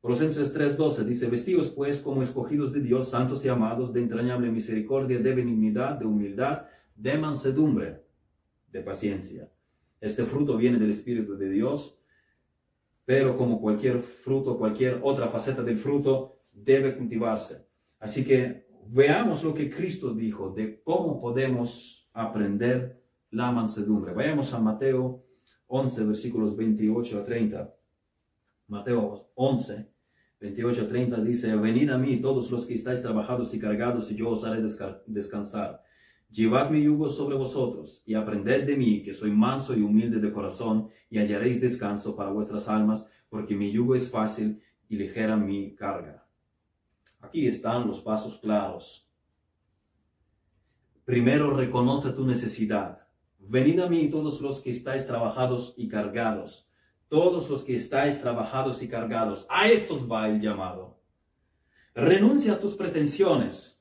Colosenses 0.00 0.54
3:12 0.54 1.04
dice, 1.04 1.26
vestidos 1.26 1.70
pues 1.70 1.98
como 1.98 2.22
escogidos 2.22 2.72
de 2.72 2.80
Dios, 2.80 3.10
santos 3.10 3.44
y 3.44 3.48
amados, 3.48 3.92
de 3.92 4.00
entrañable 4.00 4.50
misericordia, 4.50 5.18
de 5.18 5.34
benignidad, 5.34 5.98
de 5.98 6.06
humildad, 6.06 6.66
de 6.94 7.18
mansedumbre, 7.18 8.04
de 8.70 8.80
paciencia. 8.80 9.50
Este 10.00 10.24
fruto 10.24 10.56
viene 10.56 10.78
del 10.78 10.90
Espíritu 10.90 11.36
de 11.36 11.50
Dios 11.50 11.98
pero 13.08 13.38
como 13.38 13.58
cualquier 13.58 14.02
fruto, 14.02 14.58
cualquier 14.58 15.00
otra 15.02 15.28
faceta 15.28 15.62
del 15.62 15.78
fruto, 15.78 16.42
debe 16.52 16.94
cultivarse. 16.94 17.66
Así 17.98 18.22
que 18.22 18.67
veamos 18.90 19.44
lo 19.44 19.54
que 19.54 19.70
Cristo 19.70 20.14
dijo 20.14 20.50
de 20.50 20.82
cómo 20.82 21.20
podemos 21.20 22.08
aprender 22.12 23.02
la 23.30 23.52
mansedumbre. 23.52 24.12
Vayamos 24.12 24.52
a 24.54 24.60
Mateo 24.60 25.24
11, 25.66 26.04
versículos 26.04 26.56
28 26.56 27.18
a 27.18 27.24
30. 27.24 27.74
Mateo 28.68 29.30
11, 29.34 29.90
28 30.40 30.82
a 30.82 30.88
30 30.88 31.20
dice, 31.22 31.56
venid 31.56 31.90
a 31.90 31.98
mí 31.98 32.20
todos 32.20 32.50
los 32.50 32.66
que 32.66 32.74
estáis 32.74 33.02
trabajados 33.02 33.54
y 33.54 33.58
cargados 33.58 34.10
y 34.10 34.16
yo 34.16 34.30
os 34.30 34.44
haré 34.44 34.62
descansar. 35.06 35.82
Llevad 36.30 36.70
mi 36.70 36.82
yugo 36.82 37.08
sobre 37.08 37.36
vosotros 37.36 38.02
y 38.04 38.14
aprended 38.14 38.66
de 38.66 38.76
mí, 38.76 39.02
que 39.02 39.14
soy 39.14 39.30
manso 39.30 39.74
y 39.74 39.80
humilde 39.80 40.20
de 40.20 40.32
corazón, 40.32 40.88
y 41.08 41.18
hallaréis 41.18 41.60
descanso 41.60 42.14
para 42.14 42.30
vuestras 42.30 42.68
almas, 42.68 43.08
porque 43.30 43.56
mi 43.56 43.72
yugo 43.72 43.94
es 43.94 44.10
fácil 44.10 44.60
y 44.90 44.96
ligera 44.96 45.36
mi 45.36 45.74
carga. 45.74 46.27
Aquí 47.20 47.46
están 47.46 47.86
los 47.86 48.00
pasos 48.00 48.38
claros. 48.38 49.08
Primero 51.04 51.54
reconoce 51.54 52.12
tu 52.12 52.26
necesidad. 52.26 53.06
Venid 53.38 53.80
a 53.80 53.88
mí 53.88 54.10
todos 54.10 54.40
los 54.40 54.60
que 54.60 54.70
estáis 54.70 55.06
trabajados 55.06 55.74
y 55.76 55.88
cargados. 55.88 56.70
Todos 57.08 57.48
los 57.48 57.64
que 57.64 57.76
estáis 57.76 58.20
trabajados 58.20 58.82
y 58.82 58.88
cargados. 58.88 59.46
A 59.48 59.68
estos 59.68 60.10
va 60.10 60.28
el 60.28 60.40
llamado. 60.40 61.00
Renuncia 61.94 62.54
a 62.54 62.60
tus 62.60 62.74
pretensiones 62.74 63.78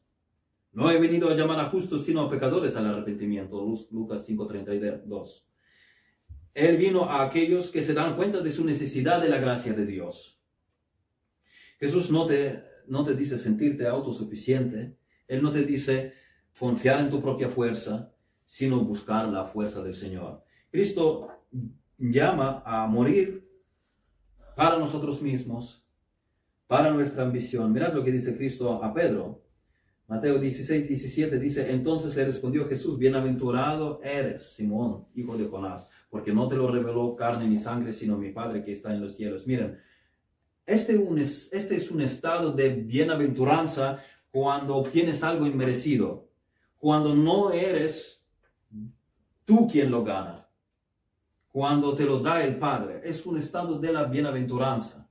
no 0.77 0.91
he 0.91 0.99
venido 0.99 1.27
a 1.27 1.33
llamar 1.33 1.59
a 1.59 1.69
justos, 1.71 2.05
sino 2.05 2.21
a 2.21 2.29
pecadores 2.29 2.75
al 2.75 2.85
arrepentimiento. 2.85 3.59
Lucas 3.89 4.23
5:32. 4.27 5.43
Él 6.53 6.77
vino 6.77 7.05
a 7.05 7.23
aquellos 7.23 7.71
que 7.71 7.81
se 7.81 7.95
dan 7.95 8.15
cuenta 8.15 8.41
de 8.41 8.51
su 8.51 8.63
necesidad 8.63 9.19
de 9.19 9.29
la 9.29 9.39
gracia 9.39 9.73
de 9.73 9.87
Dios. 9.87 10.39
Jesús 11.79 12.11
no 12.11 12.27
te, 12.27 12.63
no 12.87 13.03
te 13.03 13.15
dice 13.15 13.37
sentirte 13.37 13.87
autosuficiente. 13.87 14.97
Él 15.27 15.41
no 15.41 15.51
te 15.51 15.63
dice 15.65 16.13
confiar 16.57 17.01
en 17.01 17.09
tu 17.09 17.21
propia 17.21 17.49
fuerza, 17.49 18.13
sino 18.45 18.83
buscar 18.83 19.27
la 19.27 19.45
fuerza 19.45 19.83
del 19.83 19.95
Señor. 19.95 20.43
Cristo 20.71 21.27
llama 21.97 22.63
a 22.65 22.87
morir 22.87 23.47
para 24.55 24.77
nosotros 24.77 25.21
mismos, 25.21 25.85
para 26.65 26.91
nuestra 26.91 27.23
ambición. 27.23 27.71
Mirad 27.71 27.93
lo 27.93 28.03
que 28.03 28.11
dice 28.11 28.35
Cristo 28.35 28.83
a 28.83 28.93
Pedro. 28.93 29.43
Mateo 30.07 30.39
16, 30.39 30.87
17 30.87 31.37
dice, 31.37 31.69
entonces 31.69 32.15
le 32.15 32.23
respondió 32.23 32.65
Jesús, 32.69 32.97
bienaventurado 32.97 33.99
eres, 34.01 34.53
Simón, 34.53 35.05
hijo 35.13 35.37
de 35.37 35.47
Jonás, 35.47 35.89
porque 36.09 36.33
no 36.33 36.47
te 36.47 36.55
lo 36.55 36.71
reveló 36.71 37.13
carne 37.13 37.45
ni 37.45 37.57
sangre, 37.57 37.91
sino 37.91 38.17
mi 38.17 38.31
Padre 38.31 38.63
que 38.63 38.71
está 38.71 38.93
en 38.93 39.01
los 39.01 39.15
cielos. 39.17 39.45
Miren, 39.45 39.77
este, 40.67 41.03
este 41.51 41.75
es 41.75 41.89
un 41.89 42.01
estado 42.01 42.51
de 42.51 42.69
bienaventuranza 42.69 44.03
cuando 44.29 44.75
obtienes 44.75 45.23
algo 45.23 45.47
inmerecido, 45.47 46.29
cuando 46.77 47.15
no 47.15 47.51
eres 47.51 48.21
tú 49.45 49.67
quien 49.67 49.89
lo 49.89 50.03
gana, 50.03 50.47
cuando 51.47 51.95
te 51.95 52.05
lo 52.05 52.19
da 52.19 52.43
el 52.43 52.59
Padre. 52.59 53.01
Es 53.03 53.25
un 53.25 53.39
estado 53.39 53.79
de 53.79 53.91
la 53.91 54.03
bienaventuranza, 54.03 55.09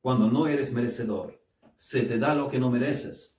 cuando 0.00 0.30
no 0.30 0.46
eres 0.46 0.72
merecedor. 0.72 1.42
Se 1.76 2.02
te 2.02 2.18
da 2.18 2.32
lo 2.32 2.48
que 2.48 2.60
no 2.60 2.70
mereces 2.70 3.32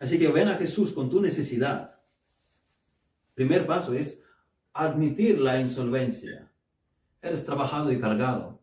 Así 0.00 0.18
que 0.18 0.28
ven 0.28 0.48
a 0.48 0.56
Jesús 0.56 0.92
con 0.92 1.10
tu 1.10 1.20
necesidad. 1.20 2.00
Primer 3.34 3.66
paso 3.66 3.92
es 3.92 4.22
admitir 4.72 5.38
la 5.38 5.60
insolvencia. 5.60 6.50
Eres 7.20 7.44
trabajado 7.44 7.92
y 7.92 8.00
cargado. 8.00 8.59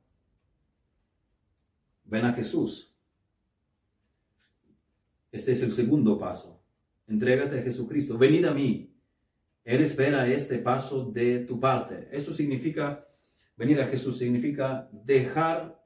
Ven 2.08 2.26
a 2.26 2.34
Jesús. 2.34 2.94
Este 5.32 5.52
es 5.52 5.62
el 5.62 5.72
segundo 5.72 6.18
paso. 6.18 6.62
Entrégate 7.08 7.60
a 7.60 7.64
Jesucristo. 7.64 8.18
Venid 8.18 8.46
a 8.46 8.54
mí. 8.54 8.94
Él 9.64 9.82
espera 9.82 10.28
este 10.28 10.60
paso 10.60 11.06
de 11.06 11.40
tu 11.40 11.60
parte. 11.60 12.08
Eso 12.12 12.34
significa, 12.34 13.06
venir 13.56 13.82
a 13.82 13.88
Jesús 13.88 14.18
significa 14.18 14.90
dejar 14.92 15.86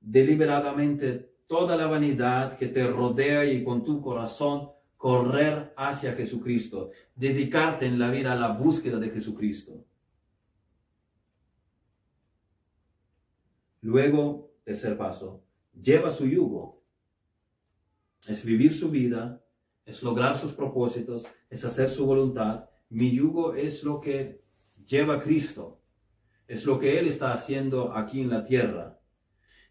deliberadamente 0.00 1.32
toda 1.46 1.76
la 1.76 1.86
vanidad 1.86 2.58
que 2.58 2.68
te 2.68 2.86
rodea 2.86 3.44
y 3.44 3.64
con 3.64 3.84
tu 3.84 4.02
corazón 4.02 4.70
correr 4.96 5.72
hacia 5.76 6.12
Jesucristo, 6.12 6.90
dedicarte 7.14 7.86
en 7.86 7.98
la 7.98 8.10
vida 8.10 8.32
a 8.32 8.36
la 8.36 8.48
búsqueda 8.48 8.98
de 8.98 9.10
Jesucristo. 9.10 9.84
Luego, 13.80 14.52
tercer 14.62 14.96
paso, 14.96 15.42
lleva 15.72 16.10
su 16.10 16.26
yugo. 16.26 16.82
Es 18.26 18.44
vivir 18.44 18.72
su 18.72 18.90
vida, 18.90 19.44
es 19.84 20.02
lograr 20.02 20.36
sus 20.36 20.52
propósitos, 20.52 21.26
es 21.50 21.64
hacer 21.64 21.88
su 21.88 22.06
voluntad. 22.06 22.68
Mi 22.88 23.10
yugo 23.10 23.54
es 23.54 23.82
lo 23.82 24.00
que 24.00 24.44
lleva 24.86 25.22
Cristo, 25.22 25.80
es 26.46 26.64
lo 26.64 26.78
que 26.78 26.98
Él 26.98 27.08
está 27.08 27.32
haciendo 27.32 27.94
aquí 27.94 28.20
en 28.20 28.30
la 28.30 28.44
tierra. 28.44 29.00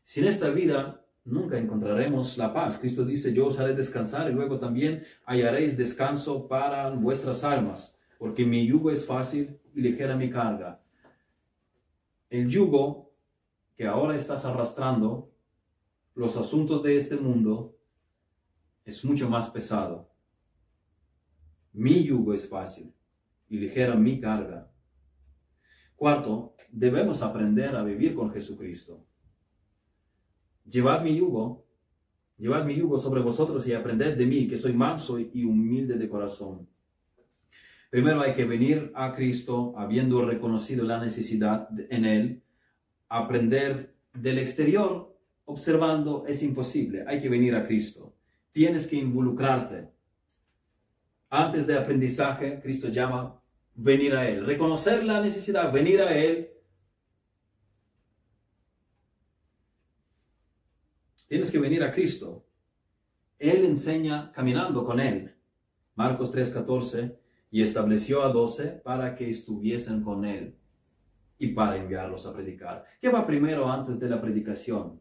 Si 0.03 0.19
en 0.19 0.27
esta 0.27 0.49
vida 0.49 1.01
nunca 1.23 1.57
encontraremos 1.57 2.37
la 2.37 2.53
paz. 2.53 2.79
Cristo 2.79 3.05
dice, 3.05 3.33
yo 3.33 3.47
os 3.47 3.59
haré 3.59 3.73
descansar 3.73 4.29
y 4.29 4.33
luego 4.33 4.59
también 4.59 5.03
hallaréis 5.25 5.77
descanso 5.77 6.47
para 6.47 6.89
vuestras 6.89 7.43
almas, 7.43 7.97
porque 8.17 8.45
mi 8.45 8.65
yugo 8.65 8.91
es 8.91 9.05
fácil 9.05 9.59
y 9.73 9.81
ligera 9.81 10.15
mi 10.15 10.29
carga. 10.29 10.81
El 12.29 12.49
yugo 12.49 13.13
que 13.75 13.85
ahora 13.85 14.15
estás 14.15 14.45
arrastrando, 14.45 15.30
los 16.16 16.38
asuntos 16.38 16.84
de 16.84 16.97
este 16.97 17.16
mundo, 17.16 17.78
es 18.86 19.03
mucho 19.05 19.30
más 19.30 19.49
pesado. 19.49 20.09
Mi 21.74 22.03
yugo 22.03 22.34
es 22.34 22.49
fácil 22.49 22.93
y 23.47 23.57
ligera 23.57 23.95
mi 23.95 24.20
carga. 24.20 24.72
Cuarto, 25.95 26.55
debemos 26.70 27.22
aprender 27.22 27.76
a 27.76 27.84
vivir 27.84 28.16
con 28.16 28.32
Jesucristo. 28.32 29.05
Llevad 30.66 31.03
mi 31.03 31.16
yugo, 31.16 31.66
llevad 32.38 32.66
mi 32.66 32.76
yugo 32.76 32.97
sobre 32.97 33.22
vosotros 33.22 33.68
y 33.68 33.74
aprended 33.74 34.18
de 34.18 34.26
mí, 34.26 34.47
que 34.47 34.57
soy 34.57 34.74
manso 34.74 35.20
y 35.20 35.43
humilde 35.43 35.97
de 35.97 36.09
corazón. 36.09 36.68
Primero 37.89 38.22
hay 38.22 38.34
que 38.34 38.45
venir 38.45 38.91
a 38.95 39.14
Cristo 39.14 39.74
habiendo 39.78 40.26
reconocido 40.26 40.86
la 40.86 40.99
necesidad 40.99 41.68
en 41.89 42.05
Él. 42.05 42.43
Aprender 43.09 43.95
del 44.14 44.39
exterior 44.39 45.11
observando 45.51 46.25
es 46.27 46.43
imposible. 46.43 47.03
Hay 47.07 47.21
que 47.21 47.29
venir 47.29 47.55
a 47.55 47.65
Cristo. 47.65 48.15
Tienes 48.51 48.87
que 48.87 48.95
involucrarte. 48.95 49.89
Antes 51.29 51.65
de 51.67 51.77
aprendizaje, 51.77 52.59
Cristo 52.61 52.89
llama 52.89 53.41
venir 53.75 54.15
a 54.15 54.27
Él. 54.27 54.45
Reconocer 54.45 55.03
la 55.05 55.21
necesidad, 55.21 55.71
venir 55.71 56.01
a 56.01 56.15
Él 56.15 56.51
Tienes 61.31 61.49
que 61.49 61.59
venir 61.59 61.81
a 61.81 61.93
Cristo. 61.93 62.45
Él 63.39 63.63
enseña 63.63 64.33
caminando 64.33 64.83
con 64.83 64.99
Él. 64.99 65.33
Marcos 65.95 66.29
3:14, 66.33 67.17
y 67.49 67.63
estableció 67.63 68.23
a 68.23 68.33
doce 68.33 68.67
para 68.83 69.15
que 69.15 69.29
estuviesen 69.29 70.03
con 70.03 70.25
Él 70.25 70.57
y 71.37 71.53
para 71.53 71.77
enviarlos 71.77 72.25
a 72.25 72.33
predicar. 72.33 72.83
¿Qué 72.99 73.07
va 73.07 73.25
primero 73.25 73.71
antes 73.71 73.97
de 73.97 74.09
la 74.09 74.21
predicación? 74.21 74.99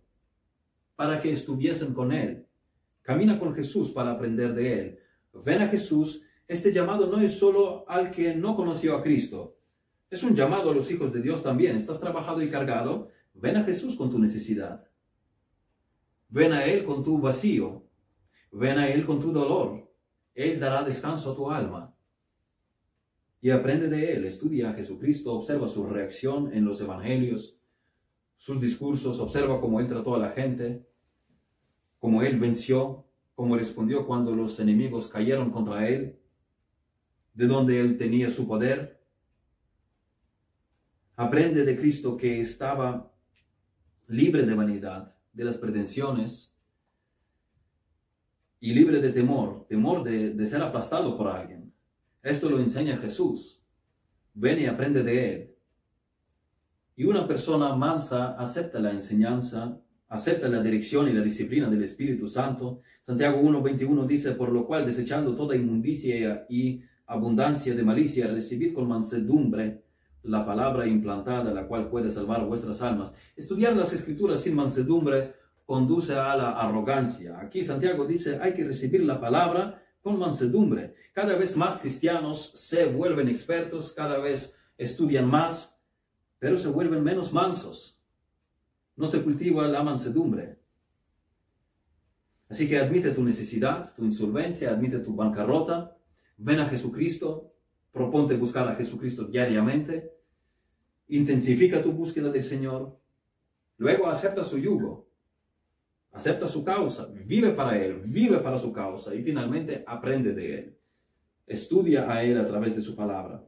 Para 1.01 1.23
que 1.23 1.33
estuviesen 1.33 1.95
con 1.95 2.13
Él. 2.13 2.47
Camina 3.01 3.39
con 3.39 3.55
Jesús 3.55 3.91
para 3.91 4.11
aprender 4.11 4.53
de 4.53 4.79
Él. 4.79 4.99
Ven 5.33 5.63
a 5.63 5.69
Jesús. 5.69 6.21
Este 6.47 6.75
llamado 6.75 7.07
no 7.07 7.19
es 7.23 7.39
solo 7.39 7.89
al 7.89 8.11
que 8.11 8.35
no 8.35 8.55
conoció 8.55 8.95
a 8.95 9.03
Cristo. 9.03 9.57
Es 10.11 10.23
un 10.23 10.37
llamado 10.37 10.71
a 10.71 10.75
los 10.75 10.91
hijos 10.91 11.11
de 11.11 11.23
Dios 11.23 11.43
también. 11.43 11.75
Estás 11.75 12.01
trabajado 12.01 12.43
y 12.43 12.51
cargado. 12.51 13.09
Ven 13.33 13.57
a 13.57 13.65
Jesús 13.65 13.97
con 13.97 14.11
tu 14.11 14.19
necesidad. 14.19 14.91
Ven 16.29 16.53
a 16.53 16.67
Él 16.67 16.85
con 16.85 17.03
tu 17.03 17.19
vacío. 17.19 17.83
Ven 18.53 18.79
a 18.79 18.91
Él 18.91 19.07
con 19.07 19.23
tu 19.23 19.33
dolor. 19.33 19.91
Él 20.35 20.61
dará 20.61 20.85
descanso 20.85 21.33
a 21.33 21.35
tu 21.35 21.51
alma. 21.51 21.97
Y 23.41 23.49
aprende 23.49 23.89
de 23.89 24.13
Él. 24.13 24.27
Estudia 24.27 24.69
a 24.69 24.75
Jesucristo. 24.75 25.33
Observa 25.33 25.67
su 25.67 25.87
reacción 25.87 26.53
en 26.53 26.67
los 26.67 26.79
evangelios, 26.83 27.59
sus 28.37 28.61
discursos. 28.61 29.19
Observa 29.19 29.63
cómo 29.63 29.81
Él 29.81 29.87
trató 29.87 30.15
a 30.15 30.19
la 30.19 30.33
gente, 30.33 30.90
cómo 32.01 32.23
Él 32.23 32.41
venció, 32.41 33.07
cómo 33.37 33.57
respondió 33.57 34.05
cuando 34.05 34.35
los 34.35 34.59
enemigos 34.59 35.07
cayeron 35.07 35.53
contra 35.53 35.89
Él, 35.89 36.19
de 37.35 37.47
donde 37.47 37.79
Él 37.79 37.97
tenía 37.97 38.31
su 38.31 38.49
poder. 38.49 39.01
Aprende 41.15 41.65
de 41.65 41.79
Cristo 41.79 42.17
que 42.17 42.41
estaba 42.41 43.13
libre 44.09 44.45
de 44.45 44.55
vanidad, 44.55 45.15
de 45.33 45.45
las 45.45 45.57
pretensiones 45.57 46.53
y 48.59 48.75
libre 48.75 49.01
de 49.01 49.11
temor, 49.11 49.67
temor 49.69 50.03
de, 50.03 50.47
ser 50.47 50.63
aplastado 50.63 51.17
por 51.17 51.29
alguien. 51.29 51.73
Esto 52.23 52.51
lo 52.51 52.59
enseña 52.59 52.99
Jesús. 52.99 53.63
Ven 54.35 54.61
y 54.61 54.67
aprende 54.67 55.03
de 55.03 55.33
él. 55.33 55.57
Y 56.97 57.05
una 57.05 57.27
persona 57.27 57.75
mansa 57.75 58.33
acepta 58.39 58.79
la 58.79 58.91
enseñanza, 58.91 59.81
acepta 60.11 60.49
la 60.49 60.63
dirección 60.63 61.09
y 61.09 61.13
la 61.13 61.23
disciplina 61.23 61.71
del 61.71 61.85
Espíritu 61.85 62.29
Santo. 62.29 62.83
Santiago 63.03 63.41
1.21 63.41 64.07
dice, 64.07 64.33
por 64.33 64.51
lo 64.53 64.67
cual 64.67 64.85
desechando 64.85 65.35
toda 65.35 65.57
inmundicia 65.57 66.47
y 66.49 66.83
abundancia 67.07 67.75
de 67.75 67.83
malicia, 67.83 68.27
recibid 68.27 68.75
con 68.75 68.89
mansedumbre 68.89 69.83
la 70.25 70.45
palabra 70.45 70.87
implantada, 70.87 71.55
la 71.55 71.67
cual 71.67 71.89
puede 71.89 72.11
salvar 72.11 72.45
vuestras 72.45 72.83
almas. 72.83 73.13
Estudiar 73.37 73.75
las 73.77 73.93
escrituras 73.93 74.43
sin 74.43 74.57
mansedumbre 74.57 75.35
conduce 75.65 76.15
a 76.15 76.37
la 76.37 76.51
arrogancia. 76.59 77.39
Aquí 77.41 77.63
Santiago 77.63 78.05
dice, 78.05 78.39
hay 78.43 78.53
que 78.55 78.65
recibir 78.65 79.05
la 79.05 79.21
palabra 79.21 79.81
con 80.03 80.19
mansedumbre. 80.19 80.95
Cada 81.13 81.37
vez 81.37 81.57
más 81.57 81.79
cristianos 81.79 82.51
se 82.57 82.87
vuelven 82.87 83.29
expertos, 83.29 83.93
cada 83.93 84.19
vez 84.19 84.55
estudian 84.77 85.29
más, 85.29 85.79
pero 86.41 86.59
se 86.59 86.69
vuelven 86.69 87.05
menos 87.05 87.33
mansos. 87.33 88.00
No 89.01 89.09
se 89.09 89.23
cultiva 89.23 89.67
la 89.67 89.83
mansedumbre. 89.83 90.61
Así 92.49 92.69
que 92.69 92.79
admite 92.79 93.11
tu 93.11 93.25
necesidad, 93.25 93.95
tu 93.95 94.05
insolvencia, 94.05 94.71
admite 94.71 94.99
tu 94.99 95.15
bancarrota, 95.15 95.97
ven 96.37 96.61
a 96.61 96.67
Jesucristo, 96.67 97.51
Proponte 97.93 98.37
buscar 98.37 98.69
a 98.69 98.75
Jesucristo 98.75 99.25
diariamente. 99.25 100.13
Intensifica 101.09 101.83
tu 101.83 101.93
búsqueda 101.93 102.31
del 102.31 102.45
Señor. 102.45 102.99
Luego 103.79 104.07
acepta 104.07 104.45
su 104.45 104.59
yugo. 104.59 105.09
Acepta 106.13 106.47
su 106.47 106.63
causa. 106.63 107.09
Vive 107.27 107.51
para 107.51 107.77
Él. 107.83 108.01
Vive 108.05 108.39
para 108.39 108.59
su 108.59 108.73
causa. 108.73 109.15
Y 109.15 109.23
finalmente 109.23 109.83
aprende 109.87 110.33
de 110.33 110.59
Él. 110.59 110.79
Estudia 111.47 112.11
a 112.11 112.23
Él 112.23 112.39
a 112.39 112.47
través 112.47 112.77
de 112.77 112.83
su 112.83 112.95
palabra. 112.95 113.45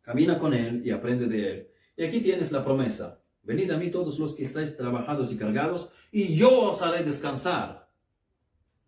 Camina 0.00 0.38
con 0.40 0.52
Él 0.52 0.84
y 0.84 0.90
aprende 0.90 1.26
de 1.26 1.50
Él. 1.50 1.68
Y 1.96 2.04
aquí 2.04 2.20
tienes 2.20 2.50
la 2.50 2.64
promesa. 2.64 3.21
Venid 3.42 3.70
a 3.70 3.78
mí 3.78 3.90
todos 3.90 4.18
los 4.18 4.36
que 4.36 4.44
estáis 4.44 4.76
trabajados 4.76 5.32
y 5.32 5.36
cargados, 5.36 5.90
y 6.10 6.34
yo 6.36 6.68
os 6.68 6.80
haré 6.82 7.02
descansar. 7.02 7.90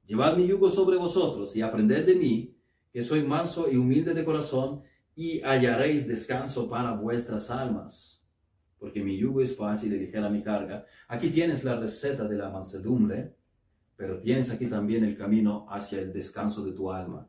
Llevad 0.06 0.36
mi 0.36 0.46
yugo 0.46 0.70
sobre 0.70 0.96
vosotros 0.96 1.56
y 1.56 1.62
aprended 1.62 2.06
de 2.06 2.14
mí, 2.14 2.56
que 2.92 3.02
soy 3.02 3.24
manso 3.24 3.70
y 3.70 3.76
humilde 3.76 4.14
de 4.14 4.24
corazón, 4.24 4.82
y 5.16 5.40
hallaréis 5.40 6.06
descanso 6.06 6.68
para 6.68 6.92
vuestras 6.92 7.50
almas, 7.50 8.22
porque 8.78 9.02
mi 9.02 9.16
yugo 9.16 9.40
es 9.40 9.56
fácil 9.56 9.94
y 9.94 9.98
ligera 9.98 10.28
mi 10.28 10.42
carga. 10.42 10.84
Aquí 11.08 11.30
tienes 11.30 11.64
la 11.64 11.76
receta 11.76 12.24
de 12.24 12.36
la 12.36 12.50
mansedumbre. 12.50 13.34
pero 13.96 14.18
tienes 14.18 14.50
aquí 14.50 14.66
también 14.66 15.04
el 15.04 15.16
camino 15.16 15.66
hacia 15.70 16.00
el 16.00 16.12
descanso 16.12 16.64
de 16.64 16.72
tu 16.72 16.90
alma. 16.90 17.28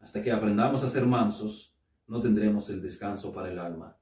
Hasta 0.00 0.20
que 0.20 0.32
aprendamos 0.32 0.82
a 0.82 0.88
ser 0.88 1.06
mansos, 1.06 1.72
no 2.08 2.20
tendremos 2.20 2.68
el 2.70 2.82
descanso 2.82 3.32
para 3.32 3.48
el 3.50 3.60
alma. 3.60 3.96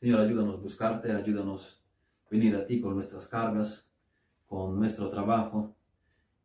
Señor, 0.00 0.20
ayúdanos 0.20 0.56
a 0.56 0.58
buscarte, 0.58 1.12
ayúdanos 1.12 1.82
a 2.26 2.28
venir 2.30 2.54
a 2.54 2.66
ti 2.66 2.80
con 2.80 2.94
nuestras 2.94 3.28
cargas, 3.28 3.90
con 4.46 4.78
nuestro 4.78 5.08
trabajo 5.08 5.74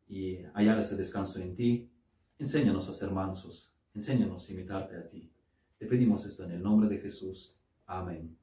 y 0.08 0.38
hallar 0.54 0.78
ese 0.78 0.96
descanso 0.96 1.38
en 1.38 1.54
ti. 1.54 1.90
Enséñanos 2.38 2.88
a 2.88 2.92
ser 2.92 3.10
mansos, 3.10 3.74
enséñanos 3.94 4.48
a 4.48 4.52
imitarte 4.52 4.96
a 4.96 5.08
ti. 5.08 5.30
Te 5.78 5.86
pedimos 5.86 6.24
esto 6.24 6.44
en 6.44 6.52
el 6.52 6.62
nombre 6.62 6.88
de 6.88 6.98
Jesús. 6.98 7.54
Amén. 7.86 8.41